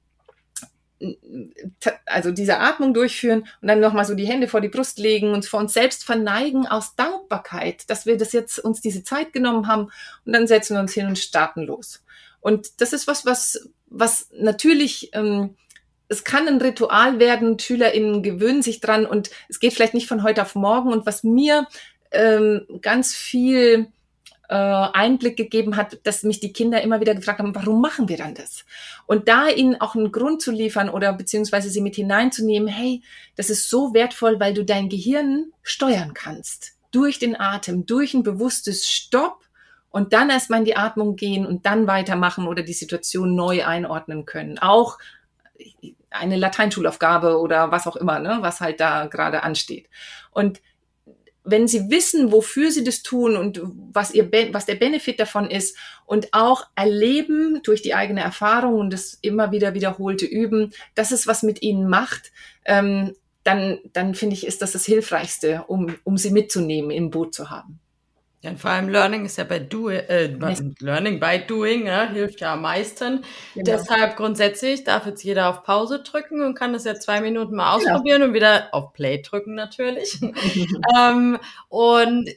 also 2.07 2.33
diese 2.33 2.59
Atmung 2.59 2.93
durchführen 2.95 3.47
und 3.61 3.69
dann 3.69 3.79
nochmal 3.79 4.07
so 4.07 4.15
die 4.15 4.27
Hände 4.27 4.49
vor 4.49 4.61
die 4.61 4.69
Brust 4.69 4.99
legen, 4.99 5.33
und 5.33 5.47
vor 5.47 5.61
uns 5.61 5.73
selbst 5.73 6.05
verneigen 6.05 6.67
aus 6.67 6.97
Dankbarkeit, 6.97 7.89
dass 7.89 8.05
wir 8.05 8.17
das 8.17 8.33
jetzt 8.33 8.59
uns 8.59 8.81
diese 8.81 9.05
Zeit 9.05 9.33
genommen 9.33 9.69
haben 9.69 9.91
und 10.25 10.33
dann 10.33 10.49
setzen 10.49 10.75
wir 10.75 10.81
uns 10.81 10.95
hin 10.95 11.07
und 11.07 11.19
starten 11.19 11.63
los. 11.63 12.03
Und 12.41 12.81
das 12.81 12.93
ist 12.93 13.07
was, 13.07 13.27
was, 13.27 13.69
was 13.87 14.29
natürlich 14.33 15.11
ähm, 15.13 15.55
es 16.09 16.25
kann 16.25 16.49
ein 16.49 16.61
Ritual 16.61 17.19
werden, 17.19 17.59
SchülerInnen 17.59 18.23
gewöhnen 18.23 18.63
sich 18.63 18.81
dran 18.81 19.07
und 19.07 19.31
es 19.49 19.61
geht 19.61 19.75
vielleicht 19.75 19.95
nicht 19.95 20.09
von 20.09 20.23
heute 20.23 20.43
auf 20.43 20.55
morgen. 20.55 20.93
Und 20.93 21.07
was 21.07 21.23
mir 21.23 21.67
ähm, 22.11 22.67
ganz 22.81 23.15
viel 23.15 23.89
äh, 24.49 24.55
Einblick 24.55 25.37
gegeben 25.37 25.77
hat, 25.77 25.99
dass 26.05 26.23
mich 26.23 26.41
die 26.41 26.53
Kinder 26.53 26.81
immer 26.81 27.01
wieder 27.01 27.15
gefragt 27.15 27.41
haben, 27.41 27.55
warum 27.55 27.83
machen 27.83 28.09
wir 28.09 28.17
dann 28.17 28.35
das? 28.35 28.65
Und 29.07 29.29
da 29.29 29.49
ihnen 29.49 29.81
auch 29.81 29.95
einen 29.95 30.11
Grund 30.11 30.41
zu 30.41 30.51
liefern 30.51 30.89
oder 30.89 31.13
beziehungsweise 31.13 31.69
sie 31.69 31.83
mit 31.83 31.97
hineinzunehmen, 31.97 32.69
hey, 32.69 33.03
das 33.37 33.51
ist 33.51 33.69
so 33.69 33.93
wertvoll, 33.93 34.41
weil 34.41 34.55
du 34.55 34.65
dein 34.65 34.89
Gehirn 34.89 35.53
steuern 35.63 36.15
kannst. 36.15 36.73
Durch 36.91 37.19
den 37.19 37.39
Atem, 37.39 37.85
durch 37.85 38.15
ein 38.15 38.23
bewusstes 38.23 38.89
Stopp 38.89 39.45
und 39.91 40.15
dann 40.15 40.31
erstmal 40.31 40.61
in 40.61 40.65
die 40.65 40.77
Atmung 40.77 41.17
gehen 41.17 41.45
und 41.45 41.67
dann 41.67 41.87
weitermachen 41.87 42.47
oder 42.47 42.63
die 42.63 42.73
Situation 42.73 43.35
neu 43.35 43.67
einordnen 43.67 44.25
können. 44.25 44.59
Auch 44.59 44.97
eine 46.11 46.37
Lateinschulaufgabe 46.37 47.39
oder 47.39 47.71
was 47.71 47.87
auch 47.87 47.97
immer, 47.97 48.19
ne, 48.19 48.39
was 48.41 48.61
halt 48.61 48.81
da 48.81 49.07
gerade 49.07 49.43
ansteht. 49.43 49.89
Und 50.31 50.61
wenn 51.51 51.67
sie 51.67 51.91
wissen, 51.91 52.31
wofür 52.31 52.71
sie 52.71 52.85
das 52.85 53.03
tun 53.03 53.37
und 53.37 53.61
was 53.93 54.13
ihr, 54.13 54.31
was 54.53 54.67
der 54.67 54.75
Benefit 54.75 55.19
davon 55.19 55.51
ist 55.51 55.79
und 56.05 56.29
auch 56.33 56.67
erleben 56.75 57.61
durch 57.63 57.81
die 57.81 57.95
eigene 57.95 58.21
Erfahrung 58.21 58.75
und 58.79 58.93
das 58.93 59.15
immer 59.23 59.51
wieder 59.51 59.73
wiederholte 59.73 60.27
Üben, 60.27 60.73
dass 60.95 61.11
es 61.11 61.27
was 61.27 61.43
mit 61.43 61.63
ihnen 61.63 61.89
macht, 61.89 62.33
ähm, 62.67 63.15
dann, 63.45 63.79
dann 63.95 64.15
finde 64.15 64.35
ich, 64.35 64.47
ist 64.47 64.61
das 64.61 64.73
das 64.73 64.85
Hilfreichste, 64.85 65.65
um, 65.69 65.95
um 66.05 66.19
sie 66.19 66.31
mitzunehmen, 66.31 66.91
im 66.91 67.09
Boot 67.09 67.35
zu 67.35 67.49
haben. 67.49 67.81
Ja, 68.41 68.51
und 68.51 68.61
vor 68.61 68.71
allem 68.71 68.89
Learning 68.89 69.25
ist 69.25 69.37
ja 69.37 69.43
bei 69.43 69.59
Doing, 69.59 69.99
äh, 69.99 70.27
Learning 70.79 71.19
by 71.19 71.41
Doing, 71.45 71.87
ja, 71.87 72.09
hilft 72.09 72.41
ja 72.41 72.53
am 72.53 72.63
meisten. 72.63 73.25
Genau. 73.55 73.65
Deshalb 73.65 74.17
grundsätzlich 74.17 74.85
darf 74.85 75.07
jetzt 75.07 75.25
jeder 75.25 75.49
auf 75.49 75.65
Pause 75.65 76.05
drücken 76.05 76.43
und 76.43 76.55
kann 76.55 76.73
das 76.73 76.85
ja 76.85 76.95
zwei 76.95 77.21
Minuten 77.21 77.57
mal 77.57 77.77
genau. 77.79 77.91
ausprobieren 77.91 78.21
genau. 78.21 78.29
und 78.29 78.35
wieder 78.35 78.69
auf 78.73 78.93
Play 78.93 79.23
drücken 79.23 79.55
natürlich. 79.55 80.21
ähm, 80.97 81.39
und 81.69 82.31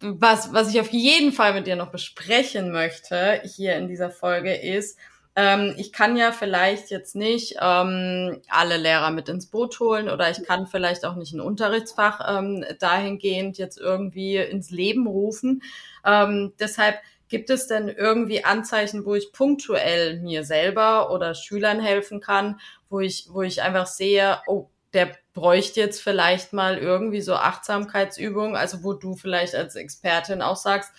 was, 0.00 0.52
was 0.52 0.74
ich 0.74 0.80
auf 0.80 0.90
jeden 0.90 1.32
Fall 1.32 1.54
mit 1.54 1.68
dir 1.68 1.76
noch 1.76 1.92
besprechen 1.92 2.72
möchte 2.72 3.40
hier 3.44 3.76
in 3.76 3.86
dieser 3.86 4.10
Folge 4.10 4.54
ist, 4.54 4.98
ähm, 5.34 5.74
ich 5.78 5.92
kann 5.92 6.16
ja 6.16 6.30
vielleicht 6.32 6.90
jetzt 6.90 7.16
nicht 7.16 7.56
ähm, 7.60 8.42
alle 8.48 8.76
Lehrer 8.76 9.10
mit 9.10 9.28
ins 9.28 9.46
Boot 9.46 9.80
holen 9.80 10.10
oder 10.10 10.30
ich 10.30 10.42
kann 10.44 10.66
vielleicht 10.66 11.04
auch 11.04 11.16
nicht 11.16 11.32
ein 11.32 11.40
Unterrichtsfach 11.40 12.38
ähm, 12.38 12.64
dahingehend 12.78 13.56
jetzt 13.56 13.78
irgendwie 13.78 14.36
ins 14.36 14.70
Leben 14.70 15.06
rufen. 15.06 15.62
Ähm, 16.04 16.52
deshalb 16.60 16.96
gibt 17.28 17.48
es 17.48 17.66
denn 17.66 17.88
irgendwie 17.88 18.44
Anzeichen, 18.44 19.06
wo 19.06 19.14
ich 19.14 19.32
punktuell 19.32 20.20
mir 20.20 20.44
selber 20.44 21.10
oder 21.10 21.34
Schülern 21.34 21.80
helfen 21.80 22.20
kann, 22.20 22.60
wo 22.90 23.00
ich, 23.00 23.28
wo 23.30 23.40
ich 23.40 23.62
einfach 23.62 23.86
sehe, 23.86 24.38
oh, 24.46 24.68
der 24.92 25.16
bräuchte 25.32 25.80
jetzt 25.80 26.02
vielleicht 26.02 26.52
mal 26.52 26.76
irgendwie 26.76 27.22
so 27.22 27.34
Achtsamkeitsübungen, 27.34 28.54
also 28.54 28.84
wo 28.84 28.92
du 28.92 29.16
vielleicht 29.16 29.54
als 29.54 29.76
Expertin 29.76 30.42
auch 30.42 30.56
sagst, 30.56 30.92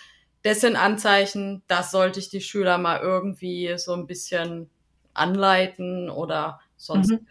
das 0.43 0.61
sind 0.61 0.75
Anzeichen, 0.75 1.63
das 1.67 1.91
sollte 1.91 2.19
ich 2.19 2.29
die 2.29 2.41
Schüler 2.41 2.77
mal 2.77 2.99
irgendwie 2.99 3.75
so 3.77 3.93
ein 3.93 4.07
bisschen 4.07 4.69
anleiten 5.13 6.09
oder 6.09 6.59
sonst. 6.75 7.11
Mhm. 7.11 7.27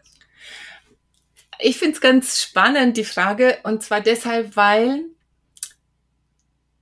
Ich 1.58 1.78
finde 1.78 1.94
es 1.94 2.00
ganz 2.00 2.40
spannend, 2.40 2.96
die 2.96 3.04
Frage, 3.04 3.58
und 3.62 3.82
zwar 3.82 4.00
deshalb, 4.00 4.56
weil 4.56 5.04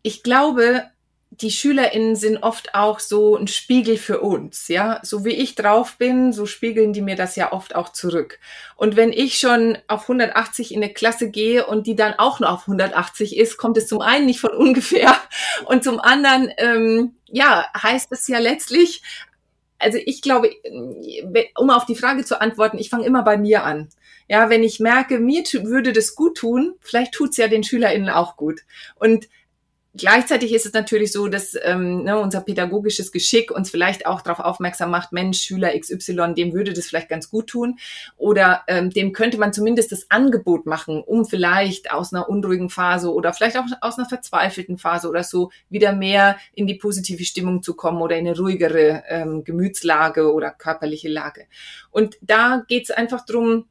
ich 0.02 0.22
glaube, 0.22 0.90
die 1.42 1.50
SchülerInnen 1.50 2.16
sind 2.16 2.42
oft 2.42 2.74
auch 2.74 3.00
so 3.00 3.36
ein 3.36 3.46
Spiegel 3.48 3.96
für 3.96 4.20
uns, 4.20 4.68
ja. 4.68 5.00
So 5.02 5.24
wie 5.24 5.30
ich 5.30 5.54
drauf 5.54 5.96
bin, 5.96 6.32
so 6.32 6.46
spiegeln 6.46 6.92
die 6.92 7.02
mir 7.02 7.16
das 7.16 7.36
ja 7.36 7.52
oft 7.52 7.74
auch 7.74 7.90
zurück. 7.90 8.38
Und 8.76 8.96
wenn 8.96 9.12
ich 9.12 9.38
schon 9.38 9.78
auf 9.88 10.02
180 10.02 10.72
in 10.72 10.82
eine 10.82 10.92
Klasse 10.92 11.30
gehe 11.30 11.66
und 11.66 11.86
die 11.86 11.96
dann 11.96 12.14
auch 12.18 12.40
nur 12.40 12.50
auf 12.50 12.62
180 12.62 13.36
ist, 13.36 13.56
kommt 13.56 13.76
es 13.76 13.88
zum 13.88 14.00
einen 14.00 14.26
nicht 14.26 14.40
von 14.40 14.50
ungefähr 14.56 15.16
und 15.66 15.84
zum 15.84 16.00
anderen, 16.00 16.52
ähm, 16.58 17.14
ja, 17.26 17.66
heißt 17.80 18.12
es 18.12 18.28
ja 18.28 18.38
letztlich, 18.38 19.02
also 19.78 19.98
ich 20.04 20.20
glaube, 20.20 20.50
um 21.56 21.70
auf 21.70 21.86
die 21.86 21.96
Frage 21.96 22.24
zu 22.24 22.40
antworten, 22.40 22.78
ich 22.78 22.90
fange 22.90 23.06
immer 23.06 23.22
bei 23.22 23.38
mir 23.38 23.64
an. 23.64 23.88
Ja, 24.28 24.48
wenn 24.48 24.62
ich 24.62 24.78
merke, 24.78 25.18
mir 25.18 25.42
würde 25.64 25.92
das 25.92 26.14
gut 26.14 26.36
tun, 26.36 26.74
vielleicht 26.80 27.12
tut's 27.12 27.36
ja 27.36 27.48
den 27.48 27.64
SchülerInnen 27.64 28.10
auch 28.10 28.36
gut. 28.36 28.60
Und 28.94 29.28
Gleichzeitig 29.96 30.54
ist 30.54 30.66
es 30.66 30.72
natürlich 30.72 31.10
so, 31.10 31.26
dass 31.26 31.56
ähm, 31.62 32.04
ne, 32.04 32.16
unser 32.16 32.42
pädagogisches 32.42 33.10
Geschick 33.10 33.50
uns 33.50 33.70
vielleicht 33.70 34.06
auch 34.06 34.20
darauf 34.20 34.38
aufmerksam 34.38 34.88
macht, 34.92 35.10
Mensch, 35.10 35.40
Schüler 35.40 35.76
XY, 35.76 36.34
dem 36.34 36.52
würde 36.52 36.72
das 36.72 36.86
vielleicht 36.86 37.08
ganz 37.08 37.28
gut 37.28 37.48
tun. 37.48 37.76
Oder 38.16 38.62
ähm, 38.68 38.90
dem 38.90 39.12
könnte 39.12 39.36
man 39.36 39.52
zumindest 39.52 39.90
das 39.90 40.08
Angebot 40.08 40.64
machen, 40.64 41.02
um 41.02 41.24
vielleicht 41.24 41.90
aus 41.90 42.12
einer 42.12 42.28
unruhigen 42.28 42.70
Phase 42.70 43.12
oder 43.12 43.32
vielleicht 43.32 43.58
auch 43.58 43.64
aus 43.80 43.98
einer 43.98 44.08
verzweifelten 44.08 44.78
Phase 44.78 45.08
oder 45.08 45.24
so 45.24 45.50
wieder 45.70 45.92
mehr 45.92 46.36
in 46.54 46.68
die 46.68 46.76
positive 46.76 47.24
Stimmung 47.24 47.64
zu 47.64 47.74
kommen 47.74 48.00
oder 48.00 48.16
in 48.16 48.28
eine 48.28 48.38
ruhigere 48.38 49.02
ähm, 49.08 49.42
Gemütslage 49.42 50.32
oder 50.32 50.52
körperliche 50.52 51.08
Lage. 51.08 51.46
Und 51.90 52.16
da 52.20 52.62
geht 52.68 52.84
es 52.84 52.90
einfach 52.92 53.26
drum 53.26 53.64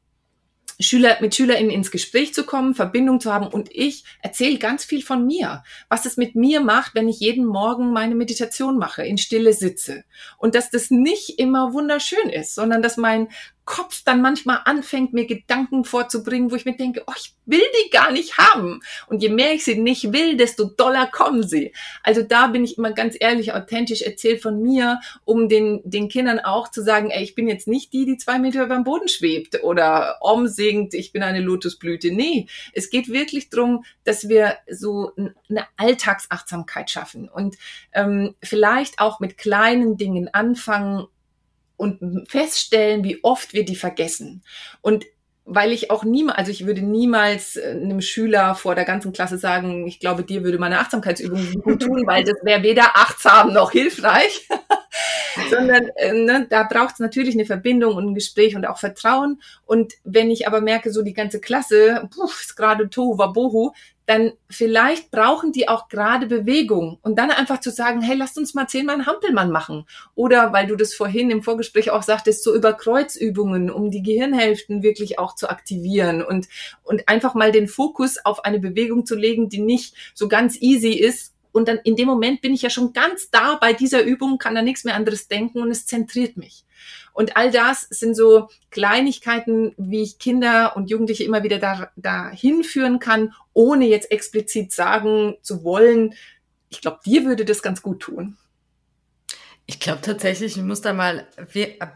Schüler, 0.80 1.18
mit 1.20 1.34
SchülerInnen 1.34 1.70
ins 1.70 1.90
Gespräch 1.90 2.34
zu 2.34 2.44
kommen, 2.44 2.74
Verbindung 2.74 3.20
zu 3.20 3.32
haben. 3.32 3.46
Und 3.46 3.68
ich 3.72 4.04
erzähle 4.22 4.58
ganz 4.58 4.84
viel 4.84 5.02
von 5.02 5.26
mir, 5.26 5.62
was 5.88 6.06
es 6.06 6.16
mit 6.16 6.34
mir 6.34 6.60
macht, 6.60 6.94
wenn 6.94 7.08
ich 7.08 7.20
jeden 7.20 7.44
Morgen 7.44 7.92
meine 7.92 8.14
Meditation 8.14 8.78
mache, 8.78 9.04
in 9.04 9.18
Stille 9.18 9.52
sitze. 9.52 10.04
Und 10.38 10.54
dass 10.54 10.70
das 10.70 10.90
nicht 10.90 11.38
immer 11.38 11.72
wunderschön 11.72 12.30
ist, 12.30 12.54
sondern 12.54 12.82
dass 12.82 12.96
mein 12.96 13.28
Kopf 13.70 14.02
dann 14.04 14.20
manchmal 14.20 14.62
anfängt, 14.64 15.12
mir 15.12 15.26
Gedanken 15.26 15.84
vorzubringen, 15.84 16.50
wo 16.50 16.56
ich 16.56 16.64
mir 16.64 16.76
denke, 16.76 17.04
oh, 17.06 17.12
ich 17.16 17.36
will 17.46 17.62
die 17.84 17.90
gar 17.90 18.10
nicht 18.10 18.36
haben. 18.36 18.80
Und 19.06 19.22
je 19.22 19.28
mehr 19.28 19.54
ich 19.54 19.64
sie 19.64 19.76
nicht 19.76 20.12
will, 20.12 20.36
desto 20.36 20.64
doller 20.64 21.06
kommen 21.06 21.46
sie. 21.46 21.72
Also 22.02 22.22
da 22.22 22.48
bin 22.48 22.64
ich 22.64 22.78
immer 22.78 22.90
ganz 22.90 23.16
ehrlich, 23.20 23.52
authentisch 23.52 24.02
erzählt 24.02 24.42
von 24.42 24.60
mir, 24.60 24.98
um 25.24 25.48
den, 25.48 25.82
den 25.84 26.08
Kindern 26.08 26.40
auch 26.40 26.68
zu 26.68 26.82
sagen, 26.82 27.10
ey, 27.10 27.22
ich 27.22 27.36
bin 27.36 27.46
jetzt 27.46 27.68
nicht 27.68 27.92
die, 27.92 28.06
die 28.06 28.16
zwei 28.16 28.40
Meter 28.40 28.64
über 28.64 28.74
dem 28.74 28.82
Boden 28.82 29.06
schwebt 29.06 29.62
oder 29.62 30.16
umsingt, 30.20 30.92
ich 30.92 31.12
bin 31.12 31.22
eine 31.22 31.40
Lotusblüte. 31.40 32.12
Nee, 32.12 32.48
es 32.72 32.90
geht 32.90 33.08
wirklich 33.08 33.50
drum, 33.50 33.84
dass 34.02 34.28
wir 34.28 34.56
so 34.68 35.12
eine 35.16 35.64
Alltagsachtsamkeit 35.76 36.90
schaffen 36.90 37.28
und 37.28 37.56
ähm, 37.92 38.34
vielleicht 38.42 38.98
auch 38.98 39.20
mit 39.20 39.38
kleinen 39.38 39.96
Dingen 39.96 40.28
anfangen, 40.34 41.06
und 41.80 42.28
feststellen, 42.28 43.04
wie 43.04 43.24
oft 43.24 43.54
wir 43.54 43.64
die 43.64 43.76
vergessen. 43.76 44.42
Und 44.82 45.06
weil 45.46 45.72
ich 45.72 45.90
auch 45.90 46.04
niemals, 46.04 46.38
also 46.38 46.50
ich 46.52 46.66
würde 46.66 46.82
niemals 46.82 47.56
äh, 47.56 47.70
einem 47.70 48.02
Schüler 48.02 48.54
vor 48.54 48.74
der 48.74 48.84
ganzen 48.84 49.12
Klasse 49.12 49.38
sagen, 49.38 49.86
ich 49.86 49.98
glaube, 49.98 50.22
dir 50.22 50.44
würde 50.44 50.58
meine 50.58 50.78
Achtsamkeitsübung 50.78 51.62
gut 51.62 51.82
tun, 51.82 52.06
weil 52.06 52.22
das 52.22 52.36
wäre 52.42 52.62
weder 52.62 52.94
achtsam 52.94 53.52
noch 53.52 53.72
hilfreich, 53.72 54.46
sondern 55.50 55.88
äh, 55.96 56.12
ne, 56.12 56.46
da 56.48 56.64
braucht 56.64 56.94
es 56.94 57.00
natürlich 57.00 57.34
eine 57.34 57.46
Verbindung 57.46 57.96
und 57.96 58.10
ein 58.10 58.14
Gespräch 58.14 58.54
und 58.54 58.66
auch 58.66 58.78
Vertrauen. 58.78 59.40
Und 59.64 59.94
wenn 60.04 60.30
ich 60.30 60.46
aber 60.46 60.60
merke, 60.60 60.92
so 60.92 61.02
die 61.02 61.14
ganze 61.14 61.40
Klasse, 61.40 62.08
puh, 62.14 62.26
ist 62.26 62.56
gerade 62.56 62.90
Tohu 62.90 63.16
Wabohu, 63.16 63.72
dann 64.10 64.32
vielleicht 64.48 65.12
brauchen 65.12 65.52
die 65.52 65.68
auch 65.68 65.88
gerade 65.88 66.26
Bewegung 66.26 66.98
und 67.02 67.16
dann 67.16 67.30
einfach 67.30 67.60
zu 67.60 67.70
sagen, 67.70 68.02
hey, 68.02 68.16
lasst 68.16 68.36
uns 68.36 68.54
mal 68.54 68.66
zehnmal 68.66 68.96
einen 68.96 69.06
Hampelmann 69.06 69.52
machen. 69.52 69.86
Oder 70.16 70.52
weil 70.52 70.66
du 70.66 70.74
das 70.74 70.94
vorhin 70.94 71.30
im 71.30 71.44
Vorgespräch 71.44 71.92
auch 71.92 72.02
sagtest, 72.02 72.42
so 72.42 72.52
über 72.52 72.72
Kreuzübungen, 72.72 73.70
um 73.70 73.92
die 73.92 74.02
Gehirnhälften 74.02 74.82
wirklich 74.82 75.20
auch 75.20 75.36
zu 75.36 75.48
aktivieren 75.48 76.24
und, 76.24 76.48
und 76.82 77.08
einfach 77.08 77.34
mal 77.34 77.52
den 77.52 77.68
Fokus 77.68 78.18
auf 78.24 78.44
eine 78.44 78.58
Bewegung 78.58 79.06
zu 79.06 79.14
legen, 79.14 79.48
die 79.48 79.60
nicht 79.60 79.94
so 80.12 80.26
ganz 80.26 80.60
easy 80.60 80.94
ist, 80.94 81.32
und 81.52 81.66
dann 81.66 81.80
in 81.82 81.96
dem 81.96 82.06
Moment 82.06 82.42
bin 82.42 82.54
ich 82.54 82.62
ja 82.62 82.70
schon 82.70 82.92
ganz 82.92 83.28
da 83.30 83.56
bei 83.56 83.72
dieser 83.72 84.04
Übung, 84.04 84.38
kann 84.38 84.54
da 84.54 84.62
nichts 84.62 84.84
mehr 84.84 84.94
anderes 84.94 85.26
denken 85.26 85.60
und 85.60 85.70
es 85.72 85.84
zentriert 85.84 86.36
mich. 86.36 86.64
Und 87.12 87.36
all 87.36 87.50
das 87.50 87.82
sind 87.90 88.14
so 88.14 88.48
Kleinigkeiten, 88.70 89.74
wie 89.76 90.02
ich 90.02 90.18
Kinder 90.18 90.76
und 90.76 90.90
Jugendliche 90.90 91.24
immer 91.24 91.42
wieder 91.42 91.58
da, 91.58 91.90
dahin 91.96 92.64
führen 92.64 92.98
kann, 92.98 93.34
ohne 93.52 93.86
jetzt 93.86 94.10
explizit 94.10 94.72
sagen 94.72 95.36
zu 95.42 95.64
wollen, 95.64 96.14
ich 96.68 96.80
glaube, 96.80 97.00
dir 97.04 97.24
würde 97.24 97.44
das 97.44 97.62
ganz 97.62 97.82
gut 97.82 98.00
tun. 98.00 98.36
Ich 99.70 99.78
glaube 99.78 100.00
tatsächlich, 100.02 100.56
ich 100.56 100.62
muss 100.64 100.80
da 100.80 100.92
mal 100.92 101.28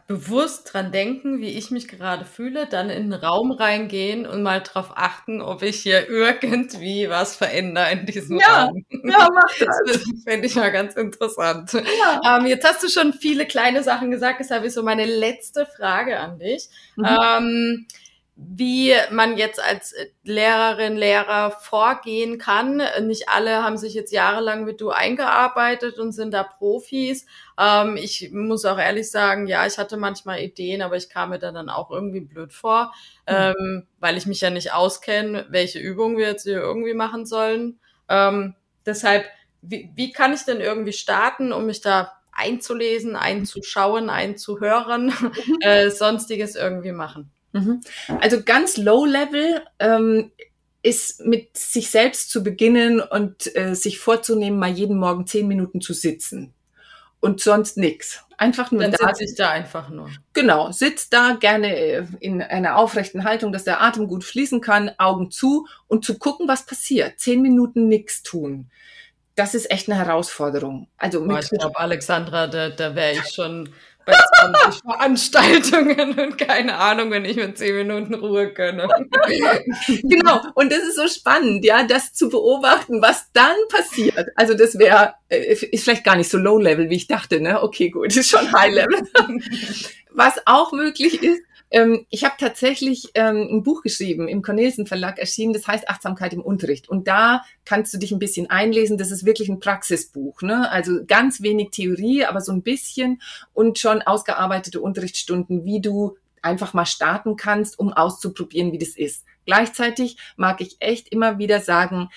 bewusst 0.07 0.73
dran 0.73 0.93
denken, 0.93 1.41
wie 1.41 1.59
ich 1.59 1.73
mich 1.73 1.89
gerade 1.89 2.25
fühle, 2.25 2.69
dann 2.69 2.89
in 2.89 3.11
den 3.11 3.15
Raum 3.15 3.51
reingehen 3.51 4.29
und 4.29 4.45
mal 4.45 4.61
drauf 4.61 4.93
achten, 4.95 5.43
ob 5.43 5.61
ich 5.61 5.81
hier 5.81 6.09
irgendwie 6.09 7.11
was 7.11 7.35
verändere 7.35 7.91
in 7.91 8.07
diesem 8.07 8.39
ja, 8.39 8.67
Raum. 8.67 8.85
Ja, 9.03 9.29
mach 9.35 9.59
das. 9.59 9.77
Das 9.89 10.05
fände 10.23 10.47
ich 10.47 10.55
mal 10.55 10.71
ganz 10.71 10.95
interessant. 10.95 11.73
Ja. 11.73 12.39
Ähm, 12.39 12.47
jetzt 12.47 12.65
hast 12.65 12.81
du 12.85 12.89
schon 12.89 13.13
viele 13.13 13.45
kleine 13.45 13.83
Sachen 13.83 14.13
gesagt, 14.13 14.39
deshalb 14.39 14.63
ist 14.63 14.75
so 14.75 14.85
meine 14.85 15.05
letzte 15.05 15.67
Frage 15.67 16.21
an 16.21 16.39
dich. 16.39 16.69
Mhm. 16.95 17.07
Ähm, 17.07 17.87
wie 18.37 18.93
man 19.13 19.37
jetzt 19.37 19.63
als 19.63 19.95
Lehrerin, 20.25 20.97
Lehrer 20.97 21.53
vorgehen 21.53 22.39
kann. 22.39 22.83
Nicht 23.03 23.29
alle 23.29 23.63
haben 23.63 23.77
sich 23.77 23.95
jetzt 23.95 24.13
jahrelang 24.13 24.67
wie 24.67 24.75
du 24.75 24.91
eingearbeitet 24.91 26.01
und 26.01 26.11
sind 26.11 26.35
da 26.35 26.43
Profis. 26.43 27.27
Ähm, 27.59 27.97
ich 27.97 28.33
muss 28.33 28.65
auch 28.65 28.79
ehrlich 28.79 29.09
sagen, 29.11 29.47
ja, 29.47 29.65
ich 29.67 29.79
hatte 29.79 29.97
manchmal 29.97 30.41
Ideen, 30.41 30.83
aber 30.83 30.97
ich 30.97 31.09
kam 31.09 31.31
mir 31.31 31.39
da 31.39 31.53
dann 31.53 31.69
auch 31.69 31.93
irgendwie 31.93 32.23
blöd 32.23 32.53
vor, 32.53 32.93
mhm. 33.29 33.35
ähm, 33.35 33.87
weil 34.01 34.17
ich 34.17 34.27
mich 34.27 34.41
ja 34.41 34.51
nicht 34.51 34.73
auskenne, 34.73 35.47
welche 35.51 35.79
Übungen 35.79 36.17
wir 36.17 36.27
jetzt 36.27 36.43
hier 36.43 36.59
irgendwie 36.59 36.95
machen 36.95 37.27
sollen. 37.27 37.79
Ähm, 38.09 38.57
deshalb, 38.85 39.27
wie, 39.63 39.93
wie 39.95 40.11
kann 40.11 40.35
ich 40.35 40.43
denn 40.45 40.61
irgendwie 40.61 40.93
starten, 40.93 41.53
um 41.53 41.67
mich 41.67 41.83
da 41.83 42.13
einzulesen, 42.33 43.15
einzuschauen, 43.15 44.11
einzuhören, 44.11 45.13
äh, 45.61 45.89
sonstiges 45.91 46.57
irgendwie 46.57 46.93
machen? 46.93 47.31
Mhm. 47.55 47.81
Also 48.21 48.43
ganz 48.43 48.77
low 48.77 49.05
level 49.05 49.63
ähm, 49.79 50.33
ist 50.83 51.25
mit 51.25 51.57
sich 51.57 51.91
selbst 51.91 52.31
zu 52.31 52.43
beginnen 52.43 53.01
und 53.01 53.57
äh, 53.57 53.75
sich 53.75 53.99
vorzunehmen, 53.99 54.59
mal 54.59 54.71
jeden 54.71 54.99
Morgen 54.99 55.27
zehn 55.27 55.49
Minuten 55.49 55.81
zu 55.81 55.95
sitzen 55.95 56.53
und 57.21 57.41
sonst 57.41 57.79
nix. 57.79 58.23
Einfach 58.37 58.71
nur 58.71 58.83
Dann 58.83 58.93
da. 58.93 59.07
Sitze 59.09 59.25
ich 59.25 59.35
da 59.35 59.51
einfach 59.51 59.89
nur. 59.89 60.11
Genau, 60.35 60.73
sitzt 60.73 61.15
da 61.15 61.37
gerne 61.41 61.75
äh, 61.75 62.05
in 62.21 62.43
einer 62.43 62.77
aufrechten 62.77 63.25
Haltung, 63.25 63.51
dass 63.51 63.65
der 63.65 63.81
Atem 63.81 64.09
gut 64.09 64.25
fließen 64.25 64.61
kann, 64.61 64.91
Augen 64.99 65.31
zu 65.31 65.67
und 65.87 66.05
zu 66.05 66.19
gucken, 66.19 66.49
was 66.49 66.67
passiert. 66.67 67.19
Zehn 67.19 67.41
Minuten 67.41 67.89
nix 67.89 68.23
tun. 68.23 68.71
Das 69.37 69.55
ist 69.55 69.71
echt 69.71 69.89
eine 69.89 69.99
Herausforderung. 69.99 70.89
Also 70.99 71.21
mit, 71.21 71.45
ich 71.45 71.59
glaube, 71.59 71.79
Alexandra, 71.79 72.47
da, 72.47 72.69
da 72.69 72.95
wäre 72.95 73.13
ich 73.13 73.33
schon 73.33 73.71
bei 74.07 74.13
20 74.69 74.83
Veranstaltungen 74.83 76.19
und 76.19 76.39
keine 76.39 76.77
Ahnung, 76.77 77.11
wenn 77.11 77.25
ich 77.25 77.37
mit 77.37 77.57
10 77.57 77.75
Minuten 77.75 78.15
Ruhe 78.15 78.53
gönne. 78.53 78.89
genau, 80.03 80.41
und 80.55 80.73
das 80.73 80.81
ist 80.81 80.97
so 80.97 81.09
spannend, 81.09 81.65
ja, 81.65 81.85
das 81.85 82.13
zu 82.13 82.29
beobachten, 82.29 83.01
was 83.03 83.31
dann 83.33 83.57
passiert. 83.69 84.29
Also 84.37 84.55
das 84.55 84.79
wäre, 84.79 85.15
äh, 85.29 85.55
ist 85.55 85.85
vielleicht 85.85 86.05
gar 86.05 86.17
nicht 86.17 86.31
so 86.31 86.39
low 86.39 86.59
level, 86.59 86.91
wie 86.91 86.97
ich 86.97 87.07
dachte, 87.07 87.41
ne? 87.41 87.63
Okay, 87.63 87.91
gut, 87.91 88.15
ist 88.17 88.31
schon 88.31 88.53
high 88.53 88.73
level. 88.73 89.03
was 90.11 90.35
auch 90.47 90.73
möglich 90.73 91.23
ist, 91.23 91.43
ähm, 91.75 92.07
ich 92.09 92.23
habe 92.23 92.37
tatsächlich 92.39 93.11
ähm, 93.15 93.49
ein 93.51 93.63
Buch 93.65 93.83
geschrieben, 93.83 94.29
im 94.29 94.43
Cornelsen 94.43 94.87
Verlag 94.87 95.19
erschienen, 95.19 95.53
das 95.53 95.67
heißt 95.67 95.89
Achtsamkeit 95.89 96.33
im 96.33 96.41
Unterricht. 96.41 96.89
Und 96.89 97.09
da 97.09 97.43
kannst 97.65 97.93
du 97.93 97.99
dich 97.99 98.13
ein 98.13 98.21
bisschen 98.21 98.49
einlesen. 98.49 98.97
Das 98.97 99.11
ist 99.11 99.27
wirklich 99.27 99.49
ein 99.49 99.59
Praxisbuch. 99.59 100.41
Ne? 100.43 100.71
Also 100.71 101.05
ganz 101.05 101.43
wenig 101.43 101.71
Theorie, 101.71 102.27
aber 102.27 102.41
so 102.41 102.53
ein 102.53 102.63
bisschen 102.63 103.21
und 103.53 103.81
schon 103.81 104.03
ausgearbeitete 104.03 104.81
Unterrichtsstunden, 104.81 105.65
wie 105.65 105.81
du 105.81 106.17
einfach 106.43 106.75
mal 106.75 106.87
starten 106.87 107.35
kannst, 107.35 107.77
um 107.77 107.93
auszuprobieren, 107.93 108.71
wie 108.71 108.79
das 108.79 108.91
ist. 108.91 109.25
Gleichzeitig 109.45 110.17
mag 110.37 110.61
ich 110.61 110.77
echt 110.79 111.09
immer 111.09 111.39
wieder 111.39 111.59
sagen, 111.59 112.09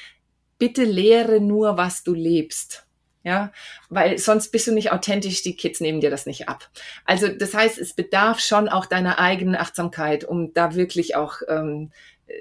bitte 0.60 0.84
lehre 0.84 1.42
nur, 1.42 1.78
was 1.78 2.04
du 2.04 2.14
lebst 2.14 2.87
ja, 3.24 3.52
weil 3.90 4.18
sonst 4.18 4.52
bist 4.52 4.68
du 4.68 4.74
nicht 4.74 4.92
authentisch, 4.92 5.42
die 5.42 5.56
Kids 5.56 5.82
nehmen 5.82 6.00
dir 6.00 6.10
das 6.10 6.26
nicht 6.26 6.48
ab. 6.48 6.70
Also 7.06 7.28
das 7.28 7.54
heißt, 7.54 7.78
es 7.78 7.94
bedarf 7.94 8.40
schon 8.40 8.70
auch 8.70 8.86
deiner 8.86 9.20
eigenen 9.20 9.56
Achtsamkeit, 9.56 10.24
um 10.24 10.54
da 10.54 10.76
wirklich 10.76 11.16
auch 11.16 11.42
ähm, 11.50 11.92
äh, 12.28 12.34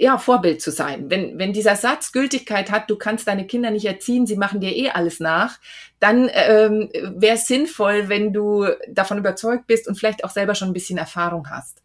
ja, 0.00 0.16
Vorbild 0.16 0.62
zu 0.62 0.70
sein. 0.70 1.10
Wenn, 1.10 1.38
wenn 1.38 1.52
dieser 1.52 1.76
Satz 1.76 2.12
Gültigkeit 2.12 2.70
hat, 2.70 2.88
du 2.88 2.96
kannst 2.96 3.28
deine 3.28 3.46
Kinder 3.46 3.70
nicht 3.70 3.84
erziehen, 3.84 4.26
sie 4.26 4.36
machen 4.36 4.60
dir 4.60 4.74
eh 4.74 4.88
alles 4.88 5.20
nach, 5.20 5.58
dann 5.98 6.30
ähm, 6.32 6.88
wäre 7.18 7.34
es 7.34 7.46
sinnvoll, 7.46 8.08
wenn 8.08 8.32
du 8.32 8.66
davon 8.88 9.18
überzeugt 9.18 9.66
bist 9.66 9.86
und 9.86 9.96
vielleicht 9.96 10.24
auch 10.24 10.30
selber 10.30 10.54
schon 10.54 10.68
ein 10.68 10.74
bisschen 10.74 10.96
Erfahrung 10.96 11.50
hast. 11.50 11.79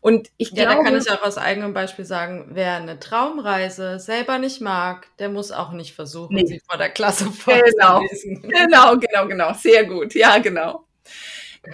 Und 0.00 0.30
ich 0.36 0.50
ja, 0.50 0.64
glaube, 0.64 0.84
da 0.84 0.90
kann 0.90 1.00
ich 1.00 1.10
auch 1.10 1.22
aus 1.22 1.38
eigenem 1.38 1.74
Beispiel 1.74 2.04
sagen, 2.04 2.50
wer 2.50 2.76
eine 2.76 2.98
Traumreise 2.98 3.98
selber 3.98 4.38
nicht 4.38 4.60
mag, 4.60 5.06
der 5.18 5.28
muss 5.28 5.52
auch 5.52 5.72
nicht 5.72 5.94
versuchen, 5.94 6.34
nee. 6.34 6.46
sie 6.46 6.60
vor 6.68 6.78
der 6.78 6.90
Klasse 6.90 7.26
vorzulesen. 7.30 8.42
Genau, 8.42 8.96
genau, 8.96 8.98
genau, 8.98 9.26
genau. 9.28 9.54
Sehr 9.54 9.84
gut. 9.84 10.14
Ja, 10.14 10.38
genau. 10.38 10.86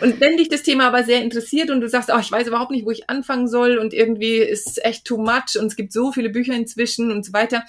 Und 0.03 0.21
wenn 0.21 0.37
dich 0.37 0.51
das 0.51 0.63
Thema 0.63 0.89
aber 0.89 1.03
sehr 1.03 1.23
interessiert 1.23 1.71
und 1.71 1.81
du 1.81 1.89
sagst, 1.89 2.11
oh, 2.13 2.19
ich 2.19 2.31
weiß 2.31 2.47
überhaupt 2.47 2.71
nicht, 2.71 2.85
wo 2.85 2.91
ich 2.91 3.09
anfangen 3.09 3.49
soll 3.49 3.79
und 3.79 3.95
irgendwie 3.95 4.37
ist 4.37 4.85
echt 4.85 5.07
too 5.07 5.17
much 5.17 5.59
und 5.59 5.67
es 5.67 5.77
gibt 5.77 5.93
so 5.95 6.13
viele 6.13 6.29
Bücher 6.29 6.53
inzwischen 6.53 7.11
und 7.11 7.25
so 7.25 7.33
weiter, 7.33 7.65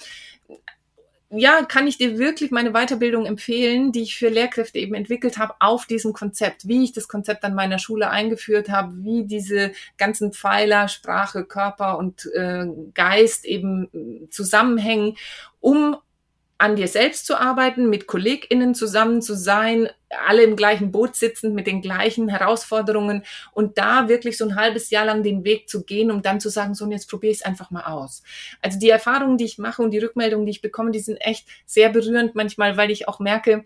ja, 1.32 1.64
kann 1.64 1.88
ich 1.88 1.98
dir 1.98 2.18
wirklich 2.18 2.50
meine 2.50 2.72
Weiterbildung 2.72 3.28
empfehlen, 3.28 3.92
die 3.92 4.02
ich 4.02 4.18
für 4.18 4.30
Lehrkräfte 4.30 4.80
eben 4.80 4.96
entwickelt 4.96 5.38
habe 5.38 5.54
auf 5.60 5.86
diesem 5.86 6.12
Konzept, 6.12 6.68
wie 6.68 6.84
ich 6.84 6.92
das 6.92 7.08
Konzept 7.08 7.44
an 7.44 7.54
meiner 7.54 7.78
Schule 7.78 8.10
eingeführt 8.10 8.70
habe, 8.70 8.94
wie 9.04 9.26
diese 9.26 9.72
ganzen 9.98 10.34
Pfeiler, 10.34 10.88
Sprache, 10.88 11.46
Körper 11.46 12.00
und 12.00 12.26
äh, 12.34 12.66
Geist 12.96 13.46
eben 13.46 14.28
zusammenhängen, 14.32 15.18
um 15.60 15.98
an 16.60 16.76
dir 16.76 16.90
selbst 16.90 17.26
zu 17.26 17.40
arbeiten, 17.40 17.90
mit 17.90 18.06
KollegInnen 18.06 18.76
zusammen 18.76 19.22
zu 19.22 19.34
sein, 19.34 19.90
alle 20.28 20.44
im 20.44 20.58
gleichen 20.58 20.92
Boot 20.92 21.16
sitzend 21.16 21.56
mit 21.56 21.68
den 21.68 21.82
gleichen 21.82 22.28
Herausforderungen 22.28 23.24
und 23.54 23.78
da 23.78 24.10
wirklich 24.10 24.38
so 24.38 24.46
ein 24.46 24.58
halbes 24.58 24.90
Jahr 24.90 25.06
lang 25.06 25.24
den 25.24 25.46
Weg 25.46 25.70
zu 25.70 25.86
gehen, 25.86 26.12
um 26.12 26.22
dann 26.22 26.42
zu 26.42 26.50
sagen, 26.50 26.76
so 26.76 26.84
und 26.84 26.92
jetzt 26.92 27.10
probiere 27.10 27.32
ich 27.32 27.40
es 27.40 27.46
einfach 27.46 27.72
mal 27.72 27.86
aus. 27.86 28.24
Also 28.62 28.78
die 28.78 28.90
Erfahrungen, 28.90 29.38
die 29.38 29.46
ich 29.46 29.58
mache 29.58 29.82
und 29.82 29.92
die 29.92 30.00
Rückmeldungen, 30.00 30.46
die 30.46 30.52
ich 30.52 30.62
bekomme, 30.62 30.92
die 30.92 31.00
sind 31.00 31.18
echt 31.18 31.48
sehr 31.66 31.90
berührend 31.90 32.36
manchmal, 32.36 32.76
weil 32.76 32.92
ich 32.92 33.08
auch 33.08 33.20
merke, 33.20 33.64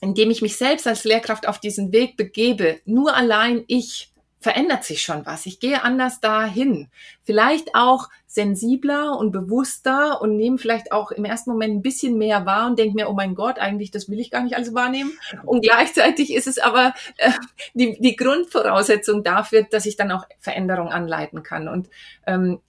indem 0.00 0.30
ich 0.30 0.42
mich 0.42 0.56
selbst 0.56 0.88
als 0.88 1.04
Lehrkraft 1.04 1.46
auf 1.46 1.60
diesen 1.60 1.92
Weg 1.92 2.16
begebe, 2.16 2.80
nur 2.84 3.14
allein 3.14 3.62
ich 3.68 4.10
verändert 4.46 4.84
sich 4.84 5.02
schon 5.02 5.26
was. 5.26 5.44
Ich 5.46 5.58
gehe 5.58 5.82
anders 5.82 6.20
dahin. 6.20 6.86
Vielleicht 7.24 7.74
auch 7.74 8.08
sensibler 8.28 9.18
und 9.18 9.32
bewusster 9.32 10.22
und 10.22 10.36
nehme 10.36 10.56
vielleicht 10.56 10.92
auch 10.92 11.10
im 11.10 11.24
ersten 11.24 11.50
Moment 11.50 11.74
ein 11.74 11.82
bisschen 11.82 12.16
mehr 12.16 12.46
wahr 12.46 12.68
und 12.68 12.78
denke 12.78 12.94
mir, 12.94 13.10
oh 13.10 13.12
mein 13.12 13.34
Gott, 13.34 13.58
eigentlich, 13.58 13.90
das 13.90 14.08
will 14.08 14.20
ich 14.20 14.30
gar 14.30 14.44
nicht 14.44 14.54
alles 14.54 14.72
wahrnehmen. 14.72 15.10
Und 15.44 15.62
gleichzeitig 15.62 16.32
ist 16.32 16.46
es 16.46 16.58
aber 16.58 16.94
äh, 17.16 17.32
die, 17.74 17.98
die 18.00 18.14
Grundvoraussetzung 18.14 19.24
dafür, 19.24 19.64
dass 19.68 19.84
ich 19.84 19.96
dann 19.96 20.12
auch 20.12 20.28
Veränderung 20.38 20.90
anleiten 20.90 21.42
kann. 21.42 21.66
Und 21.66 21.90
ähm, 22.24 22.60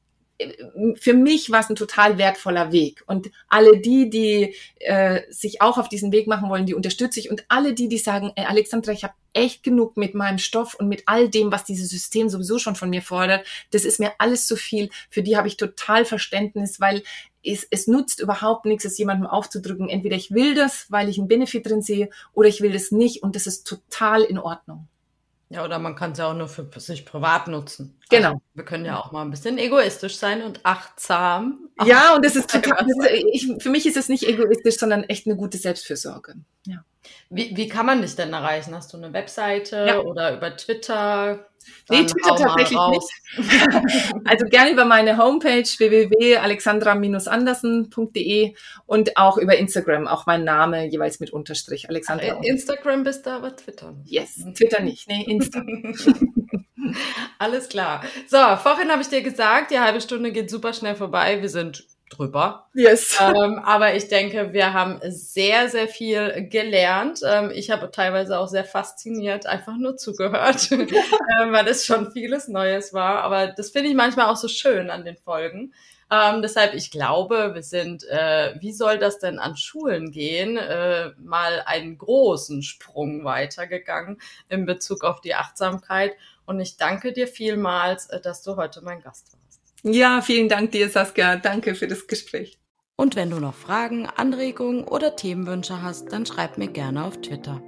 für 0.96 1.14
mich 1.14 1.52
war 1.52 1.62
es 1.62 1.70
ein 1.70 1.76
total 1.76 2.18
wertvoller 2.18 2.72
Weg. 2.72 3.04
Und 3.08 3.32
alle 3.48 3.80
die, 3.80 4.10
die 4.10 4.56
äh, 4.80 5.22
sich 5.32 5.62
auch 5.62 5.78
auf 5.78 5.90
diesen 5.90 6.12
Weg 6.12 6.28
machen 6.28 6.50
wollen, 6.50 6.66
die 6.66 6.76
unterstütze 6.76 7.20
ich. 7.20 7.32
Und 7.32 7.46
alle 7.48 7.74
die, 7.74 7.88
die 7.88 7.98
sagen, 7.98 8.32
ey, 8.36 8.46
Alexandra, 8.46 8.92
ich 8.92 9.04
habe 9.04 9.16
echt 9.34 9.64
genug 9.64 9.98
mit 9.98 10.14
meinem 10.14 10.38
Stoff 10.38 10.76
und 10.76 10.88
mit 10.88 11.04
all 11.08 11.30
dem, 11.30 11.52
was 11.52 11.64
dieses 11.64 11.90
System 11.90 12.30
sowieso 12.30 12.60
schon 12.60 12.76
von 12.76 12.90
mir 12.90 13.02
fordert, 13.02 13.48
das 13.72 13.84
ist 13.84 14.00
mir 14.00 14.14
alles 14.20 14.46
zu 14.48 14.56
viel. 14.56 14.90
Für 15.10 15.24
die 15.24 15.38
habe 15.38 15.48
ich 15.48 15.58
total 15.58 16.06
Verständnis, 16.06 16.80
weil 16.80 17.04
es, 17.44 17.68
es 17.70 17.88
nutzt 17.88 18.20
überhaupt 18.20 18.66
nichts, 18.66 18.86
es 18.86 18.98
jemandem 18.98 19.28
aufzudrücken. 19.28 19.90
Entweder 19.90 20.16
ich 20.16 20.32
will 20.32 20.54
das, 20.54 20.86
weil 20.90 21.10
ich 21.10 21.18
einen 21.18 21.28
Benefit 21.28 21.68
drin 21.68 21.82
sehe, 21.82 22.10
oder 22.34 22.48
ich 22.48 22.62
will 22.62 22.72
das 22.72 22.92
nicht. 22.92 23.24
Und 23.24 23.36
das 23.36 23.48
ist 23.48 23.66
total 23.66 24.22
in 24.24 24.38
Ordnung. 24.38 24.88
Ja, 25.50 25.64
oder 25.64 25.80
man 25.80 25.96
kann 25.96 26.12
es 26.12 26.18
ja 26.18 26.30
auch 26.30 26.34
nur 26.34 26.50
für 26.50 26.68
sich 26.78 27.06
privat 27.06 27.48
nutzen. 27.48 27.98
Genau. 28.10 28.30
Also 28.30 28.42
wir 28.54 28.66
können 28.66 28.84
ja 28.84 29.00
auch 29.00 29.14
mal 29.14 29.22
ein 29.22 29.32
bisschen 29.32 29.58
egoistisch 29.58 30.18
sein 30.18 30.44
und 30.44 30.66
achtsam. 30.66 31.70
Ja, 31.86 32.16
und 32.16 32.26
das 32.26 32.36
ist 32.36 32.50
total, 32.52 32.86
das 32.86 33.12
ist, 33.12 33.24
ich, 33.32 33.64
für 33.64 33.70
mich 33.70 33.86
ist 33.86 33.96
es 33.96 34.10
nicht 34.10 34.28
egoistisch, 34.28 34.78
sondern 34.78 35.04
echt 35.04 35.26
eine 35.26 35.38
gute 35.38 35.58
Selbstfürsorge. 35.58 36.36
Ja. 36.66 36.84
Wie, 37.30 37.56
wie 37.56 37.68
kann 37.68 37.86
man 37.86 38.02
dich 38.02 38.16
denn 38.16 38.34
erreichen? 38.34 38.76
Hast 38.76 38.94
du 38.94 38.98
eine 38.98 39.14
Webseite 39.14 39.86
ja. 39.88 40.00
oder 40.00 40.36
über 40.36 40.56
Twitter? 40.56 41.48
nee, 41.90 42.06
Twitter 42.06 42.36
tatsächlich 42.36 42.80
nicht. 42.90 43.10
also 44.26 44.46
gerne 44.46 44.72
über 44.72 44.86
meine 44.86 45.18
Homepage 45.18 45.64
www.alexandra-andersen.de 45.64 48.56
und 48.86 49.18
auch 49.18 49.38
über 49.38 49.58
Instagram, 49.58 50.08
auch 50.08 50.26
mein 50.26 50.44
Name 50.44 50.88
jeweils 50.88 51.20
mit 51.20 51.32
Unterstrich. 51.32 51.90
Alexandra. 51.90 52.40
Instagram 52.42 53.04
bist 53.04 53.26
du 53.26 53.32
aber 53.32 53.56
Twitter. 53.56 53.96
Yes, 54.06 54.36
Twitter 54.56 54.82
nicht, 54.82 55.08
nee, 55.08 55.24
Insta. 55.28 55.64
Alles 57.40 57.70
klar. 57.70 58.04
So, 58.28 58.38
vorhin 58.38 58.92
habe 58.92 59.02
ich 59.02 59.10
dir 59.10 59.22
gesagt, 59.22 59.72
die 59.72 59.80
halbe 59.80 60.02
Stunde 60.02 60.32
geht 60.32 60.50
super 60.50 60.74
schnell 60.74 60.96
vorbei. 60.96 61.42
Wir 61.42 61.50
sind 61.50 61.86
drüber. 62.10 62.68
Yes. 62.74 63.18
Ähm, 63.20 63.60
aber 63.60 63.96
ich 63.96 64.08
denke, 64.08 64.54
wir 64.54 64.74
haben 64.74 65.00
sehr, 65.04 65.70
sehr 65.70 65.88
viel 65.88 66.48
gelernt. 66.50 67.22
Ähm, 67.26 67.52
ich 67.54 67.70
habe 67.70 67.92
teilweise 67.92 68.40
auch 68.40 68.48
sehr 68.48 68.64
fasziniert 68.64 69.46
einfach 69.46 69.78
nur 69.78 69.98
zugehört, 69.98 70.72
ähm, 70.72 71.52
weil 71.52 71.68
es 71.68 71.86
schon 71.86 72.12
vieles 72.12 72.48
Neues 72.48 72.94
war. 72.94 73.24
Aber 73.24 73.48
das 73.48 73.72
finde 73.72 73.90
ich 73.90 73.96
manchmal 73.96 74.28
auch 74.28 74.38
so 74.38 74.48
schön 74.48 74.90
an 74.90 75.06
den 75.06 75.18
Folgen. 75.18 75.74
Ähm, 76.10 76.42
deshalb, 76.42 76.74
ich 76.74 76.90
glaube, 76.90 77.52
wir 77.54 77.64
sind, 77.64 78.06
äh, 78.06 78.56
wie 78.62 78.72
soll 78.72 78.98
das 78.98 79.20
denn 79.20 79.40
an 79.40 79.58
Schulen 79.58 80.12
gehen, 80.12 80.56
äh, 80.56 81.12
mal 81.18 81.62
einen 81.66 81.98
großen 81.98 82.64
Sprung 82.64 83.26
weitergegangen 83.26 84.22
in 84.48 84.66
Bezug 84.66 85.04
auf 85.04 85.20
die 85.20 85.36
Achtsamkeit. 85.36 86.14
Und 86.46 86.62
ich 86.62 86.78
danke 86.78 87.12
dir 87.12 87.28
vielmals, 87.28 88.06
äh, 88.08 88.22
dass 88.22 88.42
du 88.42 88.56
heute 88.56 88.82
mein 88.82 89.02
Gast 89.02 89.34
warst. 89.34 89.37
Ja, 89.90 90.22
vielen 90.22 90.50
Dank 90.50 90.72
dir, 90.72 90.90
Saskia. 90.90 91.38
Danke 91.38 91.74
für 91.74 91.88
das 91.88 92.08
Gespräch. 92.08 92.60
Und 92.98 93.16
wenn 93.16 93.30
du 93.30 93.40
noch 93.40 93.54
Fragen, 93.54 94.06
Anregungen 94.06 94.84
oder 94.84 95.16
Themenwünsche 95.16 95.82
hast, 95.82 96.12
dann 96.12 96.26
schreib 96.26 96.58
mir 96.58 96.68
gerne 96.68 97.06
auf 97.06 97.22
Twitter. 97.22 97.62